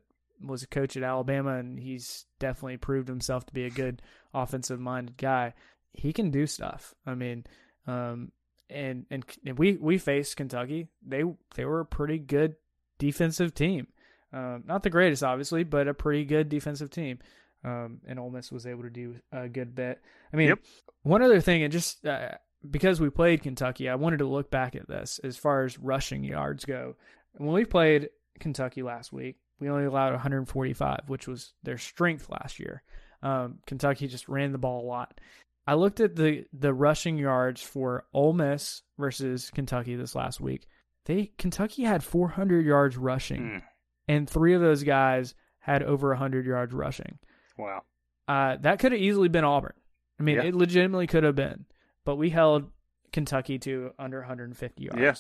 was 0.45 0.63
a 0.63 0.67
coach 0.69 0.97
at 0.97 1.03
Alabama, 1.03 1.57
and 1.59 1.79
he's 1.79 2.27
definitely 2.39 2.77
proved 2.77 3.09
himself 3.09 3.45
to 3.47 3.53
be 3.53 3.65
a 3.65 3.71
good 3.71 4.03
offensive 4.35 4.79
minded 4.81 5.17
guy. 5.17 5.55
He 5.93 6.13
can 6.13 6.31
do 6.31 6.47
stuff. 6.47 6.95
I 7.07 7.15
mean, 7.15 7.45
um, 7.87 8.33
and 8.73 9.07
and 9.11 9.25
and 9.47 9.59
we 9.59 9.75
we 9.75 9.99
faced 9.99 10.37
Kentucky. 10.37 10.89
They 11.07 11.23
they 11.55 11.65
were 11.65 11.81
a 11.81 11.87
pretty 11.87 12.19
good 12.19 12.57
defensive 12.99 13.55
team. 13.55 13.89
Um, 14.33 14.65
not 14.67 14.83
the 14.83 14.91
greatest, 14.91 15.23
obviously, 15.23 15.63
but 15.65 15.89
a 15.89 15.95
pretty 15.95 16.25
good 16.25 16.49
defensive 16.49 16.91
team. 16.91 17.19
Um, 17.65 18.01
and 18.07 18.19
Ole 18.19 18.31
Miss 18.31 18.51
was 18.51 18.67
able 18.67 18.83
to 18.83 18.91
do 18.91 19.17
a 19.31 19.49
good 19.49 19.75
bit. 19.75 20.01
I 20.33 20.37
mean, 20.37 20.49
Yep. 20.49 20.59
one 21.03 21.23
other 21.23 21.41
thing, 21.41 21.63
and 21.63 21.71
just 21.73 22.05
uh, 22.07 22.31
because 22.69 23.01
we 23.01 23.11
played 23.11 23.43
Kentucky, 23.43 23.89
I 23.89 23.95
wanted 23.95 24.19
to 24.19 24.27
look 24.27 24.51
back 24.51 24.75
at 24.75 24.89
this 24.89 25.21
as 25.23 25.37
far 25.37 25.65
as 25.65 25.79
rushing 25.79 26.25
yards 26.25 26.65
go. 26.65 26.97
When 27.35 27.53
we 27.53 27.65
played 27.65 28.09
Kentucky 28.41 28.83
last 28.83 29.13
week, 29.13 29.37
we 29.61 29.69
only 29.69 29.85
allowed 29.85 30.13
145, 30.13 31.03
which 31.07 31.29
was 31.29 31.53
their 31.63 31.79
strength 31.79 32.29
last 32.29 32.59
year. 32.59 32.83
Um, 33.23 33.59
Kentucky 33.67 34.09
just 34.09 34.29
ran 34.29 34.51
the 34.51 34.59
ball 34.59 34.85
a 34.85 34.89
lot. 34.89 35.21
I 35.67 35.75
looked 35.75 36.01
at 36.01 36.17
the 36.17 36.45
the 36.53 36.75
rushing 36.75 37.19
yards 37.19 37.63
for 37.63 38.05
Ole 38.13 38.33
Miss 38.33 38.83
versus 38.99 39.51
Kentucky 39.51 39.95
this 39.97 40.15
last 40.15 40.41
week. 40.41 40.67
They 41.05 41.33
Kentucky 41.39 41.83
had 41.85 42.03
400 42.05 42.65
yards 42.65 42.97
rushing, 42.97 43.43
Mm. 43.43 43.63
and 44.09 44.29
three 44.31 44.55
of 44.55 44.61
those 44.61 44.83
guys 44.83 45.35
had 45.59 45.83
over 45.83 46.11
100 46.11 46.47
yards 46.47 46.73
rushing. 46.73 47.19
Wow. 47.57 47.83
Uh, 48.29 48.57
that 48.61 48.79
could 48.79 48.93
have 48.93 49.01
easily 49.01 49.29
been 49.29 49.45
Auburn. 49.45 49.75
I 50.19 50.23
mean, 50.23 50.37
Yeah. 50.37 50.45
it 50.45 50.55
legitimately 50.55 51.07
could 51.07 51.25
have 51.25 51.35
been, 51.37 51.67
but 52.05 52.17
we 52.17 52.31
held 52.31 52.71
Kentucky 53.13 53.59
to 53.61 53.93
under 53.99 54.21
150 54.21 54.85
yards. 54.85 55.01
Yeah. 55.01 55.15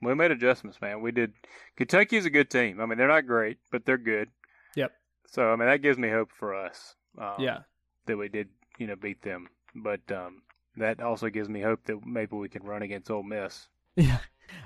We 0.00 0.14
made 0.14 0.30
adjustments, 0.30 0.80
man. 0.80 1.00
We 1.00 1.10
did. 1.10 1.32
Kentucky 1.76 2.16
is 2.16 2.26
a 2.26 2.30
good 2.30 2.50
team. 2.50 2.80
I 2.80 2.86
mean, 2.86 2.98
they're 2.98 3.08
not 3.08 3.26
great, 3.26 3.58
but 3.72 3.84
they're 3.84 3.98
good. 3.98 4.30
Yep. 4.76 4.92
So 5.26 5.52
I 5.52 5.56
mean, 5.56 5.68
that 5.68 5.82
gives 5.82 5.98
me 5.98 6.08
hope 6.08 6.30
for 6.38 6.54
us. 6.54 6.94
Um, 7.16 7.34
Yeah. 7.40 7.58
That 8.06 8.16
we 8.16 8.28
did, 8.28 8.48
you 8.78 8.86
know, 8.86 8.94
beat 8.96 9.22
them. 9.22 9.48
But 9.82 10.00
um, 10.12 10.42
that 10.76 11.00
also 11.00 11.28
gives 11.28 11.48
me 11.48 11.60
hope 11.60 11.84
that 11.84 12.06
maybe 12.06 12.36
we 12.36 12.48
can 12.48 12.62
run 12.62 12.82
against 12.82 13.10
Ole 13.10 13.22
Miss. 13.22 13.68
Yeah, 13.96 14.18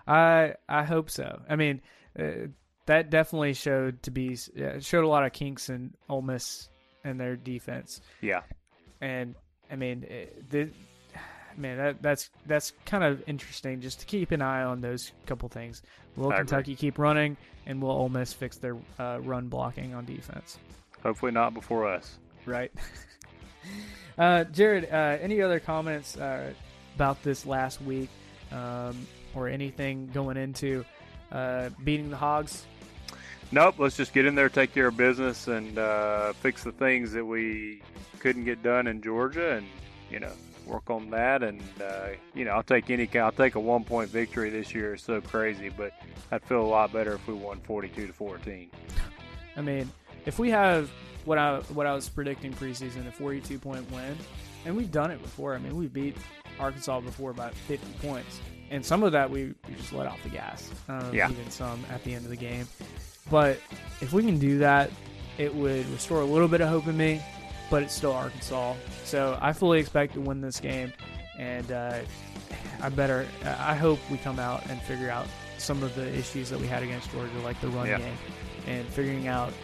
I 0.07 0.55
I 0.68 0.85
hope 0.85 1.11
so. 1.11 1.42
I 1.48 1.57
mean, 1.57 1.81
uh, 2.18 2.48
that 2.87 3.11
definitely 3.11 3.55
showed 3.55 4.03
to 4.03 4.11
be 4.11 4.37
yeah, 4.55 4.79
showed 4.79 5.05
a 5.05 5.09
lot 5.09 5.25
of 5.25 5.33
kinks 5.33 5.68
in 5.68 5.94
Ole 6.09 6.22
Miss 6.22 6.68
and 7.05 7.18
their 7.18 7.37
defense. 7.37 8.01
Yeah. 8.20 8.42
And 9.01 9.35
I 9.70 9.77
mean, 9.77 10.05
it, 10.05 10.51
the, 10.51 10.70
man, 11.57 11.79
that 11.79 12.03
that's 12.03 12.31
that's 12.46 12.72
kind 12.87 13.05
of 13.05 13.22
interesting. 13.27 13.81
Just 13.81 14.01
to 14.01 14.07
keep 14.07 14.31
an 14.31 14.42
eye 14.42 14.62
on 14.62 14.81
those 14.81 15.12
couple 15.27 15.48
things. 15.48 15.83
Will 16.16 16.27
I 16.27 16.35
agree. 16.35 16.38
Kentucky 16.38 16.77
keep 16.77 16.98
running, 16.98 17.37
and 17.66 17.81
will 17.81 17.90
Ole 17.90 18.09
Miss 18.09 18.33
fix 18.33 18.59
their 18.59 18.77
uh, 18.98 19.18
run 19.22 19.48
blocking 19.48 19.94
on 19.94 20.05
defense? 20.05 20.59
Hopefully 21.03 21.33
not 21.33 21.55
before 21.55 21.88
us. 21.88 22.18
Right. 22.44 22.70
uh, 24.18 24.44
Jared, 24.44 24.88
uh, 24.90 25.18
any 25.20 25.42
other 25.42 25.61
comments 25.61 26.16
uh, 26.16 26.53
about 26.94 27.22
this 27.22 27.46
last 27.46 27.81
week, 27.83 28.11
um, 28.51 29.07
or 29.35 29.48
anything 29.48 30.11
going 30.12 30.37
into 30.37 30.85
uh, 31.31 31.70
beating 31.85 32.11
the 32.11 32.16
Hogs? 32.16 32.66
Nope. 33.51 33.75
Let's 33.79 33.96
just 33.96 34.14
get 34.14 34.25
in 34.25 34.35
there, 34.35 34.48
take 34.48 34.72
care 34.72 34.87
of 34.88 34.96
business, 34.96 35.48
and 35.48 35.79
uh, 35.79 36.33
fix 36.35 36.64
the 36.64 36.72
things 36.72 37.12
that 37.12 37.25
we 37.25 37.83
couldn't 38.18 38.44
get 38.44 38.62
done 38.62 38.87
in 38.87 39.03
Georgia, 39.03 39.57
and 39.57 39.66
you 40.11 40.20
know, 40.20 40.33
work 40.66 40.88
on 40.88 41.11
that. 41.11 41.42
And 41.42 41.61
uh, 41.83 42.09
you 42.35 42.44
know, 42.44 42.53
I'll 42.53 42.62
take 42.62 42.88
any. 42.90 43.09
I'll 43.18 43.33
take 43.33 43.55
a 43.55 43.61
one 43.61 43.85
point 43.85 44.11
victory 44.11 44.48
this 44.48 44.75
year. 44.75 44.94
It's 44.94 45.03
so 45.03 45.20
crazy, 45.20 45.68
but 45.68 45.92
I'd 46.31 46.42
feel 46.44 46.62
a 46.62 46.66
lot 46.66 46.92
better 46.92 47.14
if 47.14 47.27
we 47.27 47.35
won 47.35 47.61
forty 47.61 47.88
two 47.88 48.07
to 48.07 48.12
fourteen. 48.12 48.70
I 49.57 49.61
mean, 49.61 49.90
if 50.25 50.38
we 50.38 50.48
have 50.51 50.90
what 51.25 51.39
I 51.39 51.59
what 51.75 51.87
I 51.87 51.95
was 51.95 52.09
predicting 52.09 52.53
preseason, 52.53 53.07
a 53.09 53.13
42 53.13 53.59
point 53.59 53.91
win, 53.91 54.17
and 54.65 54.77
we've 54.77 54.91
done 54.91 55.11
it 55.11 55.23
before. 55.23 55.55
I 55.55 55.59
mean, 55.59 55.77
we 55.77 55.87
beat 55.87 56.17
Arkansas 56.59 57.01
before 57.01 57.33
by 57.33 57.51
50 57.51 58.07
points, 58.07 58.41
and 58.70 58.85
some 58.85 59.03
of 59.03 59.12
that 59.12 59.31
we, 59.31 59.55
we 59.68 59.75
just 59.77 59.93
let 59.93 60.07
off 60.07 60.23
the 60.23 60.29
gas. 60.31 60.70
Um, 60.89 61.12
Yeah. 61.14 61.31
Even 61.31 61.51
some 61.51 61.85
at 61.91 62.03
the 62.05 62.14
end 62.14 62.25
of 62.25 62.31
the 62.31 62.37
game. 62.37 62.66
But 63.31 63.59
if 64.01 64.12
we 64.12 64.23
can 64.23 64.39
do 64.39 64.59
that, 64.59 64.91
it 65.39 65.55
would 65.55 65.89
restore 65.91 66.20
a 66.20 66.25
little 66.25 66.49
bit 66.49 66.61
of 66.61 66.68
hope 66.68 66.87
in 66.89 66.97
me. 66.97 67.23
But 67.70 67.83
it's 67.83 67.95
still 67.95 68.12
Arkansas, 68.12 68.75
so 69.05 69.39
I 69.41 69.55
fully 69.55 69.81
expect 69.81 70.12
to 70.14 70.20
win 70.20 70.43
this 70.43 70.61
game, 70.61 70.93
and 71.39 71.73
uh, 71.73 72.01
I 72.83 72.89
better. 72.91 73.27
I 73.45 73.75
hope 73.75 73.99
we 74.11 74.18
come 74.18 74.39
out 74.39 74.62
and 74.68 74.79
figure 74.83 75.09
out 75.09 75.27
some 75.57 75.83
of 75.83 75.95
the 75.95 76.07
issues 76.14 76.51
that 76.51 76.61
we 76.61 76.66
had 76.66 76.83
against 76.83 77.11
Georgia, 77.12 77.33
like 77.43 77.59
the 77.62 77.68
run 77.68 77.87
Yeah. 77.87 77.97
game, 77.99 78.16
and 78.66 78.87
figuring 78.89 79.27
out 79.27 79.55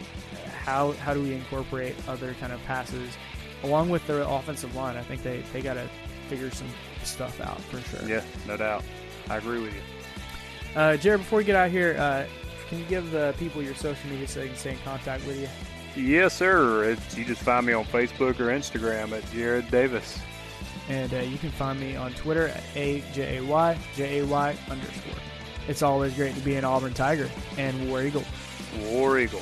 how 0.59 0.91
how 0.93 1.13
do 1.13 1.21
we 1.21 1.33
incorporate 1.33 1.95
other 2.07 2.33
kind 2.35 2.53
of 2.53 2.63
passes 2.65 3.17
along 3.63 3.89
with 3.89 4.05
their 4.07 4.21
offensive 4.21 4.75
line. 4.75 4.97
I 4.97 5.01
think 5.01 5.23
they 5.23 5.43
they 5.53 5.61
got 5.61 5.75
to 5.75 5.89
figure 6.27 6.51
some 6.51 6.67
stuff 7.03 7.39
out 7.41 7.59
for 7.61 7.79
sure. 7.81 8.07
Yeah, 8.07 8.23
no 8.47 8.57
doubt. 8.57 8.83
I 9.29 9.37
agree 9.37 9.61
with 9.61 9.73
you. 9.73 10.79
Uh, 10.79 10.97
Jared, 10.97 11.21
before 11.21 11.37
we 11.37 11.43
get 11.43 11.55
out 11.55 11.71
here, 11.71 11.95
uh, 11.97 12.25
can 12.67 12.79
you 12.79 12.85
give 12.85 13.11
the 13.11 13.33
people 13.39 13.61
your 13.61 13.75
social 13.75 14.09
media 14.09 14.27
so 14.27 14.39
they 14.39 14.47
can 14.47 14.57
stay 14.57 14.71
in 14.73 14.77
contact 14.79 15.25
with 15.25 15.39
you? 15.39 15.47
Yes, 15.95 16.35
sir. 16.35 16.83
It's, 16.91 17.17
you 17.17 17.25
just 17.25 17.41
find 17.41 17.65
me 17.65 17.73
on 17.73 17.83
Facebook 17.85 18.39
or 18.39 18.47
Instagram 18.47 19.11
at 19.11 19.29
Jared 19.31 19.69
Davis. 19.71 20.19
And 20.87 21.11
uh, 21.13 21.17
you 21.17 21.37
can 21.37 21.49
find 21.49 21.79
me 21.79 21.95
on 21.95 22.13
Twitter 22.13 22.47
at 22.47 22.63
AJAY, 22.75 23.77
J-A-Y 23.95 24.57
underscore. 24.69 25.13
It's 25.67 25.81
always 25.81 26.13
great 26.15 26.35
to 26.35 26.41
be 26.41 26.55
an 26.55 26.65
Auburn 26.65 26.93
Tiger 26.93 27.29
and 27.57 27.89
War 27.89 28.03
Eagle. 28.03 28.23
War 28.85 29.19
Eagle. 29.19 29.41